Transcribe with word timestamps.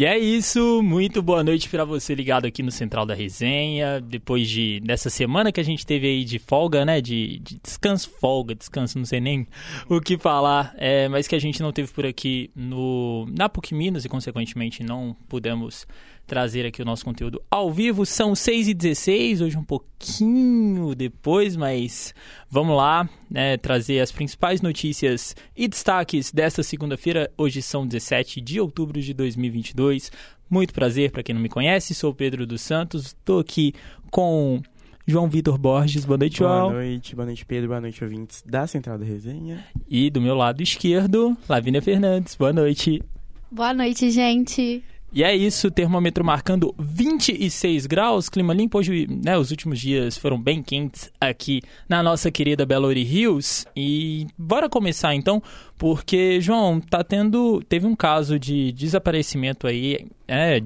E 0.00 0.06
é 0.06 0.18
isso, 0.18 0.82
muito 0.82 1.20
boa 1.20 1.44
noite 1.44 1.68
para 1.68 1.84
você 1.84 2.14
ligado 2.14 2.46
aqui 2.46 2.62
no 2.62 2.70
Central 2.70 3.04
da 3.04 3.12
Resenha. 3.12 4.00
Depois 4.00 4.48
de 4.48 4.80
dessa 4.80 5.10
semana 5.10 5.52
que 5.52 5.60
a 5.60 5.62
gente 5.62 5.84
teve 5.84 6.06
aí 6.06 6.24
de 6.24 6.38
folga, 6.38 6.86
né? 6.86 7.02
De, 7.02 7.38
de 7.40 7.60
descanso, 7.62 8.08
folga, 8.18 8.54
descanso, 8.54 8.96
não 8.96 9.04
sei 9.04 9.20
nem 9.20 9.46
o 9.90 10.00
que 10.00 10.16
falar, 10.16 10.74
é, 10.78 11.06
mas 11.06 11.28
que 11.28 11.34
a 11.34 11.38
gente 11.38 11.60
não 11.60 11.70
teve 11.70 11.92
por 11.92 12.06
aqui 12.06 12.50
no 12.56 13.26
na 13.30 13.46
PUC 13.46 13.74
Minas 13.74 14.06
e, 14.06 14.08
consequentemente, 14.08 14.82
não 14.82 15.14
pudemos 15.28 15.86
trazer 16.30 16.64
aqui 16.64 16.80
o 16.80 16.84
nosso 16.84 17.04
conteúdo 17.04 17.42
ao 17.50 17.72
vivo. 17.72 18.06
São 18.06 18.34
6h16, 18.34 19.44
hoje 19.44 19.58
um 19.58 19.64
pouquinho 19.64 20.94
depois, 20.94 21.56
mas 21.56 22.14
vamos 22.48 22.76
lá 22.76 23.10
né, 23.28 23.56
trazer 23.56 23.98
as 23.98 24.12
principais 24.12 24.62
notícias 24.62 25.34
e 25.56 25.66
destaques 25.66 26.30
desta 26.30 26.62
segunda-feira. 26.62 27.28
Hoje 27.36 27.60
são 27.60 27.84
17 27.84 28.40
de 28.40 28.60
outubro 28.60 29.02
de 29.02 29.12
2022. 29.12 30.12
Muito 30.48 30.72
prazer 30.72 31.10
para 31.10 31.24
quem 31.24 31.34
não 31.34 31.42
me 31.42 31.48
conhece, 31.48 31.96
sou 31.96 32.14
Pedro 32.14 32.46
dos 32.46 32.60
Santos, 32.60 33.06
estou 33.06 33.40
aqui 33.40 33.74
com 34.08 34.62
João 35.04 35.28
Vitor 35.28 35.58
Borges. 35.58 36.04
Boa 36.04 36.16
noite, 36.18 36.38
João. 36.38 36.68
Boa 36.68 36.74
noite, 36.74 37.16
boa 37.16 37.26
noite, 37.26 37.44
Pedro. 37.44 37.68
Boa 37.70 37.80
noite, 37.80 38.04
ouvintes 38.04 38.40
da 38.46 38.68
Central 38.68 38.98
da 38.98 39.04
Resenha. 39.04 39.64
E 39.88 40.08
do 40.08 40.20
meu 40.20 40.36
lado 40.36 40.62
esquerdo, 40.62 41.36
Lavínia 41.48 41.82
Fernandes. 41.82 42.36
Boa 42.36 42.52
noite. 42.52 43.02
Boa 43.50 43.74
noite, 43.74 44.12
gente. 44.12 44.84
E 45.12 45.24
é 45.24 45.34
isso, 45.34 45.72
termômetro 45.72 46.24
marcando 46.24 46.72
26 46.78 47.86
graus, 47.86 48.28
clima 48.28 48.54
limpo. 48.54 48.78
Hoje, 48.78 49.08
né, 49.08 49.36
os 49.36 49.50
últimos 49.50 49.80
dias 49.80 50.16
foram 50.16 50.40
bem 50.40 50.62
quentes 50.62 51.10
aqui 51.20 51.62
na 51.88 52.00
nossa 52.00 52.30
querida 52.30 52.64
Belo 52.64 52.86
Horizonte 52.86 53.00
Hills. 53.00 53.66
E 53.74 54.28
bora 54.38 54.68
começar 54.68 55.12
então, 55.16 55.42
porque, 55.76 56.40
João, 56.40 56.80
tá 56.80 57.02
tendo. 57.02 57.60
Teve 57.68 57.86
um 57.86 57.96
caso 57.96 58.38
de 58.38 58.70
desaparecimento 58.70 59.66
aí, 59.66 60.06
é, 60.28 60.62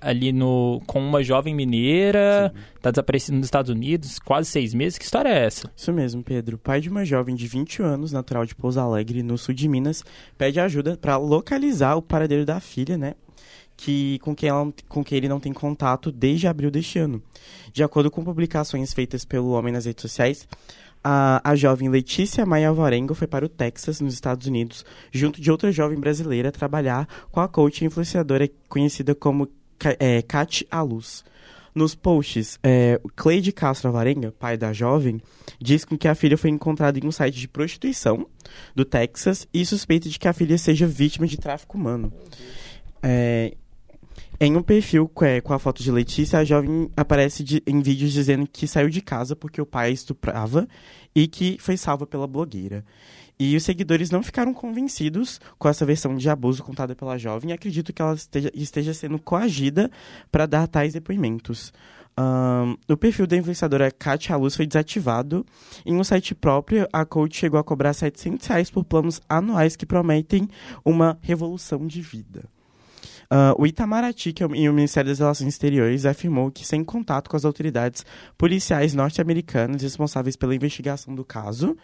ali 0.00 0.32
no, 0.32 0.80
com 0.86 0.98
uma 0.98 1.22
jovem 1.22 1.54
mineira, 1.54 2.52
Sim. 2.54 2.60
tá 2.80 2.90
desaparecida 2.90 3.36
nos 3.36 3.46
Estados 3.46 3.70
Unidos, 3.70 4.18
quase 4.18 4.48
seis 4.48 4.72
meses. 4.72 4.96
Que 4.96 5.04
história 5.04 5.28
é 5.28 5.44
essa? 5.44 5.70
Isso 5.76 5.92
mesmo, 5.92 6.22
Pedro. 6.22 6.56
Pai 6.56 6.80
de 6.80 6.88
uma 6.88 7.04
jovem 7.04 7.34
de 7.34 7.46
20 7.46 7.82
anos, 7.82 8.12
natural 8.12 8.46
de 8.46 8.54
Pouso 8.54 8.80
Alegre, 8.80 9.22
no 9.22 9.36
sul 9.36 9.54
de 9.54 9.68
Minas, 9.68 10.02
pede 10.38 10.58
ajuda 10.58 10.96
para 10.96 11.18
localizar 11.18 11.96
o 11.96 12.02
paradeiro 12.02 12.46
da 12.46 12.60
filha, 12.60 12.96
né? 12.96 13.14
Que, 13.76 14.18
com, 14.20 14.34
quem 14.34 14.48
ela, 14.48 14.72
com 14.88 15.04
quem 15.04 15.18
ele 15.18 15.28
não 15.28 15.40
tem 15.40 15.52
contato 15.52 16.12
desde 16.12 16.46
abril 16.46 16.70
deste 16.70 16.98
ano. 16.98 17.22
De 17.72 17.82
acordo 17.82 18.10
com 18.10 18.24
publicações 18.24 18.92
feitas 18.92 19.24
pelo 19.24 19.50
homem 19.50 19.72
nas 19.72 19.84
redes 19.84 20.02
sociais, 20.02 20.46
a, 21.02 21.40
a 21.44 21.54
jovem 21.54 21.90
Letícia 21.90 22.46
Maia 22.46 22.70
Alvarengo 22.70 23.14
foi 23.14 23.26
para 23.26 23.44
o 23.44 23.48
Texas, 23.48 24.00
nos 24.00 24.14
Estados 24.14 24.46
Unidos, 24.46 24.86
junto 25.12 25.40
de 25.40 25.50
outra 25.50 25.70
jovem 25.70 26.00
brasileira, 26.00 26.50
trabalhar 26.50 27.06
com 27.30 27.40
a 27.40 27.48
coach 27.48 27.84
influenciadora 27.84 28.48
conhecida 28.68 29.14
como 29.14 29.48
é, 29.98 30.22
Kat 30.22 30.66
Aluz. 30.70 31.22
Nos 31.74 31.92
posts, 31.92 32.56
é, 32.62 33.00
Cleide 33.16 33.50
Castro 33.50 33.88
Alvarenga, 33.88 34.30
pai 34.30 34.56
da 34.56 34.72
jovem, 34.72 35.20
diz 35.60 35.84
que 35.84 36.06
a 36.06 36.14
filha 36.14 36.38
foi 36.38 36.48
encontrada 36.48 37.00
em 37.00 37.06
um 37.06 37.10
site 37.10 37.34
de 37.34 37.48
prostituição 37.48 38.28
do 38.76 38.84
Texas 38.84 39.46
e 39.52 39.66
suspeita 39.66 40.08
de 40.08 40.16
que 40.16 40.28
a 40.28 40.32
filha 40.32 40.56
seja 40.56 40.86
vítima 40.86 41.26
de 41.26 41.36
tráfico 41.36 41.76
humano. 41.76 42.12
É, 43.02 43.56
em 44.40 44.56
um 44.56 44.62
perfil 44.62 45.10
é, 45.22 45.40
com 45.40 45.52
a 45.52 45.58
foto 45.58 45.82
de 45.82 45.90
Letícia, 45.90 46.38
a 46.38 46.44
jovem 46.44 46.90
aparece 46.96 47.42
de, 47.44 47.62
em 47.66 47.80
vídeos 47.80 48.12
dizendo 48.12 48.46
que 48.46 48.66
saiu 48.66 48.88
de 48.88 49.00
casa 49.00 49.36
porque 49.36 49.60
o 49.60 49.66
pai 49.66 49.92
estuprava 49.92 50.66
e 51.14 51.28
que 51.28 51.56
foi 51.60 51.76
salva 51.76 52.06
pela 52.06 52.26
blogueira. 52.26 52.84
E 53.38 53.56
os 53.56 53.64
seguidores 53.64 54.10
não 54.10 54.22
ficaram 54.22 54.54
convencidos 54.54 55.40
com 55.58 55.68
essa 55.68 55.84
versão 55.84 56.16
de 56.16 56.28
abuso 56.28 56.62
contada 56.62 56.94
pela 56.94 57.18
jovem 57.18 57.50
e 57.50 57.52
acreditam 57.52 57.92
que 57.92 58.00
ela 58.00 58.14
esteja, 58.14 58.50
esteja 58.54 58.94
sendo 58.94 59.18
coagida 59.18 59.90
para 60.30 60.46
dar 60.46 60.68
tais 60.68 60.92
depoimentos. 60.92 61.72
Um, 62.16 62.76
o 62.88 62.96
perfil 62.96 63.26
da 63.26 63.36
influenciadora 63.36 63.90
Katia 63.90 64.36
Luz 64.36 64.54
foi 64.54 64.66
desativado. 64.66 65.44
Em 65.84 65.96
um 65.96 66.04
site 66.04 66.34
próprio, 66.34 66.88
a 66.92 67.04
coach 67.04 67.36
chegou 67.36 67.58
a 67.58 67.64
cobrar 67.64 67.92
700 67.92 68.46
reais 68.46 68.70
por 68.70 68.84
planos 68.84 69.20
anuais 69.28 69.74
que 69.74 69.84
prometem 69.84 70.48
uma 70.84 71.18
revolução 71.20 71.86
de 71.86 72.00
vida. 72.00 72.53
Uh, 73.24 73.60
o 73.60 73.66
Itamaraty, 73.66 74.32
que 74.32 74.42
é 74.42 74.46
o, 74.46 74.50
Ministério 74.50 75.10
das 75.10 75.18
Relações 75.18 75.48
Exteriores, 75.48 76.06
afirmou 76.06 76.50
que, 76.50 76.66
sem 76.66 76.84
contato 76.84 77.28
com 77.28 77.36
as 77.36 77.44
autoridades 77.44 78.04
policiais 78.36 78.94
norte-americanas 78.94 79.82
responsáveis 79.82 80.36
pela 80.36 80.54
investigação 80.54 81.14
do 81.14 81.24
caso, 81.24 81.76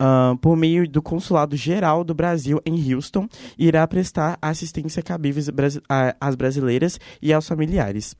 uh, 0.00 0.36
por 0.38 0.56
meio 0.56 0.88
do 0.88 1.02
Consulado 1.02 1.56
Geral 1.56 2.04
do 2.04 2.14
Brasil 2.14 2.60
em 2.64 2.94
Houston, 2.94 3.28
irá 3.58 3.86
prestar 3.86 4.38
assistência 4.40 5.02
cabível 5.02 5.42
às 6.20 6.34
brasileiras 6.34 6.98
e 7.20 7.32
aos 7.32 7.46
familiares. 7.46 8.14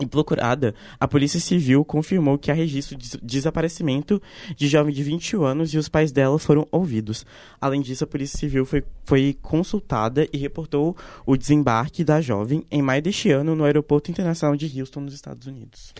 E 0.00 0.06
procurada, 0.06 0.74
a 1.00 1.08
Polícia 1.08 1.40
Civil 1.40 1.84
confirmou 1.84 2.38
que 2.38 2.50
há 2.50 2.54
registro 2.54 2.96
de 2.96 3.18
desaparecimento 3.22 4.22
de 4.56 4.68
jovem 4.68 4.94
de 4.94 5.02
21 5.02 5.44
anos 5.44 5.74
e 5.74 5.78
os 5.78 5.88
pais 5.88 6.12
dela 6.12 6.38
foram 6.38 6.66
ouvidos. 6.70 7.26
Além 7.60 7.80
disso, 7.80 8.04
a 8.04 8.06
Polícia 8.06 8.38
Civil 8.38 8.64
foi, 8.64 8.84
foi 9.04 9.36
consultada 9.42 10.28
e 10.32 10.38
reportou 10.38 10.96
o 11.26 11.36
desembarque 11.36 12.04
da 12.04 12.20
jovem 12.20 12.64
em 12.70 12.80
maio 12.80 13.02
deste 13.02 13.30
ano 13.30 13.56
no 13.56 13.64
Aeroporto 13.64 14.10
Internacional 14.10 14.56
de 14.56 14.80
Houston, 14.80 15.00
nos 15.00 15.14
Estados 15.14 15.46
Unidos. 15.46 15.92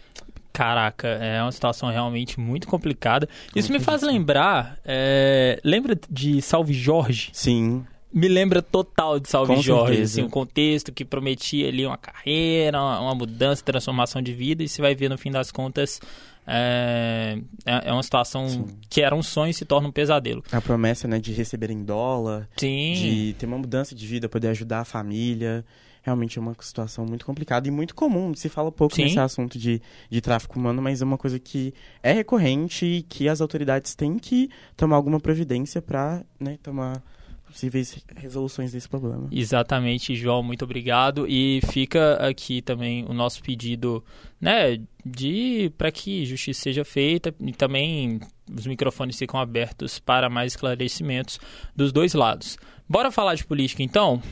Caraca, 0.52 1.06
é 1.06 1.40
uma 1.42 1.52
situação 1.52 1.88
realmente 1.88 2.40
muito 2.40 2.66
complicada. 2.66 3.28
Isso 3.54 3.70
muito 3.70 3.80
me 3.80 3.84
faz 3.84 4.00
difícil. 4.00 4.18
lembrar. 4.18 4.78
É... 4.84 5.60
Lembra 5.64 5.98
de 6.10 6.42
Salve 6.42 6.72
Jorge? 6.72 7.30
Sim 7.32 7.84
me 8.12 8.28
lembra 8.28 8.62
total 8.62 9.20
de 9.20 9.28
Salve 9.28 9.54
Com 9.54 9.62
Jorge, 9.62 10.02
assim, 10.02 10.22
um 10.22 10.30
contexto 10.30 10.92
que 10.92 11.04
prometia 11.04 11.68
ali 11.68 11.84
uma 11.84 11.98
carreira, 11.98 12.80
uma, 12.80 13.14
mudança, 13.14 13.62
transformação 13.62 14.22
de 14.22 14.32
vida, 14.32 14.62
e 14.62 14.68
você 14.68 14.80
vai 14.80 14.94
ver 14.94 15.08
no 15.08 15.18
fim 15.18 15.30
das 15.30 15.50
contas 15.50 16.00
é, 16.46 17.38
é, 17.66 17.88
é 17.88 17.92
uma 17.92 18.02
situação 18.02 18.48
Sim. 18.48 18.66
que 18.88 19.02
era 19.02 19.14
um 19.14 19.22
sonho 19.22 19.50
e 19.50 19.54
se 19.54 19.66
torna 19.66 19.88
um 19.88 19.92
pesadelo. 19.92 20.42
A 20.50 20.60
promessa, 20.60 21.06
né, 21.06 21.18
de 21.18 21.32
receber 21.32 21.70
em 21.70 21.84
dólar, 21.84 22.48
Sim. 22.56 22.94
de 22.94 23.34
ter 23.38 23.46
uma 23.46 23.58
mudança 23.58 23.94
de 23.94 24.06
vida, 24.06 24.28
poder 24.28 24.48
ajudar 24.48 24.80
a 24.80 24.84
família, 24.86 25.62
realmente 26.02 26.38
é 26.38 26.40
uma 26.40 26.56
situação 26.60 27.04
muito 27.04 27.26
complicada 27.26 27.68
e 27.68 27.70
muito 27.70 27.94
comum. 27.94 28.34
Se 28.34 28.48
fala 28.48 28.72
pouco 28.72 28.94
Sim. 28.94 29.04
nesse 29.04 29.20
assunto 29.20 29.58
de, 29.58 29.82
de 30.08 30.20
tráfico 30.22 30.58
humano, 30.58 30.80
mas 30.80 31.02
é 31.02 31.04
uma 31.04 31.18
coisa 31.18 31.38
que 31.38 31.74
é 32.02 32.12
recorrente 32.12 32.86
e 32.86 33.02
que 33.02 33.28
as 33.28 33.42
autoridades 33.42 33.94
têm 33.94 34.18
que 34.18 34.48
tomar 34.74 34.96
alguma 34.96 35.20
providência 35.20 35.82
para 35.82 36.24
né, 36.40 36.58
tomar 36.62 37.02
possíveis 37.48 37.98
resoluções 38.16 38.72
desse 38.72 38.88
problema. 38.88 39.28
Exatamente, 39.30 40.14
João, 40.14 40.42
muito 40.42 40.64
obrigado. 40.64 41.26
E 41.28 41.60
fica 41.70 42.14
aqui 42.14 42.62
também 42.62 43.04
o 43.08 43.12
nosso 43.12 43.42
pedido, 43.42 44.04
né, 44.40 44.78
de 45.04 45.72
para 45.76 45.90
que 45.90 46.24
justiça 46.24 46.62
seja 46.62 46.84
feita 46.84 47.34
e 47.40 47.52
também 47.52 48.20
os 48.54 48.66
microfones 48.66 49.18
ficam 49.18 49.40
abertos 49.40 49.98
para 49.98 50.28
mais 50.28 50.52
esclarecimentos 50.52 51.40
dos 51.74 51.92
dois 51.92 52.14
lados. 52.14 52.56
Bora 52.88 53.10
falar 53.10 53.34
de 53.34 53.44
política 53.44 53.82
então? 53.82 54.22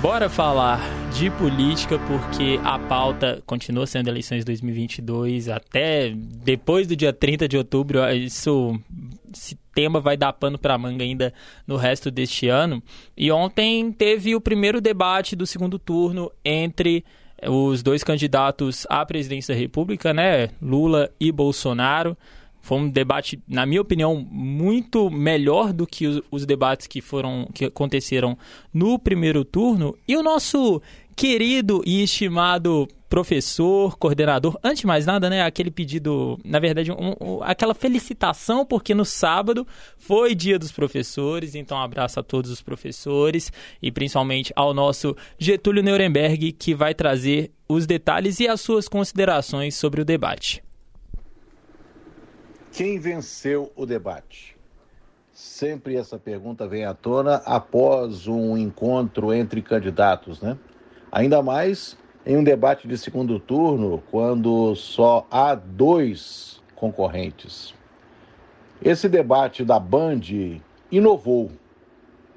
Bora 0.00 0.28
falar 0.28 1.01
de 1.14 1.30
política 1.30 1.98
porque 1.98 2.58
a 2.64 2.78
pauta 2.78 3.42
continua 3.44 3.86
sendo 3.86 4.08
eleições 4.08 4.44
2022 4.44 5.48
até 5.48 6.10
depois 6.10 6.86
do 6.86 6.96
dia 6.96 7.12
30 7.12 7.46
de 7.46 7.56
outubro. 7.56 8.00
Isso 8.10 8.80
esse 9.34 9.58
tema 9.74 10.00
vai 10.00 10.16
dar 10.16 10.32
pano 10.32 10.58
para 10.58 10.78
manga 10.78 11.04
ainda 11.04 11.32
no 11.66 11.76
resto 11.76 12.10
deste 12.10 12.48
ano. 12.48 12.82
E 13.16 13.30
ontem 13.30 13.92
teve 13.92 14.34
o 14.34 14.40
primeiro 14.40 14.80
debate 14.80 15.36
do 15.36 15.46
segundo 15.46 15.78
turno 15.78 16.30
entre 16.44 17.04
os 17.46 17.82
dois 17.82 18.02
candidatos 18.02 18.86
à 18.88 19.04
presidência 19.04 19.54
da 19.54 19.60
República, 19.60 20.14
né, 20.14 20.48
Lula 20.60 21.10
e 21.20 21.30
Bolsonaro. 21.30 22.16
Foi 22.62 22.78
um 22.78 22.88
debate, 22.88 23.42
na 23.48 23.66
minha 23.66 23.80
opinião, 23.80 24.24
muito 24.30 25.10
melhor 25.10 25.72
do 25.72 25.84
que 25.84 26.06
os, 26.06 26.22
os, 26.30 26.46
debates 26.46 26.86
que 26.86 27.00
foram 27.00 27.48
que 27.52 27.64
aconteceram 27.64 28.38
no 28.72 29.00
primeiro 29.00 29.44
turno. 29.44 29.98
E 30.06 30.16
o 30.16 30.22
nosso 30.22 30.80
querido 31.16 31.82
e 31.86 32.02
estimado 32.02 32.88
professor, 33.12 33.98
coordenador, 33.98 34.58
antes 34.64 34.80
de 34.80 34.86
mais 34.86 35.04
nada, 35.04 35.28
né, 35.28 35.42
aquele 35.42 35.70
pedido, 35.70 36.38
na 36.42 36.58
verdade, 36.58 36.90
um, 36.90 37.14
um, 37.20 37.42
aquela 37.42 37.74
felicitação, 37.74 38.64
porque 38.64 38.94
no 38.94 39.04
sábado 39.04 39.66
foi 39.98 40.34
dia 40.34 40.58
dos 40.58 40.72
professores, 40.72 41.54
então 41.54 41.76
um 41.76 41.82
abraço 41.82 42.18
a 42.18 42.22
todos 42.22 42.50
os 42.50 42.62
professores 42.62 43.52
e 43.82 43.92
principalmente 43.92 44.50
ao 44.56 44.72
nosso 44.72 45.14
Getúlio 45.38 45.82
Nuremberg, 45.82 46.52
que 46.52 46.74
vai 46.74 46.94
trazer 46.94 47.50
os 47.68 47.86
detalhes 47.86 48.40
e 48.40 48.48
as 48.48 48.62
suas 48.62 48.88
considerações 48.88 49.74
sobre 49.74 50.00
o 50.00 50.06
debate. 50.06 50.64
Quem 52.72 52.98
venceu 52.98 53.70
o 53.76 53.84
debate? 53.84 54.56
Sempre 55.34 55.96
essa 55.96 56.18
pergunta 56.18 56.66
vem 56.66 56.86
à 56.86 56.94
tona 56.94 57.42
após 57.44 58.26
um 58.26 58.56
encontro 58.56 59.34
entre 59.34 59.60
candidatos, 59.60 60.40
né? 60.40 60.56
Ainda 61.12 61.42
mais 61.42 61.94
em 62.24 62.38
um 62.38 62.42
debate 62.42 62.88
de 62.88 62.96
segundo 62.96 63.38
turno, 63.38 64.02
quando 64.10 64.74
só 64.74 65.26
há 65.30 65.54
dois 65.54 66.62
concorrentes. 66.74 67.74
Esse 68.82 69.10
debate 69.10 69.62
da 69.62 69.78
Band 69.78 70.22
inovou 70.90 71.50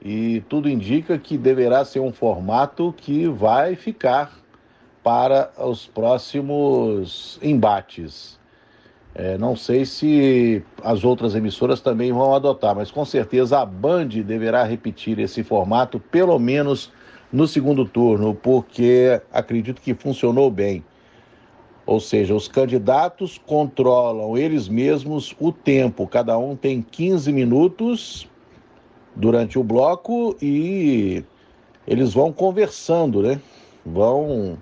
e 0.04 0.44
tudo 0.50 0.70
indica 0.70 1.18
que 1.18 1.38
deverá 1.38 1.86
ser 1.86 2.02
um 2.02 2.12
formato 2.12 2.94
que 2.98 3.28
vai 3.30 3.76
ficar 3.76 4.38
para 5.02 5.52
os 5.58 5.88
próximos 5.88 7.40
embates. 7.42 8.38
É, 9.14 9.38
não 9.38 9.56
sei 9.56 9.86
se 9.86 10.62
as 10.84 11.06
outras 11.06 11.34
emissoras 11.34 11.80
também 11.80 12.12
vão 12.12 12.36
adotar, 12.36 12.76
mas 12.76 12.92
com 12.92 13.06
certeza 13.06 13.62
a 13.62 13.66
Band 13.66 14.10
deverá 14.10 14.64
repetir 14.66 15.18
esse 15.20 15.44
formato, 15.44 15.98
pelo 15.98 16.38
menos 16.38 16.92
no 17.36 17.50
segundo 17.50 17.84
turno, 17.84 18.34
porque 18.34 19.22
acredito 19.30 19.82
que 19.82 19.94
funcionou 19.94 20.50
bem. 20.50 20.82
Ou 21.86 22.00
seja, 22.00 22.34
os 22.34 22.48
candidatos 22.48 23.38
controlam 23.38 24.38
eles 24.38 24.70
mesmos 24.70 25.36
o 25.38 25.52
tempo, 25.52 26.08
cada 26.08 26.38
um 26.38 26.56
tem 26.56 26.82
15 26.82 27.34
minutos 27.34 28.26
durante 29.14 29.60
o 29.60 29.64
bloco 29.64 30.38
e 30.42 31.26
eles 31.86 32.14
vão 32.14 32.32
conversando, 32.32 33.22
né? 33.22 33.42
Vão 33.86 34.58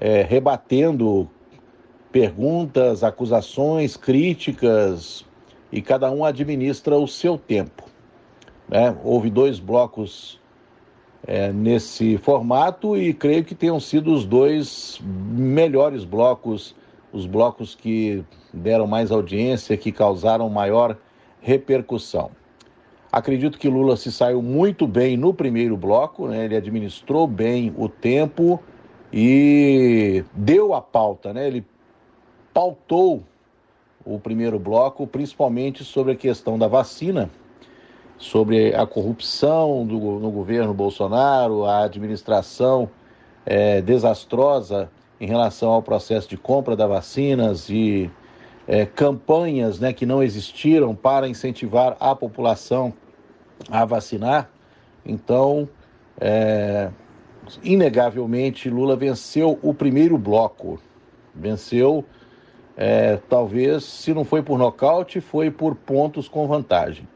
é, 0.00 0.22
rebatendo 0.22 1.30
perguntas, 2.10 3.04
acusações, 3.04 3.96
críticas 3.96 5.24
e 5.70 5.80
cada 5.80 6.10
um 6.10 6.24
administra 6.24 6.98
o 6.98 7.06
seu 7.06 7.38
tempo. 7.38 7.84
Né? 8.68 8.96
Houve 9.04 9.30
dois 9.30 9.60
blocos 9.60 10.39
é, 11.26 11.52
nesse 11.52 12.16
formato 12.18 12.96
e 12.96 13.12
creio 13.12 13.44
que 13.44 13.54
tenham 13.54 13.78
sido 13.78 14.12
os 14.12 14.24
dois 14.24 15.00
melhores 15.02 16.04
blocos, 16.04 16.74
os 17.12 17.26
blocos 17.26 17.74
que 17.74 18.24
deram 18.52 18.86
mais 18.86 19.10
audiência, 19.10 19.76
que 19.76 19.92
causaram 19.92 20.48
maior 20.48 20.96
repercussão. 21.40 22.30
Acredito 23.12 23.58
que 23.58 23.68
Lula 23.68 23.96
se 23.96 24.12
saiu 24.12 24.40
muito 24.40 24.86
bem 24.86 25.16
no 25.16 25.34
primeiro 25.34 25.76
bloco, 25.76 26.28
né? 26.28 26.44
ele 26.44 26.56
administrou 26.56 27.26
bem 27.26 27.74
o 27.76 27.88
tempo 27.88 28.60
e 29.12 30.24
deu 30.32 30.72
a 30.74 30.80
pauta, 30.80 31.32
né? 31.32 31.46
ele 31.46 31.66
pautou 32.54 33.24
o 34.04 34.18
primeiro 34.18 34.58
bloco, 34.58 35.06
principalmente 35.06 35.84
sobre 35.84 36.12
a 36.12 36.16
questão 36.16 36.56
da 36.56 36.68
vacina, 36.68 37.28
sobre 38.20 38.74
a 38.74 38.86
corrupção 38.86 39.86
do, 39.86 39.98
no 39.98 40.30
governo 40.30 40.74
Bolsonaro, 40.74 41.64
a 41.64 41.84
administração 41.84 42.90
é, 43.46 43.80
desastrosa 43.80 44.90
em 45.18 45.26
relação 45.26 45.70
ao 45.70 45.82
processo 45.82 46.28
de 46.28 46.36
compra 46.36 46.76
das 46.76 46.88
vacinas 46.88 47.70
e 47.70 48.10
é, 48.68 48.84
campanhas 48.84 49.80
né, 49.80 49.92
que 49.94 50.04
não 50.04 50.22
existiram 50.22 50.94
para 50.94 51.26
incentivar 51.26 51.96
a 51.98 52.14
população 52.14 52.92
a 53.70 53.86
vacinar. 53.86 54.50
Então, 55.04 55.66
é, 56.20 56.90
inegavelmente, 57.62 58.68
Lula 58.68 58.96
venceu 58.96 59.58
o 59.62 59.72
primeiro 59.72 60.18
bloco. 60.18 60.78
Venceu, 61.34 62.04
é, 62.76 63.16
talvez, 63.30 63.82
se 63.84 64.12
não 64.12 64.24
foi 64.24 64.42
por 64.42 64.58
nocaute, 64.58 65.22
foi 65.22 65.50
por 65.50 65.74
pontos 65.74 66.28
com 66.28 66.46
vantagem. 66.46 67.08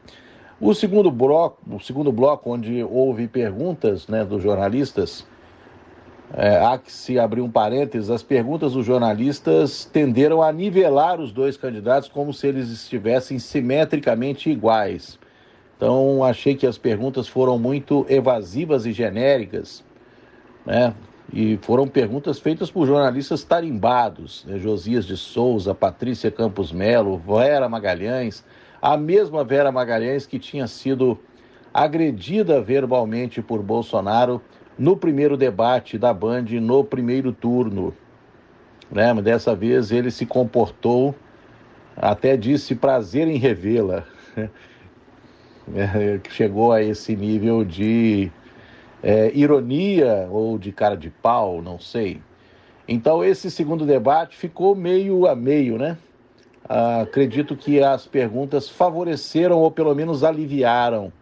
O 0.59 0.73
segundo 0.73 1.11
bloco, 1.11 1.61
o 1.69 1.79
segundo 1.81 2.13
bloco 2.13 2.49
onde 2.49 2.81
houve 2.81 3.27
perguntas 3.27 4.07
né, 4.07 4.23
dos 4.23 4.41
jornalistas, 4.41 5.27
é, 6.33 6.57
há 6.57 6.77
que 6.77 6.91
se 6.91 7.19
abrir 7.19 7.41
um 7.41 7.51
parênteses, 7.51 8.09
as 8.09 8.23
perguntas 8.23 8.71
dos 8.71 8.85
jornalistas 8.85 9.83
tenderam 9.83 10.41
a 10.41 10.51
nivelar 10.53 11.19
os 11.19 11.33
dois 11.33 11.57
candidatos 11.57 12.07
como 12.07 12.33
se 12.33 12.47
eles 12.47 12.69
estivessem 12.69 13.37
simetricamente 13.37 14.49
iguais. 14.49 15.19
Então, 15.75 16.23
achei 16.23 16.55
que 16.55 16.65
as 16.65 16.77
perguntas 16.77 17.27
foram 17.27 17.59
muito 17.59 18.05
evasivas 18.07 18.85
e 18.85 18.93
genéricas, 18.93 19.83
né? 20.65 20.93
E 21.33 21.57
foram 21.63 21.87
perguntas 21.87 22.39
feitas 22.39 22.71
por 22.71 22.87
jornalistas 22.87 23.43
tarimbados, 23.43 24.45
né? 24.47 24.57
Josias 24.57 25.05
de 25.05 25.17
Souza, 25.17 25.75
Patrícia 25.75 26.31
Campos 26.31 26.71
Melo, 26.71 27.17
Vera 27.17 27.67
Magalhães, 27.67 28.43
a 28.85 28.95
mesma 28.95 29.43
Vera 29.43 29.71
Magalhães 29.71 30.27
que 30.27 30.37
tinha 30.37 30.67
sido 30.67 31.17
agredida 31.73 32.61
verbalmente 32.61 33.41
por 33.41 33.63
Bolsonaro 33.63 34.39
no 34.77 34.95
primeiro 34.95 35.35
debate 35.35 35.97
da 35.97 36.13
Band, 36.13 36.45
no 36.61 36.83
primeiro 36.83 37.33
turno. 37.33 37.95
Né? 38.91 39.11
Dessa 39.23 39.55
vez 39.55 39.91
ele 39.91 40.11
se 40.11 40.23
comportou, 40.23 41.15
até 41.97 42.37
disse 42.37 42.75
prazer 42.75 43.27
em 43.27 43.37
revê-la. 43.37 44.03
É, 45.73 46.19
chegou 46.29 46.71
a 46.71 46.83
esse 46.83 47.15
nível 47.15 47.65
de 47.65 48.31
é, 49.01 49.31
ironia 49.33 50.27
ou 50.29 50.59
de 50.59 50.71
cara 50.71 50.95
de 50.95 51.09
pau, 51.09 51.59
não 51.59 51.79
sei. 51.79 52.21
Então 52.87 53.23
esse 53.23 53.49
segundo 53.49 53.83
debate 53.83 54.37
ficou 54.37 54.75
meio 54.75 55.25
a 55.25 55.35
meio, 55.35 55.75
né? 55.79 55.97
Acredito 56.67 57.55
que 57.55 57.81
as 57.81 58.07
perguntas 58.07 58.67
favoreceram 58.67 59.59
ou 59.59 59.69
pelo 59.69 59.93
menos 59.93 60.23
aliviaram, 60.23 61.13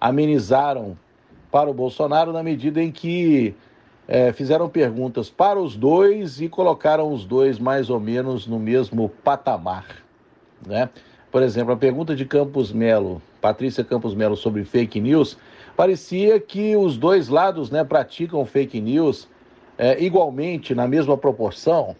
amenizaram 0.00 0.96
para 1.50 1.70
o 1.70 1.74
Bolsonaro 1.74 2.32
na 2.32 2.42
medida 2.42 2.82
em 2.82 2.90
que 2.90 3.54
é, 4.08 4.32
fizeram 4.32 4.68
perguntas 4.68 5.30
para 5.30 5.60
os 5.60 5.76
dois 5.76 6.40
e 6.40 6.48
colocaram 6.48 7.12
os 7.12 7.24
dois 7.24 7.58
mais 7.60 7.88
ou 7.88 8.00
menos 8.00 8.48
no 8.48 8.58
mesmo 8.58 9.08
patamar, 9.08 9.86
né? 10.66 10.90
Por 11.30 11.44
exemplo, 11.44 11.72
a 11.72 11.76
pergunta 11.76 12.16
de 12.16 12.24
Campos 12.24 12.72
Melo, 12.72 13.22
Patrícia 13.40 13.84
Campos 13.84 14.16
Melo 14.16 14.36
sobre 14.36 14.64
fake 14.64 15.00
news, 15.00 15.38
parecia 15.76 16.40
que 16.40 16.76
os 16.76 16.98
dois 16.98 17.28
lados, 17.28 17.70
né, 17.70 17.84
praticam 17.84 18.44
fake 18.44 18.80
news 18.80 19.28
é, 19.78 20.02
igualmente 20.02 20.74
na 20.74 20.88
mesma 20.88 21.16
proporção, 21.16 21.94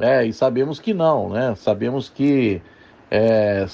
é, 0.00 0.24
e 0.24 0.32
sabemos 0.32 0.78
que 0.78 0.94
não, 0.94 1.30
né? 1.30 1.54
Sabemos 1.56 2.08
que 2.08 2.62
é, 3.10 3.66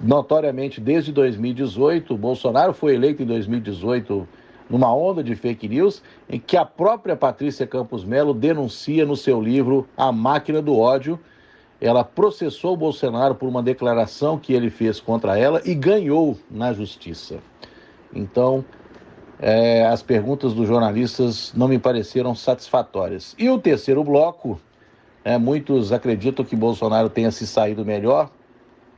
notoriamente 0.00 0.80
desde 0.80 1.12
2018, 1.12 2.16
Bolsonaro 2.16 2.72
foi 2.72 2.94
eleito 2.94 3.22
em 3.22 3.26
2018 3.26 4.26
numa 4.68 4.92
onda 4.94 5.22
de 5.22 5.34
fake 5.36 5.68
news, 5.68 6.02
em 6.28 6.40
que 6.40 6.56
a 6.56 6.64
própria 6.64 7.14
Patrícia 7.14 7.66
Campos 7.66 8.04
Melo 8.04 8.34
denuncia 8.34 9.06
no 9.06 9.16
seu 9.16 9.40
livro 9.40 9.88
A 9.96 10.10
Máquina 10.10 10.60
do 10.60 10.76
Ódio. 10.76 11.18
Ela 11.80 12.02
processou 12.02 12.74
o 12.74 12.76
Bolsonaro 12.76 13.34
por 13.34 13.48
uma 13.48 13.62
declaração 13.62 14.38
que 14.38 14.52
ele 14.52 14.70
fez 14.70 14.98
contra 14.98 15.38
ela 15.38 15.60
e 15.64 15.74
ganhou 15.74 16.36
na 16.50 16.72
justiça. 16.72 17.38
Então, 18.14 18.64
é, 19.38 19.84
as 19.84 20.02
perguntas 20.02 20.54
dos 20.54 20.66
jornalistas 20.66 21.52
não 21.54 21.68
me 21.68 21.78
pareceram 21.78 22.34
satisfatórias. 22.34 23.34
E 23.38 23.48
o 23.50 23.58
terceiro 23.58 24.02
bloco 24.02 24.60
é, 25.26 25.36
muitos 25.38 25.92
acreditam 25.92 26.44
que 26.44 26.54
Bolsonaro 26.54 27.10
tenha 27.10 27.32
se 27.32 27.48
saído 27.48 27.84
melhor. 27.84 28.30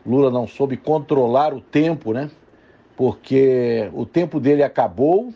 Lula 0.05 0.31
não 0.31 0.47
soube 0.47 0.77
controlar 0.77 1.55
o 1.55 1.61
tempo, 1.63 2.13
né? 2.13 2.31
Porque 2.95 3.89
o 3.95 4.05
tempo 4.05 4.39
dele 4.39 4.63
acabou 4.63 5.33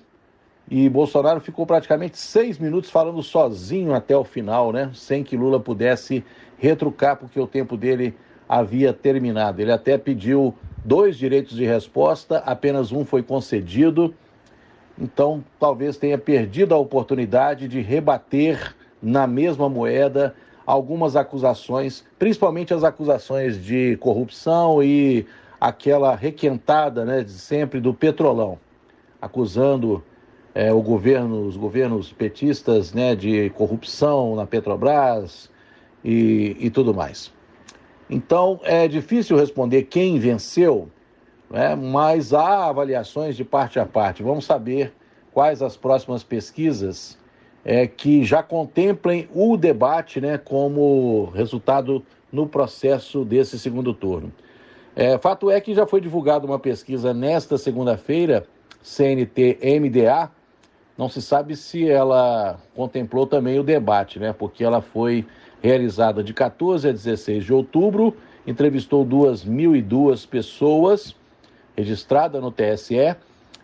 e 0.71 0.91
Bolsonaro 0.91 1.41
ficou 1.41 1.65
praticamente 1.65 2.19
seis 2.19 2.59
minutos 2.59 2.91
falando 2.91 3.23
sozinho 3.23 3.95
até 3.95 4.15
o 4.15 4.23
final, 4.23 4.71
né? 4.71 4.91
Sem 4.93 5.25
que 5.25 5.35
Lula 5.35 5.59
pudesse 5.59 6.23
retrucar, 6.59 7.17
porque 7.17 7.41
o 7.41 7.47
tempo 7.47 7.75
dele 7.75 8.15
havia 8.47 8.93
terminado. 8.93 9.63
Ele 9.63 9.73
até 9.73 9.97
pediu 9.97 10.55
dois 10.85 11.17
direitos 11.17 11.57
de 11.57 11.65
resposta, 11.65 12.37
apenas 12.45 12.93
um 12.93 13.03
foi 13.03 13.23
concedido. 13.23 14.15
Então, 15.01 15.43
talvez 15.59 15.97
tenha 15.97 16.19
perdido 16.19 16.75
a 16.75 16.79
oportunidade 16.79 17.67
de 17.67 17.81
rebater 17.81 18.77
na 19.03 19.27
mesma 19.27 19.71
moeda 19.71 20.35
algumas 20.73 21.17
acusações, 21.17 22.03
principalmente 22.19 22.73
as 22.73 22.83
acusações 22.83 23.63
de 23.63 23.95
corrupção 23.99 24.83
e 24.83 25.27
aquela 25.61 26.15
requentada 26.17 27.05
né, 27.05 27.23
de 27.23 27.33
sempre 27.33 27.79
do 27.79 27.93
petrolão, 27.93 28.59
acusando 29.21 30.03
é, 30.55 30.73
o 30.73 30.81
governo, 30.81 31.47
os 31.47 31.59
governos 31.59 32.11
petistas 32.11 32.95
né, 32.95 33.15
de 33.15 33.51
corrupção 33.51 34.35
na 34.35 34.47
Petrobras 34.47 35.51
e, 36.03 36.57
e 36.59 36.71
tudo 36.71 36.95
mais. 36.95 37.31
Então 38.09 38.59
é 38.65 38.89
difícil 38.89 39.37
responder 39.37 39.83
quem 39.83 40.19
venceu, 40.19 40.89
né, 41.51 41.77
mas 41.77 42.33
há 42.33 42.69
avaliações 42.69 43.37
de 43.37 43.45
parte 43.45 43.79
a 43.79 43.85
parte. 43.85 44.23
Vamos 44.23 44.47
saber 44.47 44.95
quais 45.35 45.61
as 45.61 45.77
próximas 45.77 46.25
pesquisas 46.25 47.19
é, 47.65 47.87
que 47.87 48.25
já 48.25 48.43
contemplem 48.43 49.29
o 49.35 49.57
debate 49.57 50.21
né, 50.21 50.39
como 50.39 51.27
resultado 51.35 52.05
no 52.31 52.47
processo 52.47 53.25
desse 53.25 53.59
segundo 53.59 53.93
turno. 53.93 54.33
É, 54.95 55.17
fato 55.19 55.51
é 55.51 55.61
que 55.61 55.75
já 55.75 55.87
foi 55.87 56.01
divulgada 56.01 56.47
uma 56.47 56.59
pesquisa 56.59 57.15
nesta 57.15 57.57
segunda-feira, 57.57 58.47
CNT-MDA, 58.83 60.31
não 60.97 61.09
se 61.09 61.23
sabe 61.23 61.57
se 61.57 61.89
ela 61.89 62.61
contemplou 62.75 63.27
também 63.27 63.59
o 63.59 63.63
debate, 63.63 64.19
né? 64.19 64.33
Porque 64.33 64.63
ela 64.63 64.83
foi 64.83 65.25
realizada 65.63 66.23
de 66.23 66.35
14 66.35 66.89
a 66.89 66.93
16 66.93 67.45
de 67.45 67.53
outubro, 67.53 68.15
entrevistou 68.47 69.07
2.002 69.07 70.29
pessoas, 70.29 71.17
registrada 71.77 72.41
no 72.41 72.51
TSE, 72.53 73.17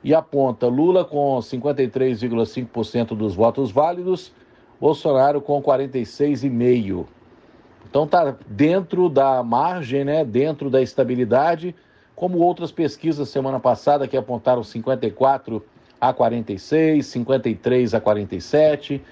e 0.02 0.14
aponta 0.14 0.66
Lula 0.66 1.04
com 1.04 1.38
53,5% 1.38 3.16
dos 3.16 3.34
votos 3.34 3.70
válidos, 3.70 4.32
Bolsonaro 4.80 5.40
com 5.40 5.62
46,5%. 5.62 7.06
Então 7.88 8.04
está 8.04 8.36
dentro 8.46 9.08
da 9.08 9.42
margem, 9.42 10.04
né, 10.04 10.24
dentro 10.24 10.68
da 10.68 10.82
estabilidade, 10.82 11.74
como 12.14 12.38
outras 12.38 12.70
pesquisas 12.70 13.28
semana 13.28 13.58
passada 13.58 14.06
que 14.06 14.16
apontaram 14.16 14.62
54 14.62 15.64
a 16.00 16.12
46, 16.12 17.06
53 17.06 17.94
a 17.94 18.00
47. 18.00 19.02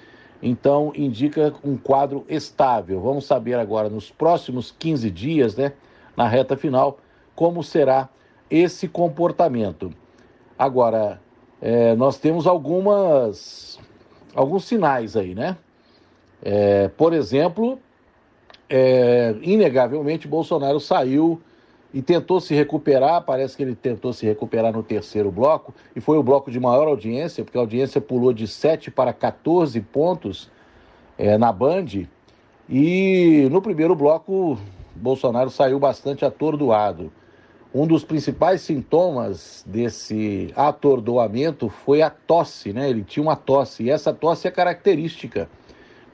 Então 0.42 0.92
indica 0.94 1.54
um 1.64 1.76
quadro 1.76 2.24
estável. 2.28 3.00
Vamos 3.00 3.24
saber 3.24 3.54
agora 3.54 3.88
nos 3.88 4.10
próximos 4.10 4.74
15 4.78 5.10
dias, 5.10 5.56
né, 5.56 5.72
na 6.14 6.28
reta 6.28 6.56
final, 6.56 6.98
como 7.34 7.62
será 7.62 8.08
esse 8.50 8.86
comportamento. 8.86 9.92
Agora, 10.58 11.20
é, 11.60 11.94
nós 11.94 12.18
temos 12.18 12.46
algumas 12.46 13.78
alguns 14.34 14.64
sinais 14.64 15.16
aí, 15.16 15.34
né? 15.34 15.56
É, 16.42 16.88
por 16.88 17.12
exemplo, 17.12 17.78
é, 18.68 19.34
inegavelmente 19.42 20.28
Bolsonaro 20.28 20.78
saiu 20.78 21.40
e 21.92 22.02
tentou 22.02 22.40
se 22.40 22.54
recuperar. 22.54 23.22
Parece 23.24 23.56
que 23.56 23.62
ele 23.62 23.74
tentou 23.74 24.12
se 24.12 24.26
recuperar 24.26 24.72
no 24.72 24.82
terceiro 24.82 25.30
bloco 25.30 25.74
e 25.94 26.00
foi 26.00 26.18
o 26.18 26.22
bloco 26.22 26.50
de 26.50 26.60
maior 26.60 26.86
audiência, 26.86 27.42
porque 27.42 27.56
a 27.56 27.60
audiência 27.62 28.00
pulou 28.00 28.32
de 28.32 28.46
7 28.46 28.90
para 28.90 29.12
14 29.12 29.80
pontos 29.80 30.50
é, 31.16 31.38
na 31.38 31.50
Band. 31.50 32.06
E 32.68 33.48
no 33.50 33.62
primeiro 33.62 33.94
bloco, 33.94 34.58
Bolsonaro 34.94 35.50
saiu 35.50 35.78
bastante 35.78 36.24
atordoado. 36.24 37.12
Um 37.74 37.86
dos 37.86 38.04
principais 38.04 38.62
sintomas 38.62 39.64
desse 39.66 40.52
atordoamento 40.56 41.68
foi 41.68 42.00
a 42.00 42.08
tosse, 42.08 42.72
né? 42.72 42.88
Ele 42.88 43.02
tinha 43.02 43.22
uma 43.22 43.36
tosse, 43.36 43.84
e 43.84 43.90
essa 43.90 44.12
tosse 44.12 44.48
é 44.48 44.50
característica. 44.50 45.48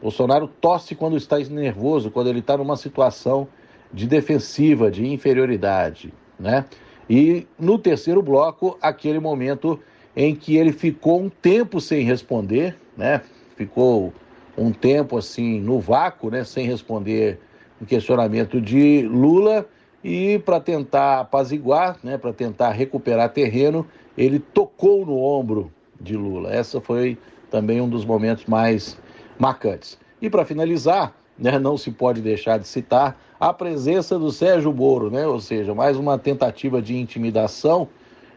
Bolsonaro 0.01 0.49
tosse 0.49 0.95
quando 0.95 1.17
está 1.17 1.39
nervoso, 1.39 2.11
quando 2.11 2.29
ele 2.29 2.41
está 2.41 2.57
numa 2.57 2.77
situação 2.77 3.47
de 3.93 4.07
defensiva, 4.07 4.91
de 4.91 5.07
inferioridade, 5.07 6.13
né? 6.39 6.65
E 7.09 7.47
no 7.59 7.79
terceiro 7.79 8.23
bloco, 8.23 8.77
aquele 8.81 9.21
momento 9.21 9.79
em 10.17 10.35
que 10.35 10.57
ele 10.57 10.73
ficou 10.73 11.21
um 11.21 11.29
tempo 11.29 11.81
sem 11.81 12.05
responder, 12.05 12.77
né? 12.97 13.21
Ficou 13.57 14.13
um 14.57 14.73
tempo 14.73 15.17
assim 15.17 15.61
no 15.61 15.79
vácuo, 15.79 16.31
né? 16.31 16.43
Sem 16.43 16.67
responder 16.67 17.39
o 17.81 17.87
questionamento 17.87 18.61
de 18.61 19.03
Lula 19.03 19.67
e 20.03 20.39
para 20.39 20.61
tentar 20.61 21.21
apaziguar, 21.21 21.99
né? 22.03 22.19
Para 22.19 22.33
tentar 22.33 22.71
recuperar 22.71 23.31
terreno, 23.31 23.87
ele 24.17 24.39
tocou 24.39 25.07
no 25.07 25.19
ombro 25.19 25.71
de 26.01 26.17
Lula. 26.17 26.53
Essa 26.53 26.81
foi 26.81 27.17
também 27.51 27.81
um 27.81 27.89
dos 27.89 28.05
momentos 28.05 28.47
mais 28.47 28.99
marcantes. 29.39 29.99
E 30.21 30.29
para 30.29 30.45
finalizar, 30.45 31.15
né, 31.39 31.59
não 31.59 31.77
se 31.77 31.91
pode 31.91 32.21
deixar 32.21 32.59
de 32.59 32.67
citar 32.67 33.19
a 33.39 33.53
presença 33.53 34.19
do 34.19 34.31
Sérgio 34.31 34.73
Moro, 34.73 35.11
né? 35.11 35.27
ou 35.27 35.41
seja, 35.41 35.75
mais 35.75 35.97
uma 35.97 36.19
tentativa 36.19 36.81
de 36.81 36.97
intimidação. 36.97 37.89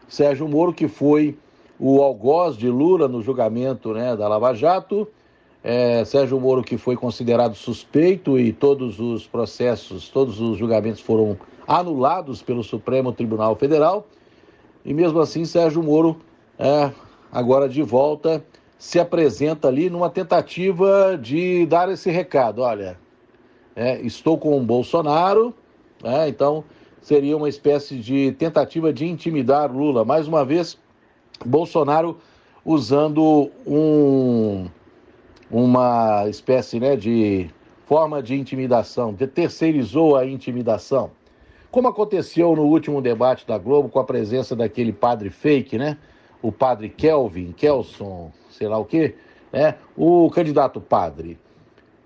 Sérgio 0.08 0.48
Moro, 0.48 0.72
que 0.72 0.88
foi 0.88 1.38
o 1.78 2.02
algoz 2.02 2.56
de 2.56 2.68
Lula 2.68 3.06
no 3.06 3.22
julgamento 3.22 3.92
né, 3.92 4.16
da 4.16 4.26
Lava 4.26 4.54
Jato, 4.54 5.06
é, 5.62 6.04
Sérgio 6.04 6.40
Moro, 6.40 6.62
que 6.62 6.76
foi 6.76 6.96
considerado 6.96 7.54
suspeito 7.54 8.38
e 8.38 8.52
todos 8.52 8.98
os 8.98 9.26
processos, 9.26 10.08
todos 10.08 10.40
os 10.40 10.58
julgamentos 10.58 11.00
foram 11.00 11.36
anulados 11.66 12.42
pelo 12.42 12.62
Supremo 12.62 13.12
Tribunal 13.12 13.56
Federal. 13.56 14.06
E 14.84 14.94
mesmo 14.94 15.18
assim, 15.20 15.44
Sérgio 15.44 15.82
Moro, 15.82 16.16
é, 16.58 16.90
agora 17.32 17.68
de 17.68 17.82
volta, 17.82 18.44
se 18.78 18.98
apresenta 18.98 19.68
ali 19.68 19.90
numa 19.90 20.10
tentativa 20.10 21.18
de 21.20 21.66
dar 21.66 21.90
esse 21.90 22.10
recado: 22.10 22.62
olha, 22.62 22.98
é, 23.74 24.00
estou 24.02 24.38
com 24.38 24.56
o 24.56 24.62
Bolsonaro, 24.62 25.54
é, 26.04 26.28
então 26.28 26.64
seria 27.00 27.36
uma 27.36 27.48
espécie 27.48 27.96
de 27.98 28.32
tentativa 28.32 28.92
de 28.92 29.06
intimidar 29.06 29.70
Lula. 29.72 30.04
Mais 30.04 30.26
uma 30.28 30.44
vez, 30.44 30.78
Bolsonaro 31.44 32.18
usando 32.64 33.50
um, 33.66 34.66
uma 35.50 36.28
espécie 36.28 36.80
né, 36.80 36.96
de 36.96 37.48
forma 37.86 38.20
de 38.20 38.34
intimidação, 38.34 39.14
de 39.14 39.26
terceirizou 39.26 40.16
a 40.16 40.26
intimidação. 40.26 41.10
Como 41.76 41.88
aconteceu 41.88 42.56
no 42.56 42.62
último 42.62 43.02
debate 43.02 43.46
da 43.46 43.58
Globo 43.58 43.90
com 43.90 43.98
a 43.98 44.04
presença 44.04 44.56
daquele 44.56 44.94
padre 44.94 45.28
fake, 45.28 45.76
né? 45.76 45.98
O 46.40 46.50
padre 46.50 46.88
Kelvin, 46.88 47.52
Kelson, 47.52 48.32
sei 48.48 48.66
lá 48.66 48.78
o 48.78 48.84
quê, 48.86 49.14
né? 49.52 49.74
O 49.94 50.30
candidato 50.30 50.80
padre. 50.80 51.38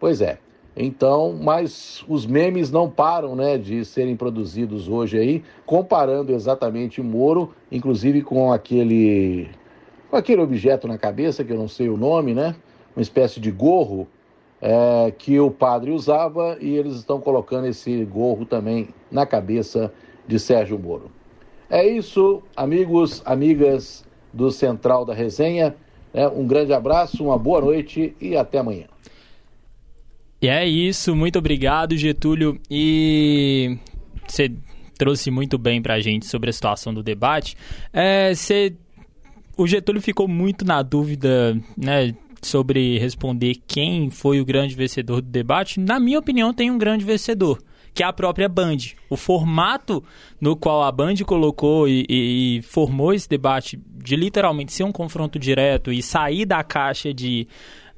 Pois 0.00 0.20
é. 0.20 0.40
Então, 0.76 1.38
mas 1.40 2.04
os 2.08 2.26
memes 2.26 2.72
não 2.72 2.90
param, 2.90 3.36
né, 3.36 3.56
de 3.56 3.84
serem 3.84 4.16
produzidos 4.16 4.88
hoje 4.88 5.16
aí, 5.16 5.44
comparando 5.64 6.32
exatamente 6.32 7.00
Moro, 7.00 7.54
inclusive 7.70 8.22
com 8.22 8.52
aquele 8.52 9.50
com 10.10 10.16
aquele 10.16 10.42
objeto 10.42 10.88
na 10.88 10.98
cabeça 10.98 11.44
que 11.44 11.52
eu 11.52 11.56
não 11.56 11.68
sei 11.68 11.88
o 11.88 11.96
nome, 11.96 12.34
né? 12.34 12.56
Uma 12.96 13.02
espécie 13.02 13.38
de 13.38 13.52
gorro 13.52 14.08
é, 14.60 15.12
que 15.16 15.38
o 15.40 15.50
padre 15.50 15.90
usava 15.90 16.58
e 16.60 16.76
eles 16.76 16.96
estão 16.96 17.20
colocando 17.20 17.66
esse 17.66 18.04
gorro 18.04 18.44
também 18.44 18.88
na 19.10 19.24
cabeça 19.24 19.92
de 20.26 20.38
Sérgio 20.38 20.78
Moro. 20.78 21.10
É 21.68 21.86
isso, 21.86 22.42
amigos, 22.56 23.22
amigas 23.24 24.04
do 24.32 24.50
Central 24.50 25.04
da 25.04 25.14
Resenha. 25.14 25.74
É, 26.12 26.26
um 26.26 26.46
grande 26.46 26.72
abraço, 26.72 27.24
uma 27.24 27.38
boa 27.38 27.60
noite 27.60 28.14
e 28.20 28.36
até 28.36 28.58
amanhã. 28.58 28.86
E 30.42 30.48
é 30.48 30.66
isso, 30.66 31.14
muito 31.14 31.38
obrigado, 31.38 31.96
Getúlio. 31.96 32.58
E 32.70 33.78
você 34.26 34.50
trouxe 34.96 35.30
muito 35.30 35.58
bem 35.58 35.80
para 35.80 35.94
a 35.94 36.00
gente 36.00 36.26
sobre 36.26 36.50
a 36.50 36.52
situação 36.52 36.92
do 36.92 37.02
debate. 37.02 37.56
É. 37.92 38.32
O 39.56 39.66
Getúlio 39.66 40.00
ficou 40.00 40.26
muito 40.26 40.64
na 40.64 40.82
dúvida, 40.82 41.54
né? 41.76 42.14
Sobre 42.42 42.98
responder 42.98 43.56
quem 43.66 44.10
foi 44.10 44.40
o 44.40 44.44
grande 44.44 44.74
vencedor 44.74 45.20
do 45.20 45.28
debate. 45.28 45.78
Na 45.78 46.00
minha 46.00 46.18
opinião, 46.18 46.54
tem 46.54 46.70
um 46.70 46.78
grande 46.78 47.04
vencedor 47.04 47.58
que 47.92 48.02
é 48.02 48.06
a 48.06 48.12
própria 48.12 48.48
Band. 48.48 48.76
O 49.08 49.16
formato 49.16 50.02
no 50.40 50.56
qual 50.56 50.82
a 50.82 50.92
Band 50.92 51.16
colocou 51.26 51.88
e, 51.88 52.06
e, 52.08 52.58
e, 52.58 52.62
formou 52.62 53.12
esse 53.12 53.28
debate 53.28 53.80
de 53.84 54.16
literalmente 54.16 54.72
ser 54.72 54.84
um 54.84 54.92
confronto 54.92 55.38
direto 55.38 55.92
e 55.92 56.02
sair 56.02 56.44
da 56.44 56.62
caixa 56.62 57.12
de 57.12 57.46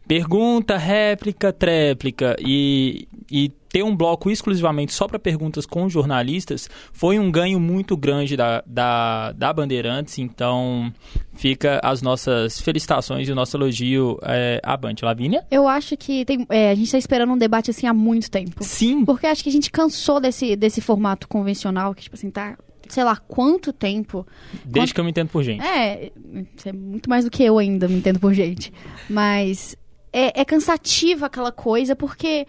pergunta, 0.06 0.76
réplica, 0.76 1.52
tréplica 1.52 2.36
e, 2.40 3.06
e 3.30 3.50
ter 3.72 3.82
um 3.82 3.96
bloco 3.96 4.30
exclusivamente 4.30 4.92
só 4.92 5.08
para 5.08 5.18
perguntas 5.18 5.64
com 5.64 5.88
jornalistas 5.88 6.68
foi 6.92 7.18
um 7.18 7.30
ganho 7.30 7.58
muito 7.58 7.96
grande 7.96 8.36
da, 8.36 8.62
da, 8.66 9.32
da 9.32 9.50
Bandeirantes. 9.50 10.18
Então, 10.18 10.92
fica 11.32 11.80
as 11.82 12.02
nossas 12.02 12.60
felicitações 12.60 13.26
e 13.28 13.32
o 13.32 13.34
nosso 13.34 13.56
elogio 13.56 14.18
é, 14.22 14.60
à 14.62 14.76
Band. 14.76 14.96
Lavínia? 15.00 15.46
Eu 15.50 15.66
acho 15.66 15.96
que 15.96 16.24
tem, 16.26 16.46
é, 16.50 16.70
a 16.70 16.74
gente 16.74 16.84
está 16.84 16.98
esperando 16.98 17.32
um 17.32 17.38
debate 17.38 17.70
assim 17.70 17.86
há 17.86 17.94
muito 17.94 18.30
tempo. 18.30 18.62
Sim. 18.62 19.06
Porque 19.06 19.26
acho 19.26 19.42
que 19.42 19.48
a 19.48 19.52
gente 19.52 19.70
cansou 19.70 20.20
desse, 20.20 20.54
desse 20.54 20.82
formato 20.82 21.26
convencional, 21.26 21.94
que, 21.94 22.02
tipo 22.02 22.14
assim, 22.14 22.30
tá 22.30 22.58
sei 22.90 23.04
lá 23.04 23.16
quanto 23.16 23.72
tempo. 23.72 24.26
Desde 24.64 24.72
quanto... 24.72 24.94
que 24.94 25.00
eu 25.00 25.04
me 25.04 25.10
entendo 25.10 25.28
por 25.30 25.42
gente. 25.42 25.64
É, 25.64 26.12
é 26.66 26.72
muito 26.72 27.08
mais 27.08 27.24
do 27.24 27.30
que 27.30 27.42
eu 27.42 27.56
ainda 27.56 27.88
me 27.88 27.94
entendo 27.94 28.20
por 28.20 28.34
gente. 28.34 28.70
Mas 29.08 29.74
é, 30.12 30.42
é 30.42 30.44
cansativa 30.44 31.24
aquela 31.26 31.50
coisa, 31.50 31.96
porque. 31.96 32.46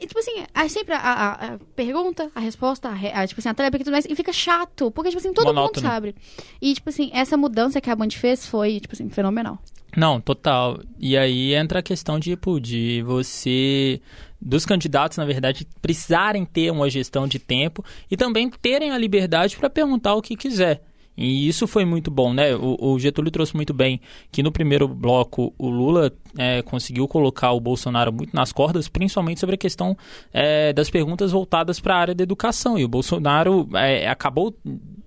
E, 0.00 0.06
tipo 0.06 0.18
assim, 0.18 0.44
é 0.54 0.68
sempre 0.68 0.94
a, 0.94 0.98
a, 0.98 1.32
a, 1.32 1.58
pergunta, 1.76 2.30
a 2.34 2.40
resposta, 2.40 2.88
a, 2.88 2.92
a, 2.94 3.26
tipo 3.26 3.40
assim, 3.40 3.48
a 3.50 3.54
tréplica 3.54 3.82
e 3.82 3.84
tudo 3.84 3.92
mais, 3.92 4.06
e 4.06 4.14
fica 4.14 4.32
chato, 4.32 4.90
porque, 4.90 5.10
tipo 5.10 5.20
assim, 5.20 5.32
todo 5.32 5.46
Monótono. 5.46 5.82
mundo 5.84 5.92
sabe. 5.92 6.14
E, 6.60 6.72
tipo 6.72 6.88
assim, 6.88 7.10
essa 7.12 7.36
mudança 7.36 7.80
que 7.80 7.90
a 7.90 7.94
Band 7.94 8.10
fez 8.10 8.46
foi, 8.46 8.80
tipo 8.80 8.94
assim, 8.94 9.10
fenomenal. 9.10 9.58
Não, 9.96 10.20
total. 10.20 10.80
E 10.98 11.18
aí 11.18 11.54
entra 11.54 11.80
a 11.80 11.82
questão 11.82 12.18
de, 12.18 12.30
tipo, 12.30 12.58
de 12.58 13.02
você, 13.02 14.00
dos 14.40 14.64
candidatos, 14.64 15.18
na 15.18 15.26
verdade, 15.26 15.66
precisarem 15.82 16.46
ter 16.46 16.70
uma 16.70 16.88
gestão 16.88 17.28
de 17.28 17.38
tempo 17.38 17.84
e 18.10 18.16
também 18.16 18.48
terem 18.48 18.92
a 18.92 18.98
liberdade 18.98 19.56
para 19.56 19.68
perguntar 19.68 20.14
o 20.14 20.22
que 20.22 20.36
quiser. 20.36 20.82
E 21.20 21.46
isso 21.46 21.66
foi 21.66 21.84
muito 21.84 22.10
bom, 22.10 22.32
né? 22.32 22.56
O, 22.56 22.76
o, 22.80 22.98
Getúlio 22.98 23.30
trouxe 23.30 23.54
muito 23.54 23.74
bem 23.74 24.00
que 24.32 24.42
no 24.42 24.50
primeiro 24.50 24.88
bloco 24.88 25.52
o 25.58 25.68
Lula 25.68 26.10
é, 26.38 26.62
conseguiu 26.62 27.06
colocar 27.06 27.52
o 27.52 27.60
Bolsonaro 27.60 28.10
muito 28.10 28.34
nas 28.34 28.52
cordas, 28.52 28.88
principalmente 28.88 29.38
sobre 29.38 29.54
a 29.54 29.58
questão 29.58 29.94
é, 30.32 30.72
das 30.72 30.88
perguntas 30.88 31.30
voltadas 31.30 31.78
para 31.78 31.94
a 31.94 31.98
área 31.98 32.14
da 32.14 32.22
educação. 32.22 32.78
E 32.78 32.84
o 32.84 32.88
Bolsonaro 32.88 33.68
é, 33.74 34.08
acabou, 34.08 34.56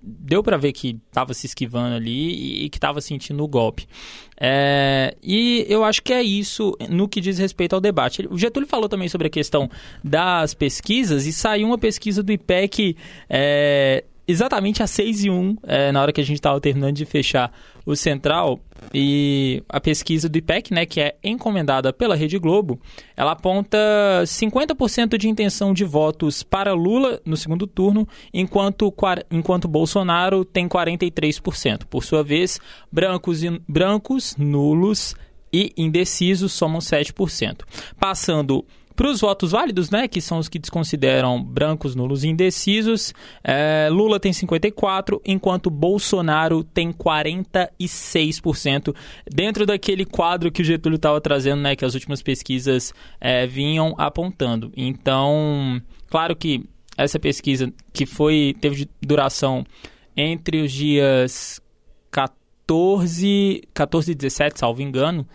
deu 0.00 0.40
para 0.40 0.56
ver 0.56 0.72
que 0.72 1.00
estava 1.08 1.34
se 1.34 1.46
esquivando 1.46 1.96
ali 1.96 2.30
e, 2.30 2.64
e 2.66 2.70
que 2.70 2.76
estava 2.76 3.00
sentindo 3.00 3.42
o 3.42 3.48
golpe. 3.48 3.88
É, 4.40 5.16
e 5.20 5.66
eu 5.68 5.82
acho 5.82 6.00
que 6.00 6.12
é 6.12 6.22
isso 6.22 6.76
no 6.88 7.08
que 7.08 7.20
diz 7.20 7.38
respeito 7.38 7.74
ao 7.74 7.80
debate. 7.80 8.28
O 8.30 8.38
Getúlio 8.38 8.68
falou 8.68 8.88
também 8.88 9.08
sobre 9.08 9.26
a 9.26 9.30
questão 9.30 9.68
das 10.02 10.54
pesquisas 10.54 11.26
e 11.26 11.32
saiu 11.32 11.66
uma 11.66 11.78
pesquisa 11.78 12.22
do 12.22 12.30
IPEC 12.30 12.96
exatamente 14.26 14.82
às 14.82 14.90
6 14.90 15.24
e 15.24 15.30
1, 15.30 15.56
é, 15.64 15.92
na 15.92 16.00
hora 16.02 16.12
que 16.12 16.20
a 16.20 16.24
gente 16.24 16.36
estava 16.36 16.60
terminando 16.60 16.94
de 16.94 17.04
fechar 17.04 17.52
o 17.84 17.94
Central, 17.94 18.60
e 18.92 19.62
a 19.68 19.80
pesquisa 19.80 20.28
do 20.28 20.36
IPEC, 20.36 20.72
né, 20.72 20.84
que 20.86 21.00
é 21.00 21.16
encomendada 21.22 21.92
pela 21.92 22.14
Rede 22.14 22.38
Globo, 22.38 22.80
ela 23.16 23.32
aponta 23.32 23.78
50% 24.24 25.16
de 25.16 25.28
intenção 25.28 25.72
de 25.72 25.84
votos 25.84 26.42
para 26.42 26.72
Lula 26.72 27.20
no 27.24 27.36
segundo 27.36 27.66
turno, 27.66 28.06
enquanto, 28.32 28.92
enquanto 29.30 29.68
Bolsonaro 29.68 30.44
tem 30.44 30.68
43%. 30.68 31.84
Por 31.86 32.04
sua 32.04 32.22
vez, 32.22 32.60
brancos, 32.90 33.42
e, 33.42 33.60
brancos 33.68 34.36
nulos 34.36 35.14
e 35.52 35.72
indecisos 35.76 36.52
somam 36.52 36.80
7%. 36.80 37.62
Passando 37.98 38.64
para 38.96 39.08
os 39.08 39.20
votos 39.20 39.50
válidos, 39.50 39.90
né, 39.90 40.06
que 40.06 40.20
são 40.20 40.38
os 40.38 40.48
que 40.48 40.56
desconsideram 40.58 41.42
brancos, 41.42 41.94
nulos 41.94 42.24
e 42.24 42.28
indecisos, 42.28 43.14
é, 43.42 43.88
Lula 43.90 44.20
tem 44.20 44.32
54%, 44.32 45.20
enquanto 45.24 45.70
Bolsonaro 45.70 46.62
tem 46.62 46.92
46%, 46.92 48.94
dentro 49.28 49.66
daquele 49.66 50.04
quadro 50.04 50.52
que 50.52 50.62
o 50.62 50.64
Getúlio 50.64 50.96
estava 50.96 51.20
trazendo, 51.20 51.62
né, 51.62 51.74
que 51.74 51.84
as 51.84 51.94
últimas 51.94 52.22
pesquisas 52.22 52.94
é, 53.20 53.46
vinham 53.46 53.94
apontando. 53.98 54.72
Então, 54.76 55.82
claro 56.08 56.36
que 56.36 56.64
essa 56.96 57.18
pesquisa 57.18 57.72
que 57.92 58.06
foi 58.06 58.54
teve 58.60 58.88
duração 59.02 59.66
entre 60.16 60.62
os 60.62 60.70
dias 60.70 61.60
14, 62.10 63.62
14 63.74 64.12
e 64.12 64.14
17, 64.14 64.60
salvo 64.60 64.80
engano, 64.80 65.26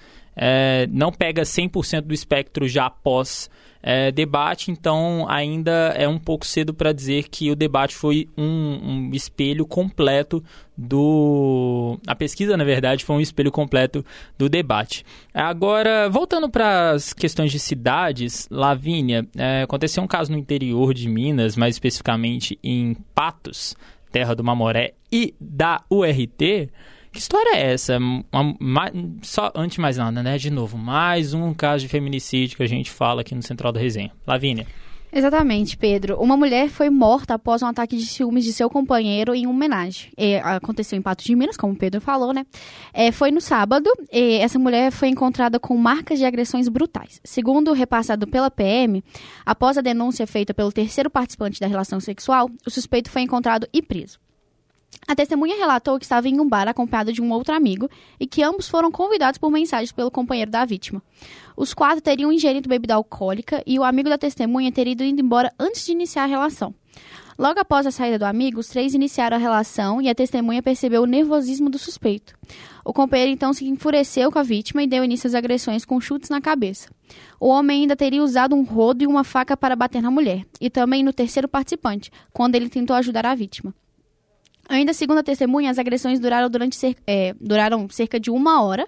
é, 0.42 0.88
não 0.90 1.12
pega 1.12 1.42
100% 1.42 2.02
do 2.02 2.14
espectro 2.14 2.66
já 2.66 2.86
após 2.86 3.50
é, 3.84 4.10
debate, 4.10 4.72
então 4.72 5.26
ainda 5.28 5.94
é 5.98 6.08
um 6.08 6.18
pouco 6.18 6.46
cedo 6.46 6.74
para 6.74 6.94
dizer 6.94 7.28
que 7.28 7.52
o 7.52 7.56
debate 7.56 7.94
foi 7.94 8.30
um, 8.38 8.46
um, 8.46 9.12
espelho 9.14 9.66
completo 9.66 10.42
do. 10.78 11.98
A 12.08 12.16
pesquisa, 12.16 12.56
na 12.56 12.64
verdade, 12.64 13.04
foi 13.04 13.18
um 13.18 13.22
espelho 13.22 13.52
completo 13.52 14.06
do 14.38 14.48
debate. 14.48 15.06
Agora, 15.34 16.10
voltando 16.10 16.50
para 16.50 16.92
as 16.92 17.12
questões 17.12 17.52
de 17.52 17.60
cidades, 17.60 18.48
Lavínia, 18.50 19.28
é, 19.38 19.64
aconteceu 19.64 20.02
um 20.02 20.08
caso 20.08 20.32
no 20.32 20.38
interior 20.38 20.94
de 20.94 21.10
Minas, 21.10 21.58
mais 21.58 21.76
especificamente 21.76 22.58
em 22.64 22.96
Patos, 23.14 23.76
terra 24.10 24.34
do 24.34 24.44
Mamoré 24.44 24.94
e 25.12 25.34
da 25.40 25.84
URT. 25.90 26.70
Que 27.12 27.20
história 27.20 27.56
é 27.56 27.74
essa? 27.74 27.98
Uma, 27.98 28.56
uma, 28.60 28.92
só 29.22 29.52
antes 29.56 29.76
de 29.76 29.82
mais 29.82 29.98
nada, 29.98 30.22
né? 30.22 30.38
De 30.38 30.50
novo, 30.50 30.78
mais 30.78 31.34
um 31.34 31.54
caso 31.54 31.84
de 31.84 31.90
feminicídio 31.90 32.58
que 32.58 32.64
a 32.64 32.68
gente 32.68 32.92
fala 32.92 33.22
aqui 33.22 33.34
no 33.34 33.42
Central 33.42 33.72
da 33.72 33.80
Resenha. 33.80 34.12
Lavínia. 34.28 34.68
Exatamente, 35.12 35.76
Pedro. 35.76 36.22
Uma 36.22 36.38
mulher 36.38 36.70
foi 36.70 36.92
morta 36.92 37.34
após 37.34 37.64
um 37.64 37.66
ataque 37.66 37.98
de 37.98 38.06
ciúmes 38.06 38.46
de 38.46 38.54
seu 38.54 38.70
companheiro 38.70 39.34
em 39.34 39.48
homenagem. 39.48 40.12
É, 40.16 40.40
aconteceu 40.40 41.00
em 41.00 41.02
Patos 41.02 41.26
de 41.26 41.36
Minas, 41.36 41.58
como 41.58 41.74
o 41.74 41.76
Pedro 41.76 42.00
falou, 42.00 42.32
né? 42.32 42.46
É, 42.94 43.12
foi 43.12 43.32
no 43.32 43.42
sábado. 43.42 43.90
Essa 44.12 44.60
mulher 44.60 44.92
foi 44.92 45.08
encontrada 45.08 45.60
com 45.60 45.76
marcas 45.76 46.20
de 46.20 46.26
agressões 46.26 46.70
brutais. 46.70 47.20
Segundo 47.24 47.74
repassado 47.74 48.28
pela 48.28 48.52
PM, 48.52 49.04
após 49.44 49.80
a 49.80 49.82
denúncia 49.82 50.28
feita 50.28 50.54
pelo 50.54 50.72
terceiro 50.72 51.10
participante 51.10 51.60
da 51.60 51.66
relação 51.66 52.00
sexual, 52.00 52.48
o 52.66 52.70
suspeito 52.70 53.10
foi 53.10 53.24
encontrado 53.24 53.68
e 53.74 53.82
preso. 53.82 54.20
A 55.08 55.16
testemunha 55.16 55.58
relatou 55.58 55.98
que 55.98 56.06
estava 56.06 56.28
em 56.28 56.40
um 56.40 56.48
bar 56.48 56.68
acompanhada 56.68 57.12
de 57.12 57.22
um 57.22 57.32
outro 57.32 57.54
amigo 57.56 57.90
e 58.20 58.28
que 58.28 58.44
ambos 58.44 58.70
foram 58.70 58.92
convidados 58.92 59.40
por 59.40 59.50
mensagens 59.50 59.92
pelo 59.92 60.12
companheiro 60.12 60.52
da 60.52 60.66
vítima. 60.66 61.02
Os 61.58 61.74
quatro 61.74 62.02
teriam 62.02 62.32
ingerido 62.32 62.70
bebida 62.70 62.96
alcoólica 62.96 63.64
e 63.66 63.80
o 63.80 63.84
amigo 63.84 64.08
da 64.08 64.18
testemunha 64.18 64.72
teria 64.72 64.94
ido 64.94 65.04
embora 65.04 65.52
antes 65.60 65.86
de 65.86 65.92
iniciar 65.92 66.24
a 66.24 66.28
relação. 66.28 66.74
Logo 67.40 67.58
após 67.58 67.88
a 67.88 67.92
saída 67.92 68.20
do 68.20 68.26
amigo, 68.26 68.60
os 68.60 68.68
três 68.68 68.94
iniciaram 68.94 69.38
a 69.38 69.40
relação 69.40 70.02
e 70.02 70.10
a 70.10 70.14
testemunha 70.14 70.62
percebeu 70.62 71.04
o 71.04 71.06
nervosismo 71.06 71.70
do 71.70 71.80
suspeito. 71.80 72.38
O 72.84 72.92
companheiro 72.92 73.32
então 73.32 73.54
se 73.54 73.66
enfureceu 73.66 74.30
com 74.30 74.40
a 74.40 74.44
vítima 74.44 74.84
e 74.84 74.88
deu 74.88 75.06
início 75.06 75.26
às 75.26 75.34
agressões 75.34 75.86
com 75.86 76.02
chutes 76.02 76.30
na 76.30 76.42
cabeça. 76.42 76.90
O 77.40 77.48
homem 77.48 77.84
ainda 77.84 77.96
teria 77.96 78.22
usado 78.22 78.54
um 78.54 78.64
rodo 78.64 79.04
e 79.04 79.08
uma 79.08 79.24
faca 79.24 79.56
para 79.56 79.76
bater 79.76 80.02
na 80.02 80.12
mulher, 80.12 80.46
e 80.60 80.70
também 80.70 81.02
no 81.02 81.14
terceiro 81.14 81.48
participante, 81.48 82.12
quando 82.34 82.56
ele 82.56 82.70
tentou 82.70 82.96
ajudar 82.96 83.26
a 83.26 83.36
vítima. 83.36 83.74
Ainda 84.70 84.94
segundo 84.94 85.18
a 85.18 85.24
testemunha, 85.24 85.72
as 85.72 85.80
agressões 85.80 86.20
duraram, 86.20 86.48
durante 86.48 86.78
é, 87.08 87.34
duraram 87.42 87.90
cerca 87.90 88.20
de 88.20 88.30
uma 88.30 88.62
hora. 88.62 88.88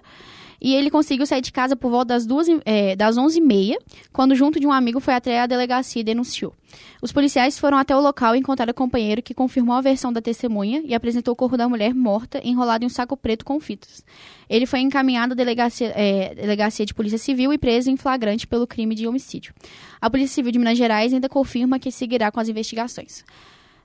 E 0.64 0.76
ele 0.76 0.92
conseguiu 0.92 1.26
sair 1.26 1.40
de 1.40 1.50
casa 1.50 1.74
por 1.74 1.90
volta 1.90 2.14
das, 2.14 2.24
duas, 2.24 2.46
é, 2.64 2.94
das 2.94 3.16
11h30, 3.16 3.74
quando, 4.12 4.32
junto 4.36 4.60
de 4.60 4.66
um 4.66 4.70
amigo, 4.70 5.00
foi 5.00 5.12
até 5.12 5.40
a 5.40 5.46
delegacia 5.46 6.00
e 6.00 6.04
denunciou. 6.04 6.54
Os 7.02 7.10
policiais 7.10 7.58
foram 7.58 7.76
até 7.76 7.96
o 7.96 8.00
local 8.00 8.36
e 8.36 8.38
encontraram 8.38 8.70
o 8.70 8.74
companheiro, 8.74 9.20
que 9.20 9.34
confirmou 9.34 9.74
a 9.74 9.80
versão 9.80 10.12
da 10.12 10.22
testemunha 10.22 10.80
e 10.84 10.94
apresentou 10.94 11.32
o 11.32 11.36
corpo 11.36 11.56
da 11.56 11.68
mulher 11.68 11.92
morta, 11.92 12.40
enrolado 12.44 12.84
em 12.84 12.86
um 12.86 12.88
saco 12.88 13.16
preto 13.16 13.44
com 13.44 13.58
fitas. 13.58 14.04
Ele 14.48 14.64
foi 14.64 14.78
encaminhado 14.78 15.32
à 15.32 15.34
delegacia, 15.34 15.92
é, 15.96 16.32
delegacia 16.32 16.86
de 16.86 16.94
Polícia 16.94 17.18
Civil 17.18 17.52
e 17.52 17.58
preso 17.58 17.90
em 17.90 17.96
flagrante 17.96 18.46
pelo 18.46 18.64
crime 18.64 18.94
de 18.94 19.08
homicídio. 19.08 19.52
A 20.00 20.08
Polícia 20.08 20.32
Civil 20.32 20.52
de 20.52 20.60
Minas 20.60 20.78
Gerais 20.78 21.12
ainda 21.12 21.28
confirma 21.28 21.80
que 21.80 21.90
seguirá 21.90 22.30
com 22.30 22.38
as 22.38 22.48
investigações. 22.48 23.24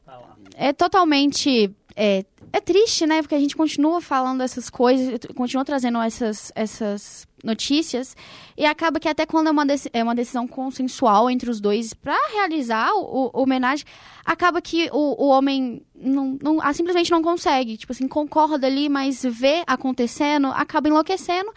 Tá 0.06 0.22
é 0.56 0.72
totalmente 0.72 1.72
é, 2.00 2.24
é 2.54 2.62
triste, 2.62 3.08
né? 3.08 3.24
Porque 3.24 3.34
a 3.34 3.40
gente 3.40 3.56
continua 3.56 4.00
falando 4.00 4.42
essas 4.42 4.70
coisas, 4.70 5.20
continua 5.36 5.66
trazendo 5.66 6.00
essas, 6.00 6.52
essas 6.56 7.28
notícias, 7.44 8.16
e 8.56 8.66
acaba 8.66 9.00
que 9.00 9.10
até 9.10 9.26
quando 9.26 9.48
é 9.48 9.52
uma, 9.52 9.66
é 9.92 10.04
uma 10.04 10.14
decisão 10.14 10.48
consensual 10.48 11.28
entre 11.28 11.50
os 11.50 11.60
dois 11.60 11.96
para 11.96 12.16
realizar 12.34 12.94
o, 12.94 13.32
o, 13.34 13.42
homenagem, 13.42 13.84
acaba 14.24 14.62
que 14.62 14.90
o, 14.94 15.26
o 15.26 15.28
homem 15.30 15.82
não, 15.96 16.38
não, 16.40 16.62
ah, 16.62 16.72
simplesmente 16.72 17.10
não 17.10 17.24
consegue. 17.24 17.78
Tipo 17.78 17.94
assim, 17.94 18.08
concorda 18.08 18.68
ali, 18.68 18.90
mas 18.90 19.24
vê 19.24 19.64
acontecendo, 19.66 20.48
acaba 20.50 20.88
enlouquecendo, 20.88 21.52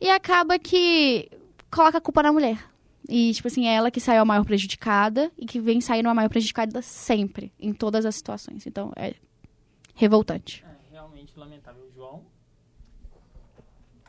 e 0.00 0.08
acaba 0.08 0.56
que 0.56 1.28
coloca 1.68 1.98
a 1.98 2.00
culpa 2.00 2.22
na 2.22 2.32
mulher. 2.32 2.58
E, 3.08 3.34
tipo 3.34 3.48
assim, 3.48 3.66
é 3.66 3.74
ela 3.74 3.90
que 3.90 4.00
saiu 4.00 4.22
a 4.22 4.24
maior 4.24 4.44
prejudicada 4.44 5.32
e 5.36 5.44
que 5.44 5.58
vem 5.58 5.80
saindo 5.80 6.08
a 6.08 6.14
maior 6.14 6.28
prejudicada 6.28 6.80
sempre, 6.80 7.52
em 7.58 7.72
todas 7.72 8.06
as 8.06 8.14
situações. 8.14 8.68
Então, 8.68 8.92
é 8.94 9.14
revoltante. 10.00 10.64
É 10.64 10.92
realmente 10.94 11.38
lamentável, 11.38 11.86
João. 11.94 12.24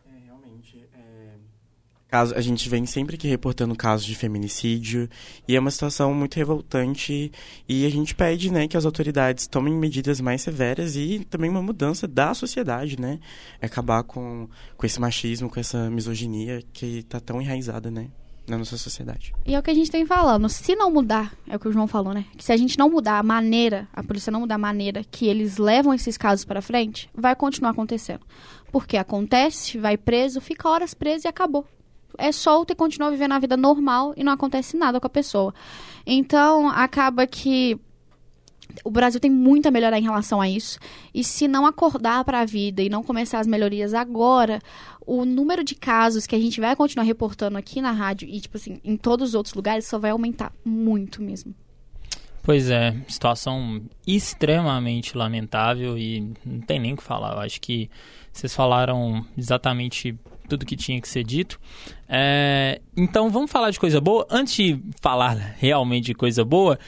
É, 0.07 0.25
realmente. 0.25 0.87
É... 0.93 1.35
Caso, 2.07 2.33
a 2.33 2.41
gente 2.41 2.67
vem 2.69 2.85
sempre 2.85 3.17
que 3.17 3.27
reportando 3.27 3.75
casos 3.75 4.05
de 4.05 4.15
feminicídio 4.15 5.09
e 5.47 5.55
é 5.55 5.59
uma 5.59 5.71
situação 5.71 6.13
muito 6.13 6.35
revoltante 6.35 7.31
e 7.67 7.85
a 7.85 7.89
gente 7.89 8.15
pede, 8.15 8.51
né, 8.51 8.67
que 8.67 8.75
as 8.75 8.85
autoridades 8.85 9.47
tomem 9.47 9.73
medidas 9.73 10.19
mais 10.19 10.41
severas 10.41 10.95
e 10.95 11.25
também 11.29 11.49
uma 11.49 11.61
mudança 11.61 12.07
da 12.07 12.33
sociedade, 12.33 12.99
né, 12.99 13.19
acabar 13.61 14.03
com, 14.03 14.49
com 14.75 14.85
esse 14.85 14.99
machismo, 14.99 15.49
com 15.49 15.59
essa 15.59 15.89
misoginia 15.89 16.61
que 16.73 16.99
está 16.99 17.19
tão 17.19 17.41
enraizada, 17.41 17.89
né 17.89 18.11
na 18.51 18.57
nossa 18.57 18.77
sociedade. 18.77 19.33
E 19.45 19.55
é 19.55 19.59
o 19.59 19.63
que 19.63 19.71
a 19.71 19.73
gente 19.73 19.89
tem 19.89 20.05
falando. 20.05 20.47
Se 20.49 20.75
não 20.75 20.91
mudar, 20.91 21.33
é 21.47 21.55
o 21.55 21.59
que 21.59 21.67
o 21.67 21.71
João 21.71 21.87
falou, 21.87 22.13
né? 22.13 22.25
Que 22.37 22.43
se 22.43 22.51
a 22.51 22.57
gente 22.57 22.77
não 22.77 22.89
mudar 22.89 23.17
a 23.17 23.23
maneira, 23.23 23.87
a 23.93 24.03
polícia 24.03 24.31
não 24.31 24.41
mudar 24.41 24.55
a 24.55 24.59
maneira 24.59 25.03
que 25.09 25.25
eles 25.25 25.57
levam 25.57 25.93
esses 25.93 26.17
casos 26.17 26.43
para 26.43 26.61
frente, 26.61 27.09
vai 27.15 27.35
continuar 27.35 27.71
acontecendo. 27.71 28.21
Porque 28.71 28.97
acontece, 28.97 29.77
vai 29.77 29.97
preso, 29.97 30.41
fica 30.41 30.67
horas 30.67 30.93
preso 30.93 31.27
e 31.27 31.29
acabou. 31.29 31.65
É 32.17 32.31
solto 32.31 32.71
e 32.71 32.75
continua 32.75 33.09
vivendo 33.09 33.31
a 33.31 33.39
vida 33.39 33.55
normal 33.55 34.13
e 34.17 34.23
não 34.23 34.33
acontece 34.33 34.75
nada 34.75 34.99
com 34.99 35.07
a 35.07 35.09
pessoa. 35.09 35.53
Então, 36.05 36.67
acaba 36.67 37.25
que 37.25 37.79
o 38.83 38.91
Brasil 38.91 39.19
tem 39.19 39.31
muito 39.31 39.67
a 39.67 39.71
melhorar 39.71 39.99
em 39.99 40.03
relação 40.03 40.41
a 40.41 40.49
isso. 40.49 40.79
E 41.13 41.23
se 41.23 41.47
não 41.47 41.65
acordar 41.65 42.23
para 42.23 42.41
a 42.41 42.45
vida 42.45 42.81
e 42.81 42.89
não 42.89 43.03
começar 43.03 43.39
as 43.39 43.47
melhorias 43.47 43.93
agora, 43.93 44.61
o 45.05 45.25
número 45.25 45.63
de 45.63 45.75
casos 45.75 46.27
que 46.27 46.35
a 46.35 46.39
gente 46.39 46.59
vai 46.59 46.75
continuar 46.75 47.05
reportando 47.05 47.57
aqui 47.57 47.81
na 47.81 47.91
rádio 47.91 48.27
e, 48.27 48.39
tipo 48.39 48.57
assim, 48.57 48.79
em 48.83 48.95
todos 48.95 49.29
os 49.29 49.35
outros 49.35 49.53
lugares 49.53 49.85
só 49.85 49.97
vai 49.97 50.11
aumentar 50.11 50.53
muito 50.63 51.21
mesmo. 51.21 51.53
Pois 52.43 52.71
é, 52.71 52.95
situação 53.07 53.83
extremamente 54.05 55.15
lamentável 55.15 55.95
e 55.97 56.33
não 56.43 56.59
tem 56.61 56.79
nem 56.79 56.93
o 56.93 56.97
que 56.97 57.03
falar. 57.03 57.33
Eu 57.33 57.39
acho 57.39 57.61
que 57.61 57.89
vocês 58.33 58.53
falaram 58.55 59.25
exatamente 59.37 60.17
tudo 60.49 60.65
que 60.65 60.75
tinha 60.75 60.99
que 60.99 61.07
ser 61.07 61.23
dito. 61.23 61.59
É, 62.09 62.81
então 62.97 63.29
vamos 63.29 63.51
falar 63.51 63.69
de 63.69 63.79
coisa 63.79 64.01
boa. 64.01 64.25
Antes 64.29 64.55
de 64.55 64.81
falar 64.99 65.55
realmente 65.57 66.05
de 66.05 66.13
coisa 66.15 66.43
boa, 66.43 66.79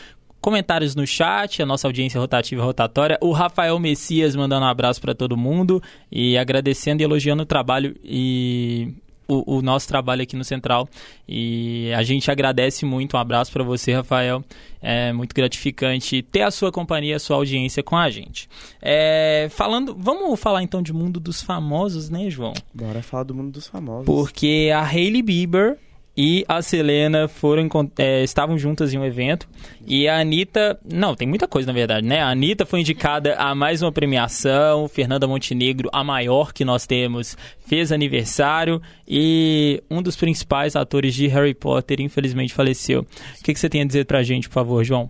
comentários 0.43 0.93
no 0.93 1.08
chat, 1.08 1.62
a 1.62 1.65
nossa 1.65 1.88
audiência 1.88 2.19
rotativa 2.19 2.62
rotatória, 2.62 3.17
o 3.21 3.32
Rafael 3.32 3.79
Messias 3.79 4.36
mandando 4.36 4.65
um 4.65 4.69
abraço 4.69 4.99
para 4.99 5.15
todo 5.15 5.38
mundo 5.38 5.82
e 6.12 6.38
agradecendo 6.38 7.01
e 7.01 7.06
elogiando 7.06 7.43
o 7.43 7.45
trabalho 7.45 7.95
e 8.03 8.93
o, 9.25 9.56
o, 9.56 9.62
nosso 9.62 9.88
trabalho 9.88 10.21
aqui 10.21 10.36
no 10.36 10.43
Central. 10.43 10.89
E 11.25 11.93
a 11.95 12.03
gente 12.03 12.29
agradece 12.29 12.86
muito. 12.86 13.15
Um 13.15 13.19
abraço 13.21 13.53
para 13.53 13.63
você, 13.63 13.93
Rafael. 13.93 14.43
É 14.82 15.13
muito 15.13 15.34
gratificante 15.34 16.21
ter 16.21 16.41
a 16.41 16.51
sua 16.51 16.73
companhia, 16.73 17.15
a 17.15 17.19
sua 17.19 17.38
audiência 17.38 17.82
com 17.82 17.95
a 17.95 18.10
gente. 18.10 18.49
É, 18.82 19.47
falando, 19.49 19.95
vamos 19.97 20.38
falar 20.38 20.62
então 20.62 20.82
de 20.82 20.91
mundo 20.91 21.21
dos 21.21 21.41
famosos, 21.41 22.10
né, 22.10 22.29
João? 22.29 22.53
Bora 22.73 23.01
falar 23.01 23.23
do 23.23 23.34
mundo 23.34 23.51
dos 23.51 23.65
famosos. 23.65 24.06
Porque 24.06 24.71
a 24.75 24.84
Hailey 24.86 25.21
Bieber 25.21 25.79
e 26.15 26.45
a 26.47 26.62
Selena 26.62 27.28
foram 27.28 27.67
é, 27.97 28.23
estavam 28.23 28.58
juntas 28.58 28.93
em 28.93 28.97
um 28.97 29.06
evento 29.06 29.47
e 29.86 30.08
a 30.08 30.19
Anitta, 30.19 30.80
não, 30.84 31.15
tem 31.15 31.28
muita 31.28 31.47
coisa 31.47 31.67
na 31.67 31.73
verdade, 31.73 32.06
né? 32.06 32.21
A 32.21 32.30
Anitta 32.30 32.65
foi 32.65 32.82
indicada 32.82 33.36
a 33.36 33.56
mais 33.56 33.82
uma 33.82 33.91
premiação, 33.91 34.88
Fernanda 34.88 35.28
Montenegro, 35.28 35.89
a 35.91 36.04
maior 36.04 36.54
que 36.54 36.63
nós 36.63 36.86
temos, 36.86 37.36
fez 37.65 37.91
aniversário 37.91 38.82
e 39.08 39.82
um 39.89 40.02
dos 40.02 40.15
principais 40.15 40.76
atores 40.76 41.15
de 41.15 41.28
Harry 41.28 41.54
Potter 41.54 41.99
infelizmente 41.99 42.54
faleceu. 42.54 43.02
O 43.02 43.43
que, 43.43 43.54
que 43.54 43.60
você 43.60 43.69
tem 43.69 43.82
a 43.82 43.86
dizer 43.86 44.06
pra 44.06 44.23
gente, 44.23 44.47
por 44.47 44.54
favor, 44.54 44.84
João? 44.84 45.10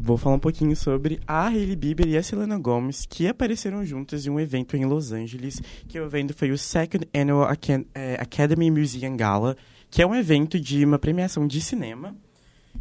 Vou 0.00 0.16
falar 0.16 0.36
um 0.36 0.40
pouquinho 0.40 0.76
sobre 0.76 1.20
a 1.26 1.48
Hailey 1.48 1.74
Bieber 1.74 2.06
e 2.06 2.16
a 2.16 2.22
Selena 2.22 2.56
Gomez, 2.56 3.04
que 3.04 3.26
apareceram 3.26 3.84
juntas 3.84 4.24
em 4.24 4.30
um 4.30 4.38
evento 4.38 4.76
em 4.76 4.84
Los 4.84 5.10
Angeles, 5.10 5.60
que 5.88 5.98
o 5.98 6.04
evento 6.04 6.32
foi 6.32 6.52
o 6.52 6.56
Second 6.56 7.06
Annual 7.12 7.50
eh, 7.94 8.16
Academy 8.20 8.70
Museum 8.70 9.16
Gala, 9.16 9.56
que 9.90 10.00
é 10.00 10.06
um 10.06 10.14
evento 10.14 10.58
de 10.58 10.84
uma 10.84 11.00
premiação 11.00 11.46
de 11.46 11.60
cinema 11.60 12.16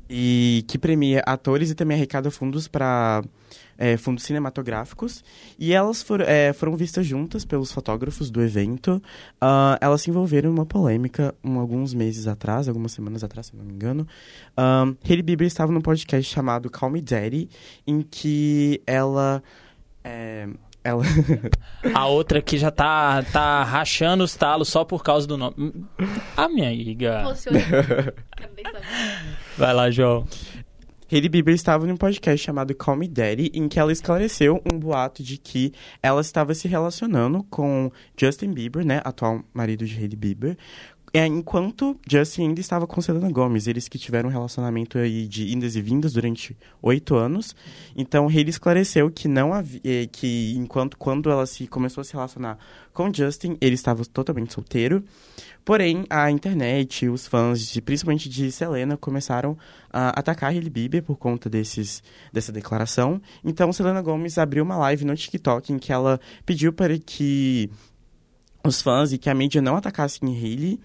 e 0.07 0.63
que 0.67 0.77
premia 0.77 1.23
atores 1.25 1.71
e 1.71 1.75
também 1.75 1.97
arrecada 1.97 2.29
fundos 2.29 2.67
para 2.67 3.23
é, 3.77 3.95
fundos 3.97 4.23
cinematográficos. 4.23 5.23
E 5.57 5.73
elas 5.73 6.01
for, 6.01 6.21
é, 6.21 6.51
foram 6.53 6.75
vistas 6.75 7.05
juntas 7.05 7.45
pelos 7.45 7.71
fotógrafos 7.71 8.29
do 8.29 8.41
evento. 8.41 9.01
Uh, 9.41 9.77
elas 9.79 10.01
se 10.01 10.09
envolveram 10.09 10.49
em 10.49 10.53
uma 10.53 10.65
polêmica 10.65 11.35
um, 11.43 11.59
alguns 11.59 11.93
meses 11.93 12.27
atrás, 12.27 12.67
algumas 12.67 12.91
semanas 12.91 13.23
atrás, 13.23 13.47
se 13.47 13.55
não 13.55 13.63
me 13.63 13.73
engano. 13.73 14.07
Um, 14.57 14.95
Hailey 15.07 15.23
Bieber 15.23 15.47
estava 15.47 15.71
num 15.71 15.81
podcast 15.81 16.31
chamado 16.31 16.69
Call 16.69 16.89
Me 16.89 17.01
Daddy, 17.01 17.49
em 17.85 18.01
que 18.01 18.81
ela... 18.85 19.43
É, 20.03 20.47
ela... 20.83 21.03
A 21.93 22.07
outra 22.07 22.41
que 22.41 22.57
já 22.57 22.71
tá, 22.71 23.21
tá 23.23 23.63
rachando 23.63 24.23
os 24.23 24.35
talos 24.35 24.69
só 24.69 24.85
por 24.85 25.03
causa 25.03 25.27
do 25.27 25.37
nome. 25.37 25.85
A 26.35 26.47
minha 26.47 26.69
amiga. 26.69 27.23
Vai 29.57 29.73
lá, 29.73 29.91
João. 29.91 30.25
Hailey 31.09 31.29
Bieber 31.29 31.55
estava 31.55 31.87
em 31.87 31.91
um 31.91 31.95
podcast 31.95 32.45
chamado 32.45 32.75
Call 32.75 32.97
Me 32.97 33.07
Daddy, 33.07 33.49
em 33.53 33.69
que 33.69 33.79
ela 33.79 33.93
esclareceu 33.93 34.61
um 34.69 34.77
boato 34.77 35.23
de 35.23 35.37
que 35.37 35.71
ela 36.03 36.19
estava 36.19 36.53
se 36.53 36.67
relacionando 36.67 37.43
com 37.49 37.89
Justin 38.19 38.51
Bieber, 38.51 38.85
né, 38.85 38.99
atual 39.05 39.41
marido 39.53 39.85
de 39.85 39.95
Hailey 39.95 40.17
Bieber, 40.17 40.57
é, 41.17 41.25
enquanto 41.25 41.97
Justin 42.09 42.49
ainda 42.49 42.59
estava 42.59 42.85
com 42.85 43.01
Selena 43.01 43.31
Gomez, 43.31 43.67
eles 43.67 43.87
que 43.87 43.97
tiveram 43.97 44.29
um 44.29 44.31
relacionamento 44.31 44.97
aí 44.97 45.27
de 45.27 45.53
indas 45.53 45.75
e 45.75 45.81
vindas 45.81 46.13
durante 46.13 46.57
oito 46.81 47.15
anos. 47.15 47.55
Então, 47.95 48.27
Hailey 48.27 48.49
esclareceu 48.49 49.09
que 49.09 49.27
não 49.27 49.53
havia, 49.53 49.81
eh, 49.83 50.07
que 50.11 50.53
enquanto 50.57 50.97
quando 50.97 51.29
ela 51.29 51.45
se 51.45 51.65
começou 51.67 52.01
a 52.01 52.03
se 52.03 52.13
relacionar 52.13 52.57
com 52.93 53.13
Justin, 53.13 53.57
ele 53.61 53.75
estava 53.75 54.03
totalmente 54.05 54.53
solteiro. 54.53 55.03
Porém, 55.63 56.05
a 56.09 56.31
internet, 56.31 57.07
os 57.07 57.27
fãs, 57.27 57.67
de, 57.67 57.81
principalmente 57.81 58.29
de 58.29 58.51
Selena, 58.51 58.97
começaram 58.97 59.57
a 59.91 60.19
atacar 60.19 60.51
Hailey 60.51 60.69
Bieber 60.69 61.03
por 61.03 61.17
conta 61.17 61.49
desses, 61.49 62.01
dessa 62.31 62.51
declaração. 62.51 63.21
Então, 63.43 63.71
Selena 63.71 64.01
Gomez 64.01 64.37
abriu 64.37 64.63
uma 64.63 64.77
live 64.77 65.05
no 65.05 65.15
TikTok 65.15 65.73
em 65.73 65.77
que 65.77 65.91
ela 65.91 66.19
pediu 66.45 66.73
para 66.73 66.97
que 66.97 67.69
os 68.63 68.81
fãs 68.81 69.13
e 69.13 69.17
que 69.17 69.29
a 69.29 69.33
mídia 69.33 69.61
não 69.61 69.75
atacassem 69.75 70.29
Hailey. 70.35 70.79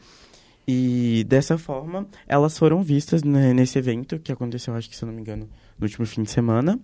E 0.66 1.24
dessa 1.28 1.58
forma, 1.58 2.06
elas 2.26 2.56
foram 2.56 2.82
vistas 2.82 3.22
nesse 3.22 3.78
evento 3.78 4.18
que 4.18 4.30
aconteceu, 4.30 4.74
acho 4.74 4.88
que 4.88 4.96
se 4.96 5.02
eu 5.02 5.08
não 5.08 5.14
me 5.14 5.20
engano, 5.20 5.48
no 5.78 5.84
último 5.84 6.06
fim 6.06 6.22
de 6.22 6.30
semana. 6.30 6.78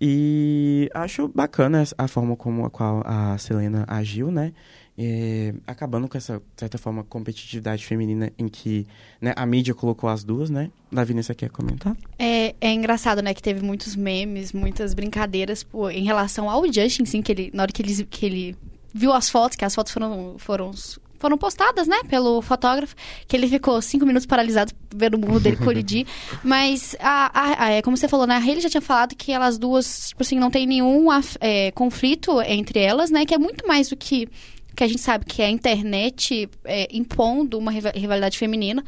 E 0.00 0.90
acho 0.92 1.28
bacana 1.28 1.84
a 1.96 2.08
forma 2.08 2.36
como 2.36 2.64
a 2.64 2.70
qual 2.70 3.02
a 3.06 3.38
Selena 3.38 3.84
agiu, 3.86 4.30
né? 4.30 4.52
É, 4.96 5.52
acabando 5.66 6.08
com 6.08 6.16
essa, 6.16 6.40
certa 6.56 6.78
forma, 6.78 7.02
competitividade 7.02 7.84
feminina 7.84 8.32
em 8.38 8.46
que 8.46 8.86
né, 9.20 9.32
a 9.34 9.44
mídia 9.44 9.74
colocou 9.74 10.08
as 10.08 10.22
duas, 10.22 10.50
né? 10.50 10.70
Davi, 10.90 11.14
você 11.14 11.34
quer 11.34 11.50
comentar? 11.50 11.96
É, 12.18 12.54
é 12.60 12.72
engraçado, 12.72 13.20
né, 13.20 13.34
que 13.34 13.42
teve 13.42 13.60
muitos 13.64 13.96
memes, 13.96 14.52
muitas 14.52 14.94
brincadeiras 14.94 15.64
pô, 15.64 15.90
em 15.90 16.04
relação 16.04 16.48
ao 16.48 16.64
Justin, 16.72 17.04
sim, 17.04 17.22
que 17.22 17.32
ele, 17.32 17.50
na 17.52 17.64
hora 17.64 17.72
que 17.72 17.82
ele, 17.82 18.04
que 18.04 18.26
ele 18.26 18.56
viu 18.92 19.12
as 19.12 19.28
fotos, 19.28 19.56
que 19.56 19.64
as 19.64 19.74
fotos 19.74 19.92
foram, 19.92 20.36
foram 20.38 20.70
foram 21.18 21.38
postadas, 21.38 21.86
né, 21.86 21.98
pelo 22.08 22.42
fotógrafo, 22.42 22.94
que 23.26 23.36
ele 23.36 23.48
ficou 23.48 23.80
cinco 23.80 24.04
minutos 24.04 24.26
paralisado 24.26 24.72
vendo 24.94 25.14
o 25.14 25.18
mundo 25.18 25.40
dele 25.40 25.56
colidir. 25.62 26.06
Mas, 26.42 26.96
a, 27.00 27.30
a, 27.32 27.64
a, 27.64 27.70
é, 27.70 27.82
como 27.82 27.96
você 27.96 28.08
falou, 28.08 28.26
né, 28.26 28.34
a 28.34 28.38
Hayley 28.38 28.60
já 28.60 28.70
tinha 28.70 28.80
falado 28.80 29.14
que 29.14 29.32
elas 29.32 29.58
duas, 29.58 30.08
tipo 30.08 30.22
assim, 30.22 30.38
não 30.38 30.50
tem 30.50 30.66
nenhum 30.66 31.08
é, 31.40 31.70
conflito 31.72 32.40
entre 32.42 32.78
elas, 32.80 33.10
né, 33.10 33.24
que 33.24 33.34
é 33.34 33.38
muito 33.38 33.66
mais 33.66 33.88
do 33.88 33.96
que 33.96 34.28
que 34.74 34.82
a 34.82 34.88
gente 34.88 35.00
sabe 35.00 35.24
que 35.24 35.40
é 35.40 35.46
a 35.46 35.50
internet 35.50 36.48
é, 36.64 36.88
impondo 36.90 37.58
uma 37.58 37.70
rivalidade 37.70 38.36
feminina. 38.36 38.84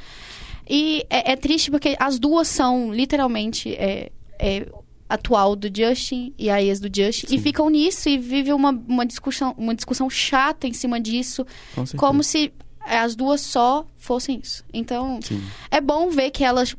E 0.68 1.06
é, 1.08 1.32
é, 1.32 1.36
triste 1.36 1.70
porque 1.70 1.96
as 1.98 2.18
duas 2.18 2.48
são 2.48 2.92
literalmente 2.92 3.72
é, 3.74 4.10
é 4.38 4.66
atual 5.08 5.54
do 5.54 5.68
Justin 5.74 6.34
e 6.38 6.50
a 6.50 6.62
ex 6.62 6.80
do 6.80 6.86
Justin 6.86 7.26
Sim. 7.28 7.34
e 7.36 7.38
ficam 7.38 7.70
nisso 7.70 8.08
e 8.08 8.18
vivem 8.18 8.52
uma, 8.52 8.70
uma, 8.70 9.06
discussão, 9.06 9.54
uma 9.56 9.74
discussão 9.74 10.10
chata 10.10 10.66
em 10.66 10.72
cima 10.72 11.00
disso, 11.00 11.46
como 11.96 12.22
se 12.22 12.52
as 12.80 13.14
duas 13.14 13.40
só 13.40 13.86
fossem 13.96 14.40
isso. 14.42 14.64
Então, 14.72 15.20
Sim. 15.22 15.42
é 15.70 15.80
bom 15.80 16.10
ver 16.10 16.30
que 16.30 16.44
elas 16.44 16.76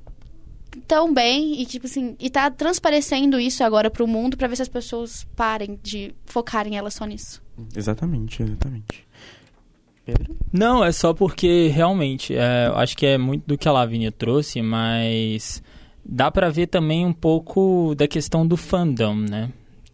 tão 0.87 1.13
bem 1.13 1.59
e 1.59 1.65
tipo 1.65 1.85
assim, 1.87 2.15
e 2.19 2.29
tá 2.29 2.51
transparecendo 2.51 3.39
isso 3.39 3.63
agora 3.63 3.89
pro 3.89 4.07
mundo 4.07 4.37
para 4.37 4.47
ver 4.47 4.55
se 4.57 4.61
as 4.61 4.67
pessoas 4.67 5.25
parem 5.35 5.79
de 5.81 6.13
focarem 6.25 6.77
elas 6.77 6.93
só 6.93 7.05
nisso. 7.05 7.41
Exatamente, 7.75 8.43
exatamente. 8.43 9.07
Pedro? 10.05 10.37
Não, 10.53 10.83
é 10.83 10.91
só 10.91 11.13
porque 11.13 11.67
realmente, 11.67 12.33
é, 12.35 12.71
acho 12.75 12.95
que 12.95 13.05
é 13.05 13.17
muito 13.17 13.45
do 13.45 13.57
que 13.57 13.67
a 13.67 13.71
Lavínia 13.71 14.11
trouxe, 14.11 14.61
mas 14.61 15.61
dá 16.07 16.31
para 16.31 16.49
ver 16.49 16.67
também 16.67 17.05
um 17.05 17.13
pouco 17.13 17.93
da 17.95 18.07
questão 18.07 18.47
do 18.47 18.55
fandom, 18.55 19.15
né? 19.15 19.49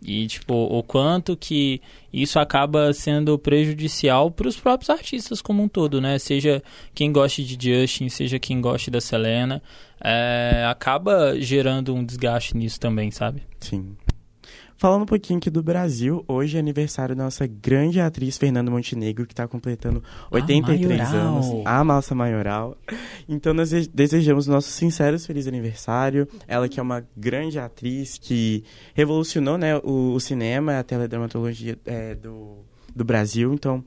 E, 0.06 0.28
tipo, 0.28 0.54
o 0.54 0.84
quanto 0.84 1.36
que 1.36 1.82
isso 2.12 2.38
acaba 2.38 2.91
sendo 2.91 3.39
prejudicial 3.39 4.30
para 4.30 4.47
os 4.49 4.58
próprios 4.58 4.89
artistas 4.89 5.41
como 5.41 5.63
um 5.63 5.67
todo, 5.67 6.02
né? 6.02 6.19
Seja 6.19 6.62
quem 6.93 7.12
goste 7.12 7.43
de 7.43 7.82
Justin, 7.82 8.10
seja 8.10 8.38
quem 8.38 8.60
goste 8.60 8.91
da 8.91 8.99
Selena, 8.99 9.63
é, 10.04 10.65
acaba 10.69 11.39
gerando 11.39 11.95
um 11.95 12.04
desgaste 12.04 12.56
nisso 12.58 12.80
também, 12.80 13.12
sabe? 13.12 13.43
Sim. 13.62 13.95
Falando 14.84 15.04
um 15.04 15.06
pouquinho 15.06 15.38
aqui 15.38 15.50
do 15.50 15.63
Brasil, 15.63 16.26
hoje 16.28 16.58
é 16.58 16.60
aniversário 16.60 17.15
da 17.15 17.24
nossa 17.24 17.48
grande 17.48 18.02
atriz 18.02 18.38
Fernanda 18.38 18.69
Montenegro, 18.69 19.26
que 19.26 19.32
está 19.32 19.48
completando 19.48 20.04
83 20.30 21.00
a 21.00 21.06
anos. 21.06 21.46
A 21.63 21.84
nossa 21.86 22.13
maioral. 22.13 22.78
Então 23.30 23.54
nós 23.54 23.72
desejamos 23.88 24.46
nossos 24.46 24.74
sinceros 24.74 25.26
feliz 25.26 25.48
aniversário. 25.48 26.28
Ela 26.50 26.67
que 26.67 26.82
é 26.82 26.84
uma 26.84 27.02
grande 27.15 27.58
atriz 27.58 28.17
que 28.17 28.65
revolucionou 28.93 29.58
né, 29.58 29.78
o, 29.78 30.15
o 30.15 30.19
cinema, 30.19 30.78
a 30.80 30.84
teledramatologia 30.84 31.78
é, 31.86 32.13
do, 32.15 32.58
do 32.95 33.03
Brasil. 33.03 33.53
Então, 33.53 33.84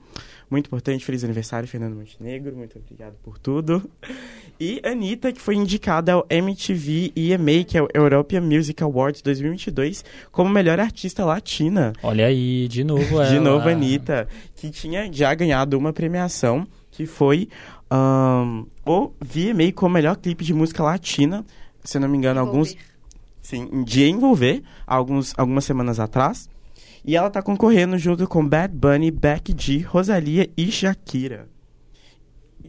muito 0.50 0.66
importante. 0.66 1.04
Feliz 1.04 1.24
aniversário, 1.24 1.68
Fernando 1.68 1.94
Montenegro. 1.94 2.56
Muito 2.56 2.78
obrigado 2.78 3.14
por 3.22 3.38
tudo. 3.38 3.82
E 4.58 4.80
Anitta, 4.82 5.32
que 5.32 5.40
foi 5.40 5.54
indicada 5.54 6.14
ao 6.14 6.26
MTV 6.30 7.12
EMA, 7.14 7.62
que 7.62 7.76
é 7.76 7.82
o 7.82 7.88
European 7.92 8.40
Music 8.40 8.82
Awards 8.82 9.20
2022, 9.20 10.02
como 10.32 10.48
melhor 10.48 10.80
artista 10.80 11.26
latina. 11.26 11.92
Olha 12.02 12.24
aí, 12.26 12.66
de 12.66 12.82
novo 12.82 13.16
ela. 13.20 13.28
De 13.28 13.38
novo, 13.38 13.68
Anitta, 13.68 14.26
que 14.54 14.70
tinha 14.70 15.12
já 15.12 15.34
ganhado 15.34 15.76
uma 15.76 15.92
premiação, 15.92 16.66
que 16.90 17.04
foi 17.04 17.50
um, 17.92 18.64
o 18.86 19.12
VMA 19.20 19.72
como 19.74 19.92
melhor 19.92 20.16
clipe 20.16 20.42
de 20.42 20.54
música 20.54 20.82
latina. 20.82 21.44
Se 21.84 21.98
não 21.98 22.08
me 22.08 22.16
engano, 22.16 22.40
Envolver. 22.40 22.56
alguns... 22.58 22.76
Sim, 23.42 23.84
de 23.84 24.04
Envolver, 24.04 24.62
alguns, 24.86 25.34
algumas 25.38 25.66
semanas 25.66 26.00
atrás. 26.00 26.48
E 27.06 27.14
ela 27.14 27.30
tá 27.30 27.40
concorrendo 27.40 27.96
junto 27.96 28.26
com 28.26 28.44
Bad 28.44 28.74
Bunny, 28.74 29.12
Becky 29.12 29.54
G, 29.56 29.78
Rosalia 29.78 30.50
e 30.56 30.72
Shakira. 30.72 31.48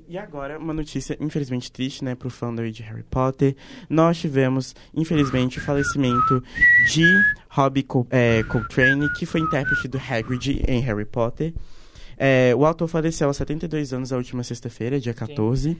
E 0.07 0.15
agora, 0.15 0.59
uma 0.59 0.75
notícia 0.75 1.17
infelizmente 1.19 1.71
triste, 1.71 2.03
né, 2.03 2.13
pro 2.13 2.29
fandom 2.29 2.69
de 2.69 2.83
Harry 2.83 3.03
Potter. 3.03 3.55
Nós 3.89 4.19
tivemos, 4.19 4.75
infelizmente, 4.93 5.57
o 5.57 5.61
falecimento 5.61 6.43
de 6.93 7.03
Robbie 7.49 7.85
é, 8.11 8.43
Coltrane, 8.43 9.11
que 9.13 9.25
foi 9.25 9.41
intérprete 9.41 9.87
do 9.87 9.97
Hagrid 9.97 10.63
em 10.67 10.81
Harry 10.81 11.05
Potter. 11.05 11.51
É, 12.17 12.53
o 12.55 12.65
autor 12.65 12.87
faleceu 12.87 13.27
aos 13.27 13.37
72 13.37 13.93
anos 13.93 14.11
na 14.11 14.17
última 14.17 14.43
sexta-feira, 14.43 14.99
dia 14.99 15.13
14. 15.13 15.71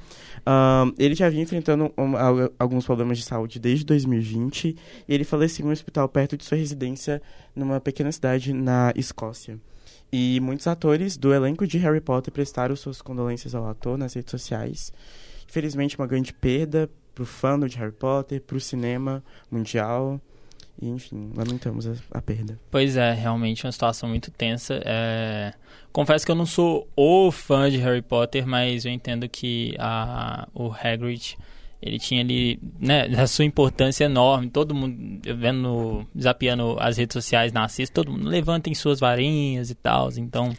Um, 0.46 0.94
ele 0.98 1.16
já 1.16 1.28
vinha 1.30 1.42
enfrentando 1.42 1.92
um, 1.98 2.14
alguns 2.60 2.86
problemas 2.86 3.18
de 3.18 3.24
saúde 3.24 3.60
desde 3.60 3.84
2020 3.86 4.76
e 5.08 5.14
ele 5.14 5.24
faleceu 5.24 5.66
em 5.66 5.70
um 5.70 5.72
hospital 5.72 6.08
perto 6.08 6.38
de 6.38 6.46
sua 6.46 6.58
residência 6.58 7.22
numa 7.56 7.82
pequena 7.82 8.12
cidade 8.12 8.54
na 8.54 8.94
Escócia. 8.96 9.60
E 10.12 10.40
muitos 10.40 10.68
atores 10.68 11.18
do 11.18 11.34
elenco 11.34 11.66
de 11.66 11.78
Harry 11.80 12.00
Potter 12.00 12.32
prestaram 12.32 12.76
suas 12.76 13.02
condolências 13.02 13.56
ao 13.56 13.68
ator 13.68 13.98
nas 13.98 14.14
redes 14.14 14.32
sociais. 14.32 14.94
Infelizmente, 15.50 15.98
uma 15.98 16.08
grande 16.08 16.32
perda 16.34 16.90
para 17.14 17.24
o 17.24 17.26
fandom 17.26 17.68
de 17.68 17.78
Harry 17.78 17.92
Potter, 17.92 18.40
para 18.42 18.58
o 18.58 18.62
cinema 18.62 19.24
mundial. 19.50 20.22
E, 20.82 20.88
enfim, 20.88 21.32
lamentamos 21.36 21.88
a, 21.88 21.94
a 22.12 22.22
perda. 22.22 22.60
Pois 22.70 22.96
é, 22.96 23.14
realmente 23.14 23.66
uma 23.66 23.72
situação 23.72 24.10
muito 24.10 24.30
tensa. 24.32 24.82
É... 24.86 25.54
Confesso 25.92 26.26
que 26.26 26.32
eu 26.32 26.36
não 26.36 26.46
sou 26.46 26.88
o 26.96 27.32
fã 27.32 27.70
de 27.70 27.78
Harry 27.78 28.02
Potter, 28.02 28.46
mas 28.46 28.86
eu 28.86 28.92
entendo 28.92 29.28
que 29.28 29.76
a... 29.80 30.48
o 30.54 30.72
Hagrid 30.72 31.38
ele 31.82 32.00
tinha 32.00 32.22
ali, 32.22 32.60
né, 32.80 33.04
a 33.18 33.28
sua 33.28 33.46
importância 33.46 34.06
enorme. 34.06 34.50
Todo 34.50 34.74
mundo, 34.74 35.22
vendo, 35.36 36.06
zapeando 36.20 36.76
as 36.80 36.98
redes 36.98 37.14
sociais 37.14 37.54
na 37.54 37.68
todo 37.94 38.12
mundo 38.12 38.28
levantem 38.28 38.74
suas 38.74 39.00
varinhas 39.00 39.70
e 39.70 39.76
tal. 39.76 40.10
Então, 40.18 40.56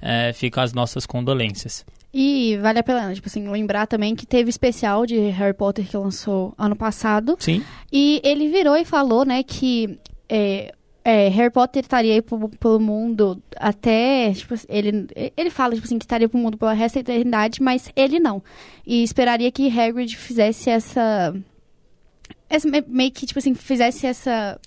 é, 0.00 0.32
ficam 0.32 0.62
as 0.62 0.72
nossas 0.72 1.06
condolências. 1.06 1.84
E 2.12 2.56
vale 2.56 2.78
a 2.80 2.82
pena, 2.82 3.14
tipo 3.14 3.28
assim, 3.28 3.48
lembrar 3.48 3.86
também 3.86 4.16
que 4.16 4.26
teve 4.26 4.50
especial 4.50 5.06
de 5.06 5.16
Harry 5.30 5.54
Potter 5.54 5.86
que 5.86 5.96
lançou 5.96 6.52
ano 6.58 6.74
passado. 6.74 7.36
Sim. 7.38 7.62
E 7.92 8.20
ele 8.24 8.48
virou 8.48 8.76
e 8.76 8.84
falou, 8.84 9.24
né, 9.24 9.44
que 9.44 9.98
é, 10.28 10.74
é, 11.04 11.28
Harry 11.28 11.50
Potter 11.50 11.82
estaria 11.82 12.14
aí 12.14 12.22
pelo, 12.22 12.48
pelo 12.48 12.80
mundo 12.80 13.40
até. 13.56 14.32
Tipo, 14.32 14.54
ele, 14.68 15.06
ele 15.36 15.50
fala, 15.50 15.74
tipo 15.74 15.86
assim, 15.86 15.98
que 15.98 16.04
estaria 16.04 16.28
pro 16.28 16.38
mundo 16.38 16.58
pela 16.58 16.72
resto 16.72 16.96
da 16.96 17.00
eternidade, 17.00 17.62
mas 17.62 17.90
ele 17.94 18.18
não. 18.18 18.42
E 18.84 19.02
esperaria 19.02 19.50
que 19.50 19.68
Hagrid 19.68 20.16
fizesse 20.16 20.68
essa. 20.68 21.34
essa 22.48 22.68
meio 22.88 23.12
que, 23.12 23.24
tipo 23.24 23.38
assim, 23.38 23.54
fizesse 23.54 24.06
essa 24.06 24.60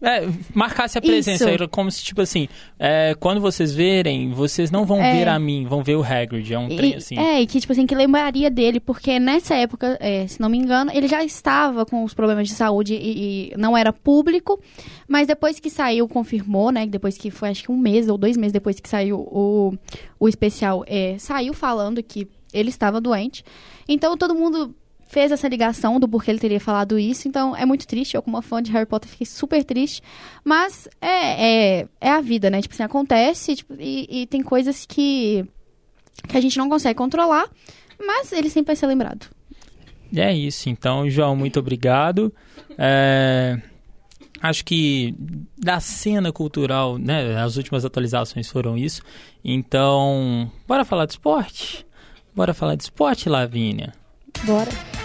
é, 0.00 0.28
marcasse 0.54 0.96
a 0.96 1.00
presença, 1.00 1.50
era 1.50 1.66
como 1.66 1.90
se, 1.90 2.04
tipo 2.04 2.20
assim, 2.20 2.48
é, 2.78 3.16
quando 3.18 3.40
vocês 3.40 3.74
verem, 3.74 4.30
vocês 4.30 4.70
não 4.70 4.84
vão 4.84 5.02
é. 5.02 5.12
ver 5.12 5.28
a 5.28 5.38
mim, 5.38 5.66
vão 5.66 5.82
ver 5.82 5.96
o 5.96 6.02
Hagrid, 6.02 6.52
é 6.52 6.58
um 6.58 6.68
e, 6.68 6.76
trem 6.76 6.94
assim. 6.94 7.18
É, 7.18 7.40
e 7.40 7.46
que, 7.46 7.60
tipo 7.60 7.72
assim, 7.72 7.86
que 7.86 7.94
lembraria 7.94 8.48
dele, 8.50 8.78
porque 8.78 9.18
nessa 9.18 9.56
época, 9.56 9.96
é, 10.00 10.26
se 10.26 10.40
não 10.40 10.48
me 10.48 10.56
engano, 10.56 10.90
ele 10.94 11.08
já 11.08 11.24
estava 11.24 11.84
com 11.84 12.04
os 12.04 12.14
problemas 12.14 12.46
de 12.46 12.54
saúde 12.54 12.94
e, 12.94 13.52
e, 13.52 13.56
não 13.56 13.76
era 13.76 13.92
público, 13.92 14.60
mas 15.08 15.26
depois 15.26 15.58
que 15.58 15.68
saiu, 15.68 16.06
confirmou, 16.06 16.70
né, 16.70 16.86
depois 16.86 17.18
que 17.18 17.30
foi, 17.30 17.48
acho 17.48 17.64
que 17.64 17.72
um 17.72 17.76
mês 17.76 18.08
ou 18.08 18.16
dois 18.16 18.36
meses 18.36 18.52
depois 18.52 18.78
que 18.78 18.88
saiu 18.88 19.18
o, 19.18 19.74
o 20.20 20.28
especial, 20.28 20.84
é, 20.86 21.16
saiu 21.18 21.52
falando 21.52 22.02
que 22.02 22.28
ele 22.52 22.68
estava 22.68 23.00
doente, 23.00 23.44
então 23.88 24.16
todo 24.16 24.34
mundo 24.34 24.74
fez 25.08 25.32
essa 25.32 25.48
ligação 25.48 25.98
do 25.98 26.06
porquê 26.06 26.30
ele 26.30 26.38
teria 26.38 26.60
falado 26.60 26.98
isso. 26.98 27.26
Então 27.26 27.56
é 27.56 27.66
muito 27.66 27.86
triste. 27.86 28.14
Eu, 28.14 28.22
como 28.22 28.36
uma 28.36 28.42
fã 28.42 28.62
de 28.62 28.70
Harry 28.70 28.86
Potter, 28.86 29.10
fiquei 29.10 29.26
super 29.26 29.64
triste. 29.64 30.02
Mas 30.44 30.88
é, 31.00 31.80
é, 31.80 31.88
é 32.00 32.10
a 32.10 32.20
vida, 32.20 32.48
né? 32.50 32.62
Tipo 32.62 32.74
assim, 32.74 32.82
acontece 32.84 33.56
tipo, 33.56 33.74
e, 33.78 34.22
e, 34.22 34.26
tem 34.26 34.42
coisas 34.42 34.86
que, 34.86 35.44
que 36.28 36.36
a 36.36 36.40
gente 36.40 36.56
não 36.56 36.68
consegue 36.68 36.96
controlar. 36.96 37.48
Mas 37.98 38.32
ele 38.32 38.48
sempre 38.48 38.68
vai 38.68 38.76
ser 38.76 38.86
lembrado. 38.86 39.26
É 40.14 40.32
isso. 40.32 40.68
Então, 40.68 41.10
João, 41.10 41.34
muito 41.34 41.58
obrigado. 41.58 42.32
É, 42.76 43.60
acho 44.40 44.64
que 44.64 45.14
da 45.56 45.80
cena 45.80 46.30
cultural, 46.30 46.98
né? 46.98 47.36
As 47.40 47.56
últimas 47.56 47.84
atualizações 47.84 48.48
foram 48.48 48.76
isso. 48.76 49.02
Então, 49.44 50.50
bora 50.66 50.84
falar 50.84 51.06
de 51.06 51.12
esporte? 51.12 51.84
Bora 52.34 52.54
falar 52.54 52.76
de 52.76 52.84
esporte, 52.84 53.28
Lavínia? 53.28 53.92
Bora. 54.44 54.97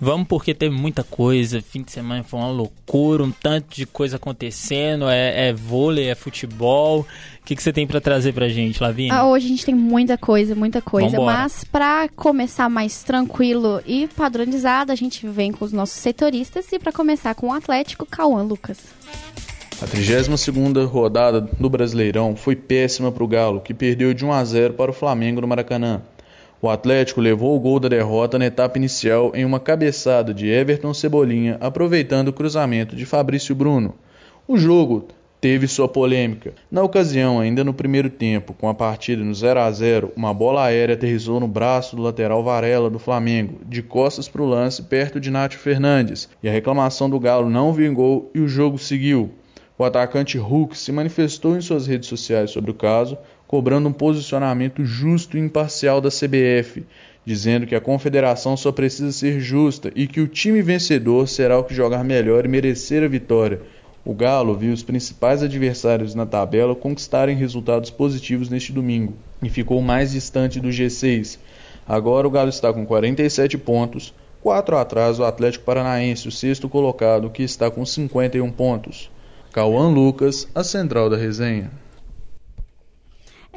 Vamos 0.00 0.28
porque 0.28 0.54
teve 0.54 0.74
muita 0.74 1.02
coisa. 1.02 1.62
Fim 1.62 1.82
de 1.82 1.90
semana 1.90 2.22
foi 2.22 2.38
uma 2.38 2.50
loucura, 2.50 3.22
um 3.22 3.30
tanto 3.30 3.74
de 3.74 3.86
coisa 3.86 4.16
acontecendo. 4.16 5.08
É, 5.08 5.48
é 5.48 5.52
vôlei, 5.52 6.08
é 6.08 6.14
futebol. 6.14 7.00
O 7.00 7.44
que, 7.44 7.56
que 7.56 7.62
você 7.62 7.72
tem 7.72 7.86
para 7.86 8.00
trazer 8.00 8.32
pra 8.32 8.48
gente, 8.48 8.82
Lavinha? 8.82 9.14
Ah, 9.14 9.26
hoje 9.26 9.46
a 9.46 9.48
gente 9.48 9.64
tem 9.64 9.74
muita 9.74 10.18
coisa, 10.18 10.54
muita 10.54 10.82
coisa. 10.82 11.10
Vambora. 11.16 11.36
Mas 11.38 11.64
para 11.64 12.08
começar 12.08 12.68
mais 12.68 13.02
tranquilo 13.02 13.80
e 13.86 14.08
padronizado, 14.08 14.92
a 14.92 14.94
gente 14.94 15.26
vem 15.26 15.52
com 15.52 15.64
os 15.64 15.72
nossos 15.72 15.96
setoristas. 15.96 16.70
E 16.72 16.78
para 16.78 16.92
começar 16.92 17.34
com 17.34 17.48
o 17.48 17.52
Atlético, 17.52 18.04
Cauã 18.04 18.42
Lucas. 18.42 18.78
A 19.80 19.86
32ª 19.86 20.86
rodada 20.86 21.40
do 21.40 21.68
Brasileirão 21.68 22.34
foi 22.34 22.56
péssima 22.56 23.12
para 23.12 23.22
o 23.22 23.28
Galo, 23.28 23.60
que 23.60 23.74
perdeu 23.74 24.14
de 24.14 24.24
1 24.24 24.32
a 24.32 24.44
0 24.44 24.74
para 24.74 24.90
o 24.90 24.94
Flamengo 24.94 25.40
no 25.40 25.46
Maracanã. 25.46 26.02
O 26.60 26.70
Atlético 26.70 27.20
levou 27.20 27.54
o 27.54 27.60
gol 27.60 27.78
da 27.78 27.88
derrota 27.88 28.38
na 28.38 28.46
etapa 28.46 28.78
inicial 28.78 29.30
em 29.34 29.44
uma 29.44 29.60
cabeçada 29.60 30.32
de 30.32 30.48
Everton 30.48 30.94
Cebolinha, 30.94 31.58
aproveitando 31.60 32.28
o 32.28 32.32
cruzamento 32.32 32.96
de 32.96 33.04
Fabrício 33.04 33.54
Bruno. 33.54 33.94
O 34.48 34.56
jogo 34.56 35.06
teve 35.38 35.68
sua 35.68 35.86
polêmica. 35.86 36.54
Na 36.70 36.82
ocasião, 36.82 37.38
ainda 37.38 37.62
no 37.62 37.74
primeiro 37.74 38.08
tempo, 38.08 38.54
com 38.54 38.70
a 38.70 38.74
partida 38.74 39.22
no 39.22 39.34
0 39.34 39.60
a 39.60 39.70
0, 39.70 40.12
uma 40.16 40.32
bola 40.32 40.64
aérea 40.64 40.94
aterrissou 40.94 41.38
no 41.38 41.46
braço 41.46 41.94
do 41.94 42.00
lateral 42.00 42.42
Varela 42.42 42.88
do 42.88 42.98
Flamengo, 42.98 43.60
de 43.66 43.82
costas 43.82 44.26
para 44.26 44.40
o 44.40 44.48
lance 44.48 44.82
perto 44.82 45.20
de 45.20 45.30
Nátio 45.30 45.58
Fernandes, 45.58 46.26
e 46.42 46.48
a 46.48 46.52
reclamação 46.52 47.10
do 47.10 47.20
Galo 47.20 47.50
não 47.50 47.70
vingou 47.70 48.30
e 48.34 48.40
o 48.40 48.48
jogo 48.48 48.78
seguiu. 48.78 49.30
O 49.78 49.84
atacante 49.84 50.38
Hulk 50.38 50.76
se 50.76 50.90
manifestou 50.90 51.54
em 51.54 51.60
suas 51.60 51.86
redes 51.86 52.08
sociais 52.08 52.50
sobre 52.50 52.70
o 52.70 52.74
caso, 52.74 53.18
cobrando 53.46 53.88
um 53.88 53.92
posicionamento 53.92 54.84
justo 54.84 55.36
e 55.36 55.40
imparcial 55.40 56.00
da 56.00 56.08
CBF, 56.08 56.84
dizendo 57.24 57.66
que 57.66 57.74
a 57.74 57.80
confederação 57.80 58.56
só 58.56 58.70
precisa 58.70 59.12
ser 59.12 59.40
justa 59.40 59.90
e 59.94 60.06
que 60.06 60.20
o 60.20 60.28
time 60.28 60.62
vencedor 60.62 61.28
será 61.28 61.58
o 61.58 61.64
que 61.64 61.74
jogar 61.74 62.04
melhor 62.04 62.44
e 62.44 62.48
merecer 62.48 63.02
a 63.02 63.08
vitória. 63.08 63.60
O 64.04 64.14
Galo 64.14 64.56
viu 64.56 64.72
os 64.72 64.84
principais 64.84 65.42
adversários 65.42 66.14
na 66.14 66.24
tabela 66.24 66.76
conquistarem 66.76 67.36
resultados 67.36 67.90
positivos 67.90 68.48
neste 68.48 68.72
domingo 68.72 69.14
e 69.42 69.48
ficou 69.48 69.82
mais 69.82 70.12
distante 70.12 70.60
do 70.60 70.68
G6. 70.68 71.38
Agora 71.88 72.26
o 72.26 72.30
Galo 72.30 72.48
está 72.48 72.72
com 72.72 72.86
47 72.86 73.58
pontos, 73.58 74.14
4 74.42 74.76
atrás 74.76 75.16
do 75.16 75.24
Atlético 75.24 75.64
Paranaense, 75.64 76.28
o 76.28 76.32
sexto 76.32 76.68
colocado, 76.68 77.30
que 77.30 77.42
está 77.42 77.68
com 77.68 77.84
51 77.84 78.48
pontos. 78.52 79.10
Cauã 79.52 79.88
Lucas, 79.88 80.46
a 80.54 80.62
central 80.62 81.10
da 81.10 81.16
resenha. 81.16 81.72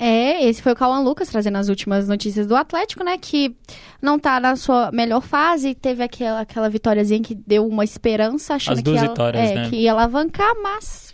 É, 0.01 0.45
esse 0.47 0.61
foi 0.61 0.71
o 0.71 0.75
Cauã 0.75 0.99
Lucas 0.99 1.27
trazendo 1.27 1.57
as 1.57 1.67
últimas 1.67 2.07
notícias 2.07 2.47
do 2.47 2.55
Atlético, 2.55 3.03
né? 3.03 3.17
Que 3.17 3.53
não 4.01 4.17
tá 4.17 4.39
na 4.39 4.55
sua 4.55 4.91
melhor 4.93 5.19
fase. 5.19 5.75
Teve 5.75 6.01
aquela, 6.01 6.39
aquela 6.39 6.69
vitóriazinha 6.69 7.21
que 7.21 7.35
deu 7.35 7.67
uma 7.67 7.83
esperança, 7.83 8.55
achando 8.55 8.77
as 8.77 8.83
duas 8.83 8.97
que, 8.97 9.05
ia, 9.05 9.09
vitórias, 9.09 9.49
é, 9.49 9.55
né? 9.55 9.69
que 9.69 9.75
ia 9.75 9.91
alavancar, 9.91 10.55
mas 10.63 11.13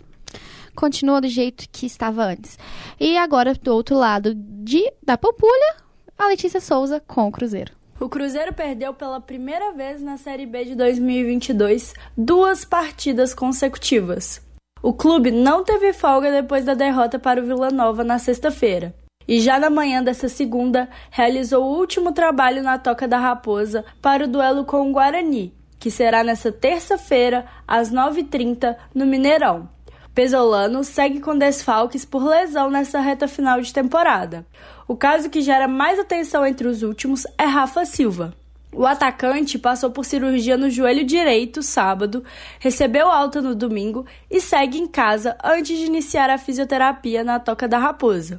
continua 0.76 1.20
do 1.20 1.26
jeito 1.26 1.66
que 1.72 1.84
estava 1.84 2.22
antes. 2.22 2.56
E 3.00 3.18
agora, 3.18 3.54
do 3.54 3.74
outro 3.74 3.96
lado 3.96 4.32
de, 4.36 4.88
da 5.02 5.18
Pampulha, 5.18 5.76
a 6.16 6.28
Letícia 6.28 6.60
Souza 6.60 7.02
com 7.04 7.26
o 7.26 7.32
Cruzeiro. 7.32 7.72
O 7.98 8.08
Cruzeiro 8.08 8.52
perdeu 8.52 8.94
pela 8.94 9.20
primeira 9.20 9.72
vez 9.72 10.00
na 10.00 10.16
Série 10.16 10.46
B 10.46 10.64
de 10.66 10.74
2022 10.76 11.94
duas 12.16 12.64
partidas 12.64 13.34
consecutivas. 13.34 14.45
O 14.82 14.92
clube 14.92 15.30
não 15.30 15.64
teve 15.64 15.92
folga 15.92 16.30
depois 16.30 16.64
da 16.64 16.74
derrota 16.74 17.18
para 17.18 17.40
o 17.40 17.44
Vila 17.44 17.70
Nova 17.70 18.04
na 18.04 18.18
sexta-feira. 18.18 18.94
E 19.26 19.40
já 19.40 19.58
na 19.58 19.68
manhã 19.68 20.02
dessa 20.02 20.28
segunda, 20.28 20.88
realizou 21.10 21.64
o 21.64 21.78
último 21.78 22.12
trabalho 22.12 22.62
na 22.62 22.78
Toca 22.78 23.08
da 23.08 23.18
Raposa 23.18 23.84
para 24.00 24.24
o 24.24 24.28
duelo 24.28 24.64
com 24.64 24.88
o 24.88 24.92
Guarani, 24.92 25.52
que 25.80 25.90
será 25.90 26.22
nesta 26.22 26.52
terça-feira, 26.52 27.44
às 27.66 27.90
9h30, 27.90 28.76
no 28.94 29.04
Mineirão. 29.04 29.68
Pesolano 30.14 30.84
segue 30.84 31.20
com 31.20 31.36
desfalques 31.36 32.04
por 32.04 32.24
lesão 32.24 32.70
nessa 32.70 33.00
reta 33.00 33.26
final 33.26 33.60
de 33.60 33.72
temporada. 33.72 34.46
O 34.86 34.96
caso 34.96 35.28
que 35.28 35.42
gera 35.42 35.66
mais 35.66 35.98
atenção 35.98 36.46
entre 36.46 36.68
os 36.68 36.82
últimos 36.82 37.26
é 37.36 37.44
Rafa 37.44 37.84
Silva. 37.84 38.32
O 38.76 38.84
atacante 38.84 39.58
passou 39.58 39.90
por 39.90 40.04
cirurgia 40.04 40.54
no 40.54 40.68
joelho 40.68 41.02
direito 41.02 41.62
sábado, 41.62 42.22
recebeu 42.60 43.10
alta 43.10 43.40
no 43.40 43.54
domingo 43.54 44.04
e 44.30 44.38
segue 44.38 44.76
em 44.76 44.86
casa 44.86 45.34
antes 45.42 45.78
de 45.78 45.86
iniciar 45.86 46.28
a 46.28 46.36
fisioterapia 46.36 47.24
na 47.24 47.40
Toca 47.40 47.66
da 47.66 47.78
Raposa. 47.78 48.38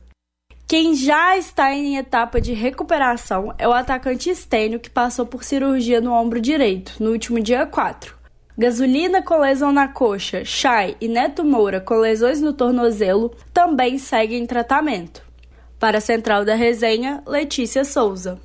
Quem 0.67 0.93
já 0.93 1.35
está 1.35 1.73
em 1.73 1.97
etapa 1.97 2.39
de 2.39 2.53
recuperação 2.53 3.51
é 3.57 3.67
o 3.67 3.73
atacante 3.73 4.29
Estênio, 4.29 4.79
que 4.79 4.91
passou 4.91 5.25
por 5.25 5.43
cirurgia 5.43 5.99
no 5.99 6.13
ombro 6.13 6.39
direito 6.39 6.93
no 6.99 7.09
último 7.09 7.39
dia 7.39 7.65
4. 7.65 8.15
Gasolina 8.55 9.23
com 9.23 9.39
lesão 9.39 9.71
na 9.71 9.87
coxa, 9.87 10.45
Chay 10.45 10.95
e 11.01 11.07
Neto 11.07 11.43
Moura 11.43 11.81
com 11.81 11.95
lesões 11.95 12.39
no 12.39 12.53
tornozelo 12.53 13.33
também 13.51 13.97
seguem 13.97 14.43
em 14.43 14.45
tratamento. 14.45 15.23
Para 15.79 15.97
a 15.97 16.01
Central 16.01 16.45
da 16.45 16.53
Resenha, 16.53 17.23
Letícia 17.25 17.83
Souza. 17.83 18.39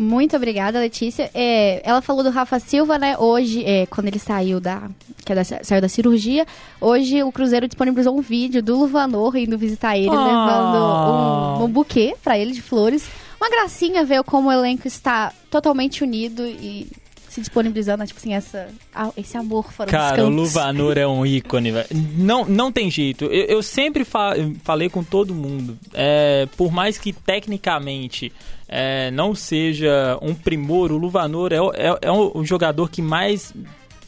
Muito 0.00 0.34
obrigada, 0.34 0.80
Letícia. 0.80 1.30
É, 1.34 1.82
ela 1.84 2.00
falou 2.00 2.22
do 2.22 2.30
Rafa 2.30 2.58
Silva, 2.58 2.98
né? 2.98 3.18
Hoje, 3.18 3.62
é, 3.66 3.84
quando 3.84 4.06
ele 4.06 4.18
saiu 4.18 4.58
da, 4.58 4.88
que 5.26 5.30
é 5.30 5.34
da, 5.34 5.44
saiu 5.44 5.80
da 5.82 5.90
cirurgia, 5.90 6.46
hoje 6.80 7.22
o 7.22 7.30
Cruzeiro 7.30 7.68
disponibilizou 7.68 8.16
um 8.16 8.22
vídeo 8.22 8.62
do 8.62 8.78
Luvanor 8.78 9.36
indo 9.36 9.58
visitar 9.58 9.98
ele, 9.98 10.08
oh. 10.08 10.24
levando 10.24 11.60
um, 11.60 11.64
um 11.64 11.68
buquê 11.68 12.16
para 12.24 12.38
ele 12.38 12.52
de 12.52 12.62
flores. 12.62 13.06
Uma 13.38 13.50
gracinha 13.50 14.02
ver 14.02 14.22
como 14.22 14.48
o 14.48 14.52
elenco 14.52 14.88
está 14.88 15.34
totalmente 15.50 16.02
unido 16.02 16.46
e 16.46 16.88
se 17.30 17.40
disponibilizando, 17.40 18.04
tipo 18.06 18.18
assim, 18.18 18.34
essa, 18.34 18.68
esse 19.16 19.36
amor 19.36 19.72
fora 19.72 19.88
Cara, 19.88 20.16
dos 20.16 20.26
o. 20.26 20.30
Luvanor 20.30 20.98
é 20.98 21.06
um 21.06 21.24
ícone, 21.24 21.70
velho. 21.70 21.86
Não, 22.16 22.44
não 22.44 22.72
tem 22.72 22.90
jeito. 22.90 23.26
Eu, 23.26 23.44
eu 23.44 23.62
sempre 23.62 24.04
fa 24.04 24.34
falei 24.64 24.88
com 24.88 25.04
todo 25.04 25.32
mundo. 25.32 25.78
É, 25.94 26.48
por 26.56 26.72
mais 26.72 26.98
que 26.98 27.12
tecnicamente 27.12 28.32
é, 28.72 29.10
não 29.10 29.34
seja 29.34 30.16
um 30.22 30.32
primor, 30.32 30.92
o 30.92 30.96
Luvanor 30.96 31.52
é, 31.52 31.60
o- 31.60 31.72
é, 31.74 31.98
é 32.02 32.10
o 32.12 32.44
jogador 32.44 32.88
que 32.88 33.02
mais 33.02 33.52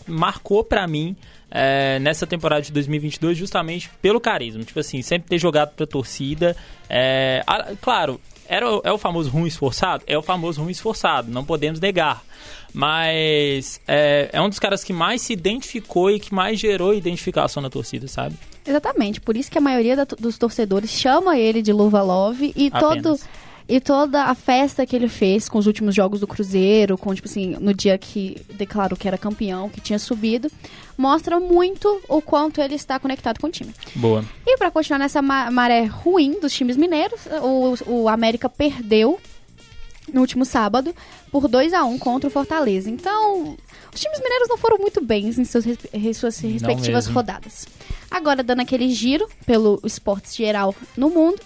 marcou 0.06 0.62
pra 0.62 0.86
mim 0.86 1.16
é, 1.50 1.98
nessa 1.98 2.26
temporada 2.26 2.62
de 2.62 2.70
2022 2.72 3.36
justamente 3.36 3.90
pelo 4.00 4.20
carisma. 4.20 4.62
Tipo 4.62 4.78
assim, 4.80 5.02
sempre 5.02 5.28
ter 5.28 5.38
jogado 5.38 5.70
pra 5.74 5.86
torcida. 5.86 6.56
É, 6.88 7.42
ah, 7.46 7.72
claro, 7.80 8.20
era, 8.48 8.66
é 8.84 8.92
o 8.92 8.98
famoso 8.98 9.30
ruim 9.30 9.48
esforçado? 9.48 10.02
É 10.06 10.16
o 10.16 10.22
famoso 10.22 10.62
ruim 10.62 10.70
esforçado, 10.72 11.30
não 11.30 11.44
podemos 11.44 11.80
negar. 11.80 12.22
Mas 12.74 13.80
é, 13.86 14.30
é 14.32 14.40
um 14.40 14.48
dos 14.48 14.58
caras 14.58 14.82
que 14.82 14.92
mais 14.92 15.20
se 15.22 15.32
identificou 15.32 16.10
e 16.10 16.18
que 16.18 16.32
mais 16.34 16.58
gerou 16.58 16.94
identificação 16.94 17.62
na 17.62 17.68
torcida, 17.70 18.08
sabe? 18.08 18.34
Exatamente, 18.66 19.20
por 19.20 19.36
isso 19.36 19.50
que 19.50 19.58
a 19.58 19.60
maioria 19.60 19.94
da- 19.96 20.04
dos 20.18 20.38
torcedores 20.38 20.90
chama 20.90 21.36
ele 21.38 21.60
de 21.62 21.72
Luva 21.72 22.00
Love 22.02 22.52
e 22.56 22.70
todo 22.70 22.92
Apenas. 22.92 23.28
E 23.68 23.80
toda 23.80 24.24
a 24.24 24.34
festa 24.34 24.84
que 24.84 24.94
ele 24.96 25.08
fez 25.08 25.48
com 25.48 25.58
os 25.58 25.66
últimos 25.66 25.94
jogos 25.94 26.20
do 26.20 26.26
Cruzeiro, 26.26 26.98
com 26.98 27.14
tipo 27.14 27.28
assim, 27.28 27.56
no 27.60 27.72
dia 27.72 27.96
que 27.96 28.40
declarou 28.54 28.96
que 28.98 29.06
era 29.08 29.16
campeão, 29.16 29.68
que 29.68 29.80
tinha 29.80 29.98
subido, 29.98 30.50
mostra 30.98 31.38
muito 31.40 32.00
o 32.08 32.20
quanto 32.20 32.60
ele 32.60 32.74
está 32.74 32.98
conectado 32.98 33.38
com 33.40 33.46
o 33.46 33.50
time. 33.50 33.72
Boa. 33.94 34.24
E 34.46 34.56
pra 34.56 34.70
continuar 34.70 34.98
nessa 34.98 35.22
ma- 35.22 35.50
maré 35.50 35.84
ruim 35.84 36.38
dos 36.40 36.52
times 36.52 36.76
mineiros, 36.76 37.20
o, 37.42 37.74
o 38.02 38.08
América 38.08 38.48
perdeu 38.48 39.18
no 40.12 40.20
último 40.20 40.44
sábado 40.44 40.94
por 41.30 41.46
2 41.48 41.72
a 41.72 41.84
1 41.84 41.98
contra 41.98 42.28
o 42.28 42.30
Fortaleza. 42.30 42.90
Então, 42.90 43.56
os 43.94 44.00
times 44.00 44.18
mineiros 44.20 44.48
não 44.48 44.58
foram 44.58 44.76
muito 44.78 45.02
bem 45.02 45.26
em 45.28 45.32
res- 45.32 45.38
em 45.94 46.12
suas 46.12 46.38
respectivas 46.38 47.06
rodadas. 47.06 47.66
Agora, 48.10 48.42
dando 48.42 48.60
aquele 48.60 48.90
giro 48.90 49.26
pelo 49.46 49.80
esporte 49.84 50.36
geral 50.36 50.74
no 50.96 51.08
mundo, 51.08 51.40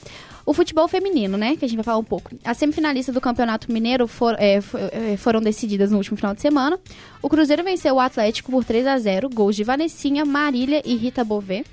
o 0.47 0.55
futebol 0.55 0.87
feminino, 0.89 1.37
né? 1.37 1.57
Que 1.57 1.65
a 1.65 1.69
gente 1.69 1.77
vai 1.77 1.85
falar 1.85 1.99
um 1.99 2.05
pouco. 2.05 2.31
As 2.45 2.57
semifinalistas 2.57 3.13
do 3.13 3.21
Campeonato 3.21 3.71
Mineiro 3.71 4.07
for- 4.07 4.37
é, 4.39 4.61
fo- 4.61 4.79
é, 4.79 5.17
foram 5.17 5.41
decididas 5.43 5.91
no 5.91 5.97
último 5.99 6.17
final 6.17 6.35
de 6.35 6.41
semana. 6.41 6.79
O 7.21 7.29
Cruzeiro 7.29 7.65
venceu 7.65 7.97
o 7.97 8.01
Atlético 8.01 8.53
por 8.53 8.65
3 8.65 8.87
a 8.87 8.97
0 8.99 9.29
gols 9.29 9.57
de 9.57 9.65
Vanessinha, 9.65 10.25
Marília 10.25 10.81
e 10.85 10.95
Rita 10.95 11.25
Bové. 11.25 11.65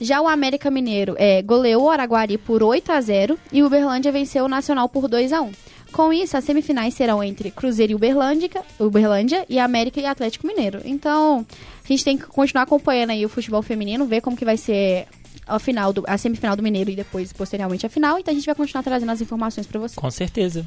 Já 0.00 0.20
o 0.20 0.28
América 0.28 0.70
Mineiro 0.70 1.14
é, 1.16 1.40
goleou 1.40 1.84
o 1.84 1.90
Araguari 1.90 2.36
por 2.36 2.62
8 2.62 2.92
a 2.92 3.00
0 3.00 3.38
e 3.50 3.62
o 3.62 3.66
Uberlândia 3.66 4.12
venceu 4.12 4.44
o 4.44 4.48
Nacional 4.48 4.88
por 4.90 5.08
2 5.08 5.32
a 5.32 5.40
1 5.40 5.50
Com 5.92 6.12
isso, 6.12 6.36
as 6.36 6.44
semifinais 6.44 6.92
serão 6.92 7.24
entre 7.24 7.50
Cruzeiro 7.50 7.92
e 7.92 7.94
Uberlândia, 7.94 8.50
Uberlândia 8.78 9.46
e 9.48 9.58
América 9.58 9.98
e 10.00 10.04
Atlético 10.04 10.46
Mineiro. 10.46 10.80
Então, 10.84 11.46
a 11.82 11.88
gente 11.88 12.04
tem 12.04 12.18
que 12.18 12.26
continuar 12.26 12.64
acompanhando 12.64 13.10
aí 13.10 13.24
o 13.24 13.28
futebol 13.30 13.62
feminino, 13.62 14.04
ver 14.04 14.20
como 14.20 14.36
que 14.36 14.44
vai 14.44 14.58
ser 14.58 15.06
a, 15.46 15.58
final 15.58 15.92
do, 15.92 16.04
a 16.06 16.18
semifinal 16.18 16.56
do 16.56 16.62
Mineiro 16.62 16.90
e 16.90 16.96
depois, 16.96 17.32
posteriormente, 17.32 17.86
a 17.86 17.88
final. 17.88 18.18
Então, 18.18 18.32
a 18.32 18.34
gente 18.34 18.46
vai 18.46 18.54
continuar 18.54 18.82
trazendo 18.82 19.10
as 19.10 19.20
informações 19.20 19.66
para 19.66 19.78
você. 19.80 19.96
Com 19.96 20.10
certeza. 20.10 20.66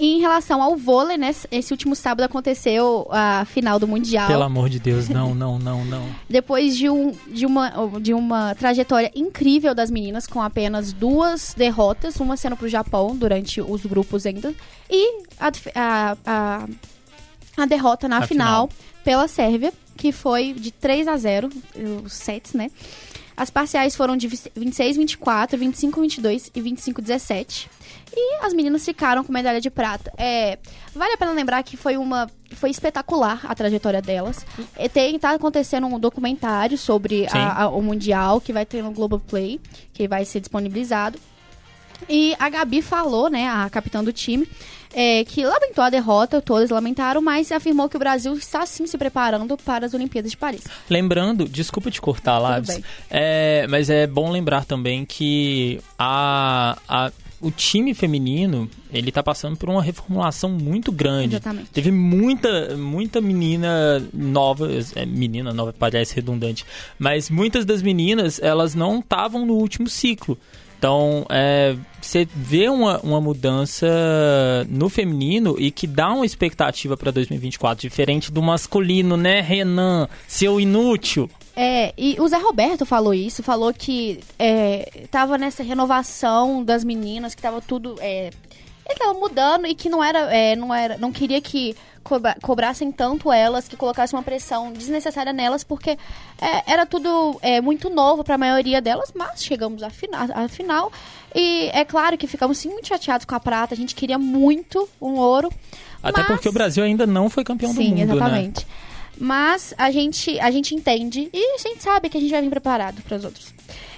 E 0.00 0.16
em 0.16 0.20
relação 0.20 0.62
ao 0.62 0.76
vôlei, 0.76 1.18
né? 1.18 1.30
Esse 1.50 1.74
último 1.74 1.94
sábado 1.94 2.24
aconteceu 2.24 3.06
a 3.10 3.44
final 3.44 3.78
do 3.78 3.86
Mundial. 3.86 4.28
Pelo 4.28 4.44
amor 4.44 4.70
de 4.70 4.78
Deus, 4.78 5.10
não, 5.10 5.34
não, 5.34 5.58
não, 5.58 5.84
não. 5.84 6.06
Depois 6.26 6.74
de, 6.74 6.88
um, 6.88 7.12
de, 7.28 7.44
uma, 7.44 7.70
de 8.00 8.14
uma 8.14 8.54
trajetória 8.54 9.12
incrível 9.14 9.74
das 9.74 9.90
meninas, 9.90 10.26
com 10.26 10.40
apenas 10.40 10.94
duas 10.94 11.52
derrotas, 11.54 12.16
uma 12.16 12.34
sendo 12.38 12.56
pro 12.56 12.66
Japão 12.66 13.14
durante 13.14 13.60
os 13.60 13.84
grupos 13.84 14.24
ainda, 14.24 14.54
e 14.88 15.22
a, 15.38 15.52
a, 15.74 16.16
a, 16.24 16.66
a 17.58 17.66
derrota 17.66 18.08
na 18.08 18.22
final, 18.26 18.68
final. 18.68 18.70
pela 19.04 19.28
Sérvia, 19.28 19.70
que 19.98 20.12
foi 20.12 20.54
de 20.54 20.70
3 20.70 21.08
a 21.08 21.16
0 21.18 21.50
os 22.02 22.14
sets, 22.14 22.54
né? 22.54 22.70
As 23.40 23.48
parciais 23.48 23.96
foram 23.96 24.18
de 24.18 24.28
26, 24.28 24.98
24, 24.98 25.56
25, 25.58 25.98
22 26.02 26.50
e 26.54 26.60
25, 26.60 27.00
17. 27.00 27.70
E 28.14 28.44
as 28.44 28.52
meninas 28.52 28.84
ficaram 28.84 29.24
com 29.24 29.32
medalha 29.32 29.62
de 29.62 29.70
prata. 29.70 30.12
É, 30.18 30.58
vale 30.94 31.14
a 31.14 31.16
pena 31.16 31.32
lembrar 31.32 31.62
que 31.62 31.74
foi 31.74 31.96
uma 31.96 32.30
foi 32.52 32.68
espetacular 32.68 33.40
a 33.44 33.54
trajetória 33.54 34.02
delas. 34.02 34.44
E 34.78 34.88
tem 34.90 35.18
tá 35.18 35.30
acontecendo 35.30 35.86
um 35.86 35.98
documentário 35.98 36.76
sobre 36.76 37.26
a- 37.38 37.62
a- 37.62 37.68
o 37.70 37.80
mundial 37.80 38.42
que 38.42 38.52
vai 38.52 38.66
ter 38.66 38.82
no 38.82 38.90
Globoplay, 38.90 39.58
que 39.94 40.06
vai 40.06 40.24
ser 40.26 40.40
disponibilizado. 40.40 41.18
E 42.08 42.34
a 42.38 42.48
Gabi 42.48 42.82
falou, 42.82 43.28
né, 43.30 43.46
a 43.48 43.68
capitã 43.70 44.02
do 44.02 44.12
time, 44.12 44.46
é, 44.92 45.24
que 45.24 45.44
lamentou 45.44 45.84
a 45.84 45.90
derrota, 45.90 46.40
todas 46.42 46.70
lamentaram, 46.70 47.22
mas 47.22 47.52
afirmou 47.52 47.88
que 47.88 47.96
o 47.96 47.98
Brasil 48.00 48.32
está 48.34 48.66
sim 48.66 48.86
se 48.86 48.98
preparando 48.98 49.56
para 49.56 49.86
as 49.86 49.94
Olimpíadas 49.94 50.30
de 50.32 50.36
Paris. 50.36 50.64
Lembrando, 50.88 51.48
desculpa 51.48 51.90
te 51.90 52.00
cortar, 52.00 52.38
Labs, 52.38 52.80
é, 53.08 53.66
mas 53.68 53.88
é 53.88 54.06
bom 54.06 54.30
lembrar 54.30 54.64
também 54.64 55.04
que 55.04 55.80
a, 55.98 56.76
a- 56.88 57.12
o 57.40 57.50
time 57.50 57.94
feminino, 57.94 58.68
ele 58.92 59.10
tá 59.10 59.22
passando 59.22 59.56
por 59.56 59.70
uma 59.70 59.82
reformulação 59.82 60.50
muito 60.50 60.92
grande. 60.92 61.36
Exatamente. 61.36 61.70
Teve 61.70 61.90
muita, 61.90 62.76
muita 62.76 63.18
menina 63.20 64.02
nova, 64.12 64.68
é, 64.94 65.06
menina 65.06 65.50
nova 65.54 65.72
parece 65.72 66.14
redundante, 66.16 66.66
mas 66.98 67.30
muitas 67.30 67.64
das 67.64 67.80
meninas, 67.80 68.38
elas 68.42 68.74
não 68.74 68.98
estavam 68.98 69.46
no 69.46 69.54
último 69.54 69.88
ciclo. 69.88 70.36
Então, 70.80 71.26
é, 71.28 71.76
você 72.00 72.26
vê 72.34 72.70
uma, 72.70 72.98
uma 73.00 73.20
mudança 73.20 73.86
no 74.66 74.88
feminino 74.88 75.54
e 75.58 75.70
que 75.70 75.86
dá 75.86 76.10
uma 76.10 76.24
expectativa 76.24 76.96
para 76.96 77.10
2024, 77.10 77.82
diferente 77.82 78.32
do 78.32 78.40
masculino, 78.40 79.14
né, 79.14 79.42
Renan? 79.42 80.08
Seu 80.26 80.58
inútil. 80.58 81.28
É, 81.54 81.92
e 81.98 82.16
o 82.18 82.26
Zé 82.26 82.38
Roberto 82.38 82.86
falou 82.86 83.12
isso, 83.12 83.42
falou 83.42 83.74
que 83.74 84.20
é, 84.38 85.04
tava 85.10 85.36
nessa 85.36 85.62
renovação 85.62 86.64
das 86.64 86.82
meninas, 86.82 87.34
que 87.34 87.42
tava 87.42 87.60
tudo. 87.60 87.96
É, 88.00 88.30
ele 88.90 88.98
tava 88.98 89.14
mudando 89.14 89.66
e 89.66 89.74
que 89.74 89.88
não 89.88 90.02
era. 90.02 90.20
é, 90.34 90.54
não, 90.56 90.72
era 90.74 90.96
não 90.98 91.10
queria 91.12 91.40
que 91.40 91.76
cobra- 92.02 92.36
cobrassem 92.42 92.90
tanto 92.90 93.30
elas, 93.32 93.68
que 93.68 93.76
colocassem 93.76 94.16
uma 94.16 94.22
pressão 94.22 94.72
desnecessária 94.72 95.32
nelas, 95.32 95.62
porque 95.64 95.90
é, 96.40 96.62
era 96.72 96.84
tudo 96.86 97.38
é, 97.42 97.60
muito 97.60 97.88
novo 97.90 98.24
pra 98.24 98.36
maioria 98.38 98.80
delas, 98.80 99.12
mas 99.14 99.42
chegamos 99.44 99.82
à 99.82 99.90
final, 99.90 100.26
à 100.34 100.48
final. 100.48 100.92
E 101.34 101.70
é 101.72 101.84
claro 101.84 102.18
que 102.18 102.26
ficamos 102.26 102.58
sim 102.58 102.70
muito 102.70 102.88
chateados 102.88 103.24
com 103.24 103.34
a 103.34 103.40
prata, 103.40 103.74
a 103.74 103.76
gente 103.76 103.94
queria 103.94 104.18
muito 104.18 104.88
um 105.00 105.14
ouro. 105.16 105.52
Até 106.02 106.20
mas- 106.22 106.26
porque 106.28 106.48
o 106.48 106.52
Brasil 106.52 106.82
ainda 106.82 107.06
não 107.06 107.28
foi 107.30 107.44
campeão 107.44 107.72
do 107.72 107.76
Sim, 107.80 107.90
mundo, 107.94 107.98
né? 107.98 108.14
exatamente. 108.14 108.66
Mas 109.18 109.74
a 109.76 109.90
gente, 109.90 110.40
a 110.40 110.50
gente 110.50 110.74
entende 110.74 111.28
e 111.32 111.54
a 111.54 111.58
gente 111.58 111.82
sabe 111.82 112.08
que 112.08 112.16
a 112.16 112.20
gente 112.20 112.30
vai 112.30 112.40
vir 112.40 112.48
preparado 112.50 113.02
para 113.02 113.16
os 113.18 113.24
outros. 113.24 113.52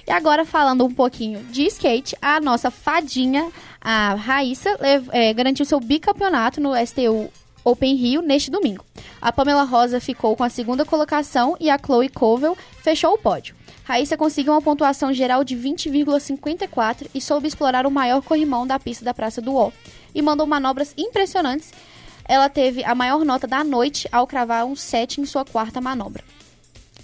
E 0.07 0.11
agora 0.11 0.45
falando 0.45 0.85
um 0.85 0.93
pouquinho 0.93 1.43
de 1.45 1.65
skate, 1.67 2.15
a 2.21 2.39
nossa 2.39 2.69
fadinha, 2.69 3.49
a 3.79 4.15
Raíssa, 4.15 4.77
é, 5.11 5.33
garantiu 5.33 5.65
seu 5.65 5.79
bicampeonato 5.79 6.59
no 6.59 6.71
STU 6.85 7.31
Open 7.63 7.95
Rio 7.95 8.21
neste 8.21 8.51
domingo. 8.51 8.83
A 9.21 9.31
Pamela 9.31 9.63
Rosa 9.63 9.99
ficou 9.99 10.35
com 10.35 10.43
a 10.43 10.49
segunda 10.49 10.83
colocação 10.83 11.55
e 11.59 11.69
a 11.69 11.79
Chloe 11.79 12.09
Covell 12.09 12.57
fechou 12.81 13.13
o 13.13 13.17
pódio. 13.17 13.55
Raíssa 13.85 14.17
conseguiu 14.17 14.53
uma 14.53 14.61
pontuação 14.61 15.13
geral 15.13 15.43
de 15.43 15.55
20,54 15.55 17.07
e 17.13 17.21
soube 17.21 17.47
explorar 17.47 17.85
o 17.85 17.91
maior 17.91 18.21
corrimão 18.21 18.67
da 18.67 18.79
pista 18.79 19.03
da 19.03 19.13
Praça 19.13 19.41
do 19.41 19.55
O. 19.55 19.71
E 20.13 20.21
mandou 20.21 20.45
manobras 20.45 20.93
impressionantes 20.97 21.71
ela 22.25 22.49
teve 22.49 22.83
a 22.83 22.95
maior 22.95 23.25
nota 23.25 23.45
da 23.45 23.63
noite 23.63 24.07
ao 24.11 24.25
cravar 24.25 24.65
um 24.65 24.75
7 24.75 25.21
em 25.21 25.25
sua 25.25 25.43
quarta 25.43 25.81
manobra. 25.81 26.23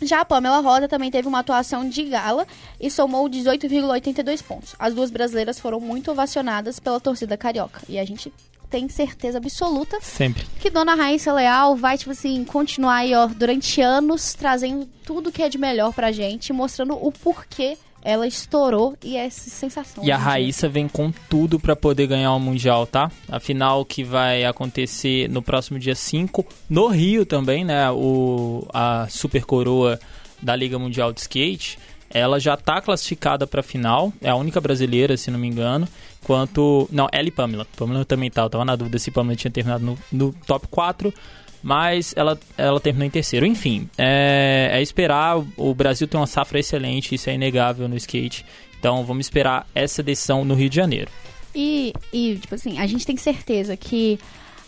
Já 0.02 0.22
a 0.22 0.26
Pamela 0.26 0.60
Rosa 0.60 0.88
também 0.88 1.12
teve 1.12 1.28
uma 1.28 1.40
atuação 1.40 1.88
de 1.88 2.04
gala 2.04 2.48
e 2.80 2.90
somou 2.90 3.30
18,82 3.30 4.42
pontos. 4.44 4.76
As 4.80 4.94
duas 4.94 5.12
brasileiras 5.12 5.60
foram 5.60 5.80
muito 5.80 6.12
ovacionadas 6.12 6.80
pela 6.80 7.00
torcida 7.00 7.36
carioca. 7.38 7.82
E 7.88 8.00
a 8.00 8.06
gente 8.06 8.32
tem 8.70 8.88
certeza 8.88 9.40
absoluta 9.40 9.98
Sempre. 10.00 10.46
que 10.60 10.70
Dona 10.70 10.94
Raíssa 10.94 11.34
Leal 11.34 11.76
vai, 11.76 11.98
tipo 11.98 12.12
assim, 12.12 12.46
continuar 12.46 12.98
aí, 12.98 13.14
ó, 13.16 13.26
durante 13.28 13.82
anos, 13.82 14.34
trazendo 14.36 14.88
tudo 15.04 15.32
que 15.32 15.42
é 15.42 15.50
de 15.50 15.58
melhor 15.58 15.92
pra 15.92 16.12
gente, 16.12 16.54
mostrando 16.54 16.94
o 16.94 17.12
porquê 17.12 17.78
ela 18.04 18.28
estourou 18.28 18.96
e 19.04 19.18
essa 19.18 19.50
sensação. 19.50 20.04
E 20.04 20.12
a 20.12 20.16
hoje 20.16 20.22
em 20.22 20.24
dia. 20.24 20.32
Raíssa 20.32 20.70
vem 20.70 20.88
com 20.88 21.12
tudo 21.30 21.60
pra 21.60 21.76
poder 21.76 22.08
ganhar 22.08 22.34
o 22.34 22.40
Mundial, 22.40 22.88
tá? 22.88 23.12
A 23.28 23.40
final 23.40 23.84
que 23.86 24.04
vai 24.04 24.46
acontecer 24.46 25.30
no 25.30 25.42
próximo 25.42 25.78
dia 25.78 25.96
5, 25.96 26.46
no 26.70 26.88
Rio 26.88 27.26
também, 27.26 27.64
né? 27.66 27.90
O, 27.92 28.68
a 28.74 29.08
super 29.10 29.44
coroa 29.46 30.00
da 30.42 30.56
Liga 30.56 30.80
Mundial 30.80 31.12
de 31.12 31.22
Skate. 31.22 31.78
Ela 32.12 32.40
já 32.40 32.58
tá 32.58 32.82
classificada 32.82 33.46
pra 33.46 33.62
final, 33.62 34.12
é 34.20 34.30
a 34.30 34.36
única 34.36 34.60
brasileira, 34.60 35.16
se 35.16 35.30
não 35.30 35.38
me 35.38 35.48
engano. 35.48 35.88
Quanto. 36.24 36.90
Não, 36.92 37.08
ela 37.12 37.28
e 37.28 37.32
Pamela. 37.32 37.68
Pamela 37.78 38.04
também 38.04 38.32
tá, 38.32 38.42
eu 38.42 38.50
tava 38.50 38.66
na 38.66 38.76
dúvida 38.76 38.98
se 38.98 39.12
Pamela 39.12 39.36
tinha 39.36 39.52
terminado 39.52 39.86
no, 39.86 39.98
no 40.12 40.34
top 40.46 40.68
4. 40.70 41.14
Mas 41.62 42.14
ela, 42.16 42.40
ela 42.58 42.80
terminou 42.80 43.06
em 43.06 43.10
terceiro. 43.10 43.46
Enfim, 43.46 43.90
é, 43.98 44.70
é 44.74 44.82
esperar. 44.82 45.38
O 45.58 45.74
Brasil 45.74 46.08
tem 46.08 46.20
uma 46.20 46.28
safra 46.28 46.60
excelente, 46.60 47.16
isso 47.16 47.30
é 47.30 47.36
inegável 47.36 47.88
no 47.88 47.98
skate. 47.98 48.46
Então 48.80 49.04
vamos 49.06 49.26
esperar 49.26 49.68
essa 49.76 50.02
decisão 50.02 50.46
no 50.46 50.56
Rio 50.56 50.70
de 50.70 50.76
Janeiro. 50.76 51.12
E, 51.54 51.94
e, 52.14 52.38
tipo 52.38 52.56
assim, 52.56 52.80
a 52.80 52.88
gente 52.88 53.06
tem 53.06 53.18
certeza 53.18 53.76
que 53.76 54.20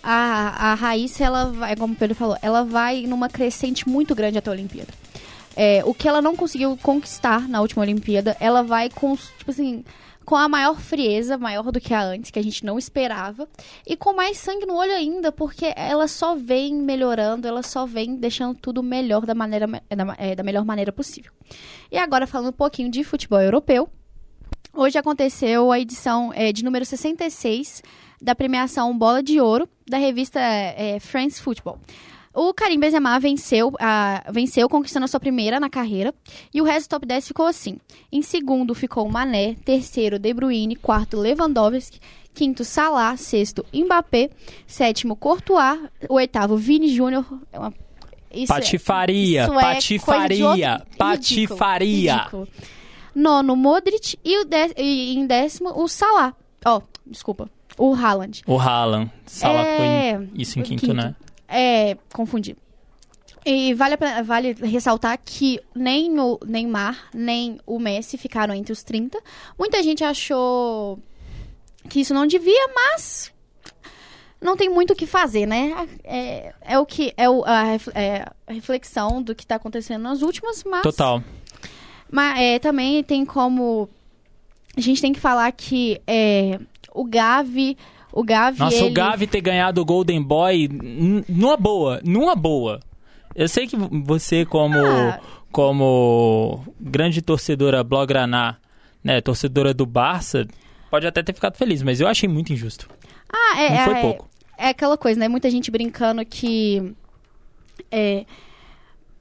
a, 0.04 0.72
a 0.72 0.74
Raíssa, 0.74 1.24
ela 1.24 1.46
vai, 1.46 1.76
como 1.76 1.94
o 1.94 1.96
Pedro 1.96 2.16
falou, 2.16 2.38
ela 2.42 2.64
vai 2.64 3.04
numa 3.04 3.30
crescente 3.30 3.88
muito 3.88 4.16
grande 4.16 4.38
até 4.38 4.50
a 4.50 4.54
Olimpíada. 4.54 4.94
É, 5.56 5.82
o 5.86 5.94
que 5.94 6.08
ela 6.08 6.22
não 6.22 6.36
conseguiu 6.36 6.78
conquistar 6.82 7.48
na 7.48 7.62
última 7.62 7.84
Olimpíada, 7.84 8.36
ela 8.39 8.64
vai 8.64 8.89
com, 8.89 9.16
tipo 9.16 9.52
assim, 9.52 9.84
com 10.32 10.38
a 10.38 10.48
maior 10.48 10.80
frieza, 10.80 11.38
maior 11.38 11.74
do 11.74 11.82
que 11.82 11.94
a 11.94 12.02
antes, 12.02 12.32
que 12.32 12.40
a 12.40 12.42
gente 12.42 12.66
não 12.66 12.80
esperava, 12.80 13.50
e 13.86 13.98
com 13.98 14.14
mais 14.14 14.38
sangue 14.38 14.66
no 14.66 14.78
olho 14.78 14.94
ainda, 14.94 15.30
porque 15.30 15.74
ela 15.76 16.08
só 16.08 16.38
vem 16.38 16.74
melhorando, 16.74 17.46
ela 17.46 17.62
só 17.62 17.86
vem 17.86 18.16
deixando 18.16 18.56
tudo 18.58 18.82
melhor 18.82 19.26
da, 19.26 19.36
maneira, 19.36 19.68
da, 19.68 20.16
é, 20.18 20.34
da 20.34 20.42
melhor 20.42 20.64
maneira 20.64 20.90
possível. 20.94 21.34
E 21.92 21.98
agora, 21.98 22.26
falando 22.26 22.48
um 22.48 22.54
pouquinho 22.54 22.90
de 22.90 23.04
futebol 23.04 23.42
europeu, 23.42 23.90
hoje 24.74 24.98
aconteceu 24.98 25.70
a 25.70 25.78
edição 25.78 26.32
é, 26.34 26.54
de 26.54 26.64
número 26.64 26.86
66 26.86 27.84
da 28.22 28.34
premiação 28.34 28.98
Bola 28.98 29.22
de 29.22 29.42
Ouro 29.42 29.68
da 29.86 29.98
revista 29.98 30.40
é, 30.40 30.98
France 31.02 31.42
Football. 31.42 31.78
O 32.34 32.54
Karim 32.54 32.80
Benzema 32.80 33.20
venceu, 33.20 33.74
a, 33.80 34.24
venceu, 34.32 34.70
conquistando 34.70 35.04
a 35.04 35.08
sua 35.08 35.20
primeira 35.20 35.60
na 35.60 35.70
carreira. 35.70 36.14
E 36.54 36.62
o 36.62 36.64
resto 36.64 36.88
do 36.88 36.92
top 36.92 37.06
10 37.06 37.28
ficou 37.28 37.46
assim. 37.46 37.78
Em 38.12 38.22
segundo 38.22 38.74
ficou 38.74 39.08
Mané, 39.10 39.56
terceiro 39.66 40.18
De 40.18 40.34
Bruyne, 40.34 40.76
quarto 40.76 41.18
Lewandowski, 41.18 42.00
quinto 42.34 42.64
Salah, 42.64 43.18
sexto 43.18 43.66
Mbappé, 43.74 44.30
sétimo 44.66 45.16
Courtois, 45.16 45.80
o 46.10 46.16
oitavo 46.16 46.56
Vini 46.56 46.88
Júnior. 46.88 47.26
É 47.52 47.60
uma 47.60 47.74
isso 48.34 48.48
patifaria, 48.48 49.42
é, 49.42 49.44
isso 49.44 49.54
patifaria, 49.54 50.68
é 50.68 50.96
patifaria. 50.98 52.16
Ridículo. 52.16 52.48
Nono, 53.14 53.58
Modric 53.58 54.18
e, 54.24 54.46
de, 54.46 54.74
e 54.78 55.18
em 55.18 55.28
décimo, 55.28 55.74
o 55.76 55.88
Salah. 55.90 56.34
Ó, 56.64 56.78
oh, 56.78 56.82
desculpa, 57.06 57.50
o 57.78 57.94
Haaland. 57.94 58.42
O 58.48 58.58
Haaland. 58.58 59.12
Salah 59.26 59.66
é... 59.66 60.16
foi 60.18 60.30
isso 60.36 60.60
em 60.60 60.64
quinto, 60.64 60.82
quinto. 60.82 60.94
né? 60.94 61.14
É, 61.52 61.97
confundi. 62.14 62.56
E 63.45 63.74
vale, 63.74 63.95
vale 64.24 64.54
ressaltar 64.54 65.20
que 65.24 65.60
nem 65.76 66.20
o 66.20 66.39
Neymar, 66.45 67.10
nem 67.14 67.60
o 67.66 67.80
Messi 67.80 68.18
ficaram 68.18 68.54
entre 68.54 68.72
os 68.72 68.84
30. 68.84 69.20
Muita 69.58 69.82
gente 69.82 70.04
achou 70.04 70.99
que 71.89 72.02
isso 72.02 72.14
não 72.14 72.28
devia, 72.28 72.70
mas 72.74 73.34
não 74.39 74.56
tem 74.56 74.70
muito 74.70 74.93
o 74.93 74.95
que 74.95 75.08
fazer, 75.08 75.47
né? 75.47 75.88
É, 76.04 76.54
é 76.62 76.80
o 76.80 76.86
que 76.86 77.14
é, 77.18 77.30
o, 77.30 77.43
a, 77.43 77.64
é 77.95 78.26
a, 78.47 78.54
reflexão 78.54 79.22
do 79.22 79.34
que 79.34 79.43
está 79.43 79.56
acontecendo 79.56 80.04
nas 80.04 80.22
últimas, 80.22 80.64
mas 80.64 80.84
total. 80.84 81.24
Mas 82.12 82.39
é, 82.39 82.60
também 82.60 83.04
tem 83.04 83.26
como 83.26 83.89
a 84.76 84.82
gente 84.82 85.02
tem 85.02 85.14
que 85.14 85.20
falar 85.20 85.52
que 85.52 86.02
é, 86.08 86.60
o 86.93 87.04
Gavi 87.06 87.78
o 88.12 88.24
Gavi. 88.24 88.59
Nossa, 88.59 88.76
ele... 88.78 88.89
o 88.89 88.93
Gavi 88.93 89.28
ter 89.28 89.41
ganhado 89.41 89.82
o 89.82 89.86
Golden 89.86 90.22
Boy 90.22 90.70
numa 91.28 91.57
boa, 91.57 92.01
numa 92.03 92.36
boa. 92.36 92.80
Eu 93.34 93.47
sei 93.47 93.66
que 93.66 93.78
você, 93.78 94.45
como, 94.45 94.78
ah. 94.78 95.20
como 95.51 96.64
grande 96.80 97.22
torcedora 97.22 97.84
Blaugrana, 97.84 98.59
né, 99.03 99.22
torcedora 99.22 99.74
do 99.74 99.86
Barça, 99.86 100.45
pode 100.89 101.07
até 101.07 101.24
ter 101.24 101.34
ficado 101.34 101.55
feliz, 101.55 101.82
mas 101.82 102.01
eu 102.01 102.07
achei 102.07 102.28
muito 102.28 102.51
injusto. 102.51 102.89
Ah, 103.32 103.62
é. 103.62 103.70
Não 103.70 103.86
foi 103.86 103.93
é, 103.93 104.01
pouco. 104.01 104.30
É 104.57 104.68
aquela 104.70 104.97
coisa, 104.97 105.20
né? 105.20 105.28
Muita 105.30 105.49
gente 105.49 105.72
brincando 105.72 106.26
que. 106.26 106.93
É, 107.89 108.26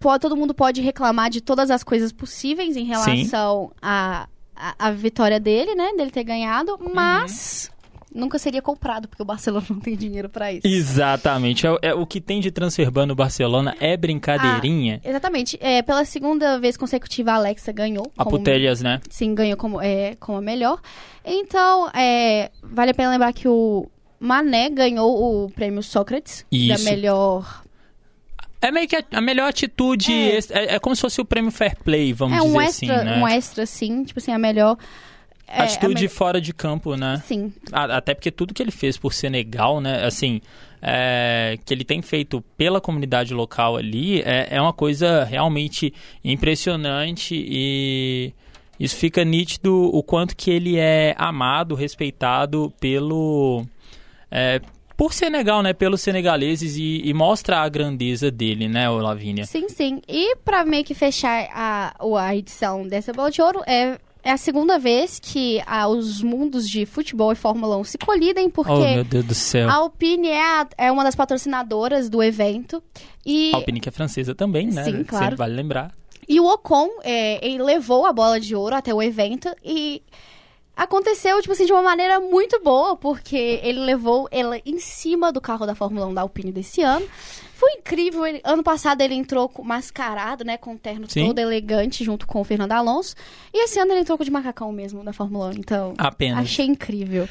pode, 0.00 0.20
todo 0.20 0.36
mundo 0.36 0.52
pode 0.52 0.80
reclamar 0.80 1.30
de 1.30 1.40
todas 1.40 1.70
as 1.70 1.84
coisas 1.84 2.12
possíveis 2.12 2.76
em 2.76 2.84
relação 2.84 3.70
à 3.80 4.28
a, 4.54 4.74
a, 4.88 4.90
vitória 4.90 5.38
dele, 5.38 5.76
né? 5.76 5.92
Dele 5.96 6.10
ter 6.10 6.24
ganhado, 6.24 6.76
mas. 6.92 7.70
Uhum 7.72 7.79
nunca 8.14 8.38
seria 8.38 8.60
comprado, 8.60 9.08
porque 9.08 9.22
o 9.22 9.26
Barcelona 9.26 9.66
não 9.68 9.78
tem 9.78 9.96
dinheiro 9.96 10.28
para 10.28 10.52
isso. 10.52 10.66
Exatamente. 10.66 11.66
É, 11.66 11.78
é, 11.82 11.94
o 11.94 12.06
que 12.06 12.20
tem 12.20 12.40
de 12.40 12.50
transfer 12.50 12.90
no 13.06 13.14
Barcelona 13.14 13.76
é 13.80 13.96
brincadeirinha. 13.96 15.00
Ah, 15.04 15.08
exatamente. 15.08 15.58
É, 15.60 15.82
pela 15.82 16.04
segunda 16.04 16.58
vez 16.58 16.76
consecutiva, 16.76 17.32
a 17.32 17.34
Alexa 17.36 17.72
ganhou. 17.72 18.10
A 18.16 18.24
Putelhas, 18.24 18.82
né? 18.82 19.00
Sim, 19.08 19.34
ganhou 19.34 19.56
como, 19.56 19.80
é, 19.80 20.16
como 20.16 20.38
a 20.38 20.42
melhor. 20.42 20.80
Então, 21.24 21.88
é, 21.94 22.50
vale 22.62 22.90
a 22.90 22.94
pena 22.94 23.10
lembrar 23.10 23.32
que 23.32 23.46
o 23.46 23.88
Mané 24.18 24.68
ganhou 24.70 25.44
o 25.44 25.50
prêmio 25.50 25.82
Sócrates 25.82 26.44
Isso. 26.50 26.84
da 26.84 26.90
melhor 26.90 27.62
é 28.62 28.70
meio 28.70 28.86
que 28.86 28.96
a, 28.96 29.02
a 29.12 29.20
melhor 29.20 29.48
atitude. 29.48 30.12
É. 30.12 30.38
É, 30.50 30.74
é. 30.74 30.78
como 30.78 30.94
se 30.94 31.00
fosse 31.00 31.20
o 31.20 31.24
prêmio 31.24 31.50
Fair 31.50 31.76
Play, 31.82 32.12
vamos 32.12 32.36
é 32.36 32.42
um 32.42 32.52
dizer 32.52 32.64
extra, 32.64 32.96
assim, 32.96 33.04
né? 33.04 33.18
Um 33.18 33.28
extra, 33.28 33.66
sim. 33.66 34.04
Tipo 34.04 34.18
assim, 34.18 34.32
a 34.32 34.38
melhor 34.38 34.76
é, 35.50 35.62
Atitude 35.62 36.06
fora 36.08 36.40
de 36.40 36.54
campo, 36.54 36.96
né? 36.96 37.20
Sim. 37.26 37.52
Até 37.72 38.14
porque 38.14 38.30
tudo 38.30 38.54
que 38.54 38.62
ele 38.62 38.70
fez 38.70 38.96
por 38.96 39.12
Senegal, 39.12 39.80
né? 39.80 40.04
Assim, 40.04 40.40
é, 40.80 41.58
que 41.64 41.74
ele 41.74 41.84
tem 41.84 42.00
feito 42.00 42.40
pela 42.56 42.80
comunidade 42.80 43.34
local 43.34 43.76
ali 43.76 44.20
é, 44.22 44.48
é 44.50 44.62
uma 44.62 44.72
coisa 44.72 45.24
realmente 45.24 45.92
impressionante 46.24 47.34
e 47.34 48.32
isso 48.78 48.96
fica 48.96 49.24
nítido 49.24 49.90
o 49.92 50.02
quanto 50.02 50.36
que 50.36 50.50
ele 50.50 50.78
é 50.78 51.14
amado, 51.18 51.74
respeitado 51.74 52.72
pelo... 52.80 53.66
É, 54.30 54.60
por 54.96 55.14
Senegal, 55.14 55.62
né? 55.62 55.72
Pelos 55.72 56.02
senegaleses 56.02 56.76
e, 56.76 57.00
e, 57.02 57.14
mostra 57.14 57.60
a 57.60 57.68
grandeza 57.70 58.30
dele, 58.30 58.68
né, 58.68 58.86
Lavínia? 58.88 59.46
Sim, 59.46 59.66
sim. 59.70 60.02
E 60.06 60.36
para 60.44 60.62
meio 60.62 60.84
que 60.84 60.92
fechar 60.92 61.48
a, 61.54 61.94
a 62.18 62.36
edição 62.36 62.86
dessa 62.86 63.10
bola 63.10 63.30
de 63.30 63.40
ouro, 63.40 63.62
é 63.66 63.98
é 64.22 64.30
a 64.32 64.36
segunda 64.36 64.78
vez 64.78 65.18
que 65.18 65.62
ah, 65.66 65.88
os 65.88 66.22
mundos 66.22 66.68
de 66.68 66.84
futebol 66.86 67.32
e 67.32 67.34
Fórmula 67.34 67.76
1 67.78 67.84
se 67.84 67.98
colidem, 67.98 68.50
porque 68.50 68.70
oh, 68.70 68.94
meu 68.94 69.04
Deus 69.04 69.24
do 69.24 69.34
céu. 69.34 69.68
a 69.68 69.74
Alpine 69.74 70.28
é, 70.28 70.42
a, 70.42 70.68
é 70.76 70.92
uma 70.92 71.04
das 71.04 71.14
patrocinadoras 71.14 72.08
do 72.08 72.22
evento. 72.22 72.82
E... 73.24 73.52
A 73.54 73.56
Alpine 73.56 73.80
que 73.80 73.88
é 73.88 73.92
francesa 73.92 74.34
também, 74.34 74.68
né? 74.68 74.84
Sim, 74.84 75.04
claro. 75.04 75.24
Sempre 75.24 75.36
vale 75.36 75.54
lembrar. 75.54 75.94
E 76.28 76.38
o 76.38 76.46
Ocon, 76.46 76.88
é, 77.02 77.44
ele 77.44 77.62
levou 77.62 78.06
a 78.06 78.12
bola 78.12 78.38
de 78.38 78.54
ouro 78.54 78.76
até 78.76 78.94
o 78.94 79.02
evento 79.02 79.48
e 79.64 80.02
aconteceu, 80.76 81.40
tipo 81.40 81.52
assim, 81.52 81.66
de 81.66 81.72
uma 81.72 81.82
maneira 81.82 82.20
muito 82.20 82.62
boa, 82.62 82.96
porque 82.96 83.60
ele 83.62 83.80
levou 83.80 84.28
ela 84.30 84.60
em 84.64 84.78
cima 84.78 85.32
do 85.32 85.40
carro 85.40 85.66
da 85.66 85.74
Fórmula 85.74 86.06
1 86.06 86.14
da 86.14 86.20
Alpine 86.22 86.52
desse 86.52 86.82
ano. 86.82 87.06
Foi 87.60 87.72
incrível. 87.72 88.26
Ele, 88.26 88.40
ano 88.42 88.62
passado 88.62 89.02
ele 89.02 89.14
entrou 89.14 89.52
mascarado, 89.62 90.42
né? 90.42 90.56
Com 90.56 90.72
um 90.72 90.78
terno 90.78 91.04
Sim. 91.06 91.26
todo 91.26 91.38
elegante, 91.38 92.02
junto 92.02 92.26
com 92.26 92.40
o 92.40 92.44
Fernando 92.44 92.72
Alonso. 92.72 93.14
E 93.52 93.64
esse 93.64 93.78
ano 93.78 93.92
ele 93.92 94.00
entrou 94.00 94.16
de 94.16 94.30
macacão 94.30 94.72
mesmo 94.72 95.04
da 95.04 95.12
Fórmula 95.12 95.48
1. 95.48 95.52
Então, 95.52 95.94
Apenas. 95.98 96.38
achei 96.38 96.64
incrível. 96.64 97.28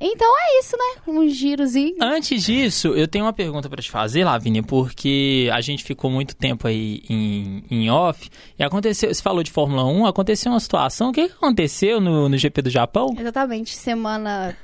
Então 0.00 0.26
é 0.40 0.58
isso, 0.58 0.76
né? 0.76 1.02
Um 1.06 1.28
girozinho. 1.28 1.94
Antes 2.00 2.42
disso, 2.42 2.88
eu 2.88 3.06
tenho 3.06 3.24
uma 3.24 3.32
pergunta 3.32 3.70
para 3.70 3.80
te 3.80 3.88
fazer, 3.88 4.24
Lavínia, 4.24 4.60
porque 4.60 5.48
a 5.52 5.60
gente 5.60 5.84
ficou 5.84 6.10
muito 6.10 6.34
tempo 6.34 6.66
aí 6.66 7.04
em, 7.08 7.62
em 7.70 7.88
off 7.88 8.28
e 8.58 8.64
aconteceu, 8.64 9.14
você 9.14 9.22
falou 9.22 9.44
de 9.44 9.52
Fórmula 9.52 9.84
1, 9.84 10.06
aconteceu 10.06 10.50
uma 10.50 10.58
situação, 10.58 11.10
o 11.10 11.12
que, 11.12 11.28
que 11.28 11.34
aconteceu 11.34 12.00
no, 12.00 12.28
no 12.28 12.36
GP 12.36 12.62
do 12.62 12.70
Japão? 12.70 13.14
Exatamente, 13.16 13.72
semana 13.72 14.56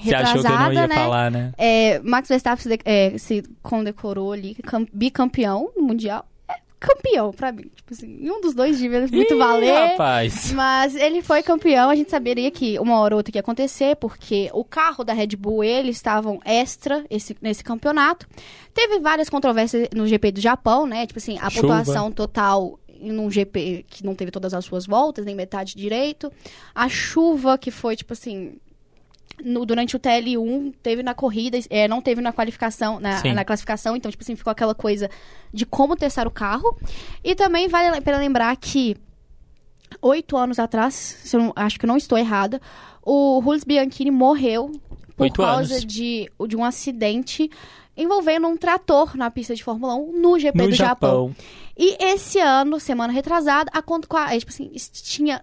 você 0.00 0.14
achou 0.14 0.40
que 0.40 0.46
eu 0.46 0.58
não 0.58 0.72
ia 0.72 0.86
né? 0.86 0.94
falar, 0.94 1.30
né? 1.30 1.52
É, 1.56 1.98
Max 2.00 2.28
Verstappen 2.28 2.62
se, 2.62 2.78
é, 2.84 3.18
se 3.18 3.42
condecorou 3.62 4.32
ali, 4.32 4.56
bicampeão 4.92 5.70
no 5.76 5.82
Mundial. 5.82 6.26
É, 6.48 6.54
campeão, 6.80 7.32
pra 7.32 7.52
mim. 7.52 7.70
Tipo 7.74 7.92
assim, 7.92 8.30
um 8.30 8.40
dos 8.40 8.54
dois 8.54 8.78
devia 8.78 9.00
muito 9.00 9.34
Ih, 9.34 9.38
valer. 9.38 9.90
rapaz. 9.90 10.52
Mas 10.52 10.94
ele 10.96 11.22
foi 11.22 11.42
campeão, 11.42 11.90
a 11.90 11.94
gente 11.94 12.10
saberia 12.10 12.50
que 12.50 12.78
uma 12.78 12.98
hora 12.98 13.14
ou 13.14 13.18
outra 13.18 13.36
ia 13.36 13.40
acontecer, 13.40 13.96
porque 13.96 14.50
o 14.52 14.64
carro 14.64 15.04
da 15.04 15.12
Red 15.12 15.36
Bull, 15.36 15.62
eles 15.62 15.96
estavam 15.96 16.40
extra 16.44 17.04
esse, 17.08 17.36
nesse 17.40 17.62
campeonato. 17.62 18.26
Teve 18.74 18.98
várias 18.98 19.28
controvérsias 19.28 19.88
no 19.94 20.06
GP 20.06 20.32
do 20.32 20.40
Japão, 20.40 20.86
né? 20.86 21.06
Tipo 21.06 21.18
assim, 21.18 21.38
a 21.38 21.50
Chuva. 21.50 21.68
pontuação 21.68 22.10
total 22.10 22.78
num 23.02 23.30
GP 23.30 23.84
que 23.88 24.04
não 24.04 24.14
teve 24.14 24.30
todas 24.30 24.54
as 24.54 24.64
suas 24.64 24.86
voltas, 24.86 25.24
nem 25.24 25.34
metade 25.34 25.74
direito. 25.74 26.32
A 26.74 26.88
chuva 26.88 27.58
que 27.58 27.70
foi, 27.70 27.96
tipo 27.96 28.12
assim, 28.12 28.56
no, 29.44 29.66
durante 29.66 29.96
o 29.96 30.00
TL1 30.00 30.74
teve 30.82 31.02
na 31.02 31.14
corrida, 31.14 31.58
é, 31.68 31.88
não 31.88 32.00
teve 32.00 32.20
na 32.20 32.32
qualificação, 32.32 33.00
na, 33.00 33.22
na, 33.34 33.44
classificação, 33.44 33.96
então, 33.96 34.10
tipo 34.10 34.22
assim, 34.22 34.36
ficou 34.36 34.50
aquela 34.50 34.74
coisa 34.74 35.10
de 35.52 35.66
como 35.66 35.96
testar 35.96 36.26
o 36.26 36.30
carro. 36.30 36.76
E 37.22 37.34
também 37.34 37.68
vale 37.68 38.00
para 38.00 38.18
lembrar 38.18 38.56
que 38.56 38.96
oito 40.00 40.36
anos 40.36 40.58
atrás, 40.58 40.94
se 40.94 41.36
eu 41.36 41.40
não, 41.40 41.52
acho 41.54 41.78
que 41.78 41.86
não 41.86 41.96
estou 41.96 42.16
errada, 42.16 42.60
o 43.04 43.40
Jules 43.42 43.64
Bianchini 43.64 44.10
morreu 44.10 44.72
por 45.16 45.24
oito 45.24 45.42
causa 45.42 45.74
anos. 45.74 45.84
de, 45.84 46.30
de 46.48 46.56
um 46.56 46.64
acidente 46.64 47.50
envolvendo 47.96 48.46
um 48.46 48.56
trator 48.56 49.16
na 49.16 49.30
pista 49.30 49.54
de 49.54 49.62
Fórmula 49.62 49.94
1 49.94 50.20
no 50.20 50.38
GP 50.38 50.58
no 50.58 50.68
do 50.68 50.74
Japão. 50.74 51.10
Japão. 51.10 51.36
E 51.76 51.96
esse 52.04 52.38
ano, 52.38 52.78
semana 52.80 53.12
retrasada, 53.12 53.70
a, 53.74 53.78
a, 53.78 54.38
tipo 54.38 54.50
assim, 54.50 54.70
tinha 54.92 55.42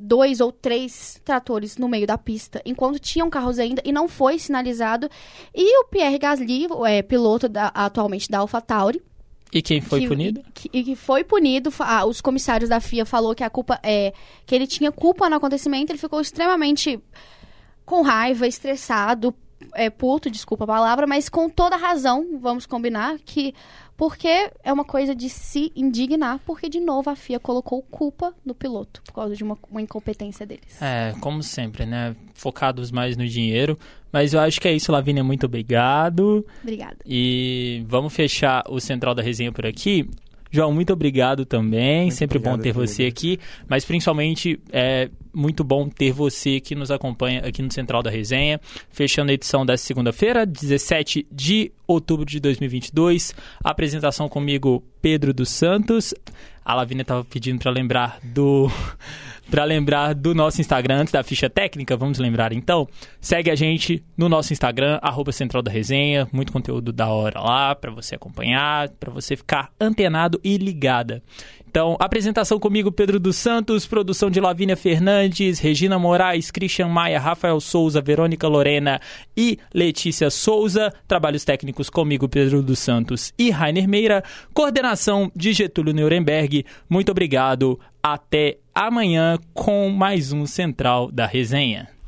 dois 0.00 0.40
ou 0.40 0.50
três 0.50 1.20
tratores 1.24 1.76
no 1.76 1.88
meio 1.88 2.06
da 2.06 2.16
pista, 2.16 2.62
enquanto 2.64 2.98
tinham 2.98 3.28
carros 3.28 3.58
ainda 3.58 3.82
e 3.84 3.92
não 3.92 4.08
foi 4.08 4.38
sinalizado. 4.38 5.08
E 5.54 5.80
o 5.80 5.84
Pierre 5.84 6.18
Gasly, 6.18 6.66
é, 6.86 7.02
piloto 7.02 7.48
da, 7.48 7.68
atualmente 7.68 8.28
da 8.30 8.38
AlphaTauri, 8.38 9.02
e 9.52 9.60
quem 9.60 9.80
foi 9.80 10.00
que, 10.00 10.08
punido? 10.08 10.42
E 10.72 10.84
que 10.84 10.94
foi 10.94 11.24
punido, 11.24 11.72
ah, 11.80 12.06
os 12.06 12.20
comissários 12.20 12.70
da 12.70 12.78
FIA 12.78 13.04
falou 13.04 13.34
que 13.34 13.42
a 13.42 13.50
culpa 13.50 13.80
é 13.82 14.12
que 14.46 14.54
ele 14.54 14.66
tinha 14.66 14.92
culpa 14.92 15.28
no 15.28 15.36
acontecimento, 15.36 15.90
ele 15.90 15.98
ficou 15.98 16.20
extremamente 16.20 17.00
com 17.84 18.02
raiva, 18.02 18.46
estressado 18.46 19.34
é, 19.74 19.90
puto, 19.90 20.30
desculpa 20.30 20.64
a 20.64 20.66
palavra, 20.66 21.06
mas 21.06 21.28
com 21.28 21.48
toda 21.48 21.76
razão, 21.76 22.38
vamos 22.40 22.66
combinar, 22.66 23.18
que 23.18 23.54
porque 24.00 24.50
é 24.64 24.72
uma 24.72 24.82
coisa 24.82 25.14
de 25.14 25.28
se 25.28 25.70
indignar, 25.76 26.40
porque 26.46 26.70
de 26.70 26.80
novo 26.80 27.10
a 27.10 27.14
FIA 27.14 27.38
colocou 27.38 27.82
culpa 27.82 28.34
no 28.42 28.54
piloto 28.54 29.02
por 29.02 29.12
causa 29.12 29.36
de 29.36 29.44
uma, 29.44 29.58
uma 29.70 29.82
incompetência 29.82 30.46
deles. 30.46 30.80
É, 30.80 31.14
como 31.20 31.42
sempre, 31.42 31.84
né? 31.84 32.16
Focados 32.32 32.90
mais 32.90 33.14
no 33.14 33.26
dinheiro. 33.26 33.78
Mas 34.10 34.32
eu 34.32 34.40
acho 34.40 34.58
que 34.58 34.66
é 34.66 34.72
isso, 34.72 34.90
Lavínia. 34.90 35.22
Muito 35.22 35.44
obrigado. 35.44 36.46
Obrigada. 36.62 36.96
E 37.04 37.84
vamos 37.86 38.14
fechar 38.14 38.64
o 38.70 38.80
Central 38.80 39.14
da 39.14 39.20
Resenha 39.20 39.52
por 39.52 39.66
aqui. 39.66 40.08
João, 40.50 40.72
muito 40.72 40.92
obrigado 40.92 41.44
também. 41.44 42.02
Muito 42.02 42.14
Sempre 42.14 42.38
bom 42.38 42.54
obrigado, 42.54 42.62
ter 42.64 42.72
você 42.72 43.04
aqui. 43.04 43.38
Mas 43.68 43.84
principalmente 43.84 44.58
é 44.72 45.08
muito 45.32 45.62
bom 45.62 45.88
ter 45.88 46.12
você 46.12 46.58
que 46.60 46.74
nos 46.74 46.90
acompanha 46.90 47.40
aqui 47.40 47.62
no 47.62 47.72
Central 47.72 48.02
da 48.02 48.10
Resenha. 48.10 48.60
Fechando 48.90 49.30
a 49.30 49.34
edição 49.34 49.64
dessa 49.64 49.84
segunda-feira, 49.84 50.44
17 50.44 51.26
de 51.30 51.70
outubro 51.86 52.26
de 52.26 52.40
2022. 52.40 53.34
Apresentação 53.62 54.28
comigo, 54.28 54.82
Pedro 55.00 55.32
dos 55.32 55.50
Santos. 55.50 56.12
A 56.70 56.74
Lavínia 56.74 57.02
estava 57.02 57.24
pedindo 57.24 57.58
para 57.58 57.72
lembrar 57.72 58.20
do. 58.22 58.70
Para 59.50 59.64
lembrar 59.64 60.14
do 60.14 60.32
nosso 60.32 60.60
Instagram 60.60 61.00
antes 61.00 61.12
da 61.12 61.24
ficha 61.24 61.50
técnica, 61.50 61.96
vamos 61.96 62.20
lembrar 62.20 62.52
então. 62.52 62.86
Segue 63.20 63.50
a 63.50 63.56
gente 63.56 64.00
no 64.16 64.28
nosso 64.28 64.52
Instagram, 64.52 65.00
arroba 65.02 65.32
Central 65.32 65.60
da 65.60 65.72
Resenha. 65.72 66.28
Muito 66.30 66.52
conteúdo 66.52 66.92
da 66.92 67.08
hora 67.08 67.40
lá 67.40 67.74
para 67.74 67.90
você 67.90 68.14
acompanhar, 68.14 68.90
para 68.90 69.10
você 69.10 69.36
ficar 69.36 69.72
antenado 69.80 70.40
e 70.44 70.56
ligada. 70.56 71.20
Então, 71.70 71.96
apresentação 72.00 72.58
comigo, 72.58 72.90
Pedro 72.90 73.20
dos 73.20 73.36
Santos, 73.36 73.86
produção 73.86 74.28
de 74.28 74.40
Lavínia 74.40 74.76
Fernandes, 74.76 75.60
Regina 75.60 76.00
Moraes, 76.00 76.50
Christian 76.50 76.88
Maia, 76.88 77.20
Rafael 77.20 77.60
Souza, 77.60 78.00
Verônica 78.00 78.48
Lorena 78.48 79.00
e 79.36 79.56
Letícia 79.72 80.30
Souza. 80.30 80.92
Trabalhos 81.06 81.44
técnicos 81.44 81.88
comigo, 81.88 82.28
Pedro 82.28 82.60
dos 82.60 82.80
Santos 82.80 83.32
e 83.38 83.50
Rainer 83.50 83.88
Meira. 83.88 84.24
Coordenação 84.52 85.30
de 85.36 85.52
Getúlio 85.52 85.94
Nuremberg. 85.94 86.66
Muito 86.88 87.12
obrigado. 87.12 87.78
Até 88.02 88.58
amanhã 88.74 89.38
com 89.54 89.90
mais 89.90 90.32
um 90.32 90.46
Central 90.46 91.08
da 91.12 91.24
Resenha. 91.24 91.99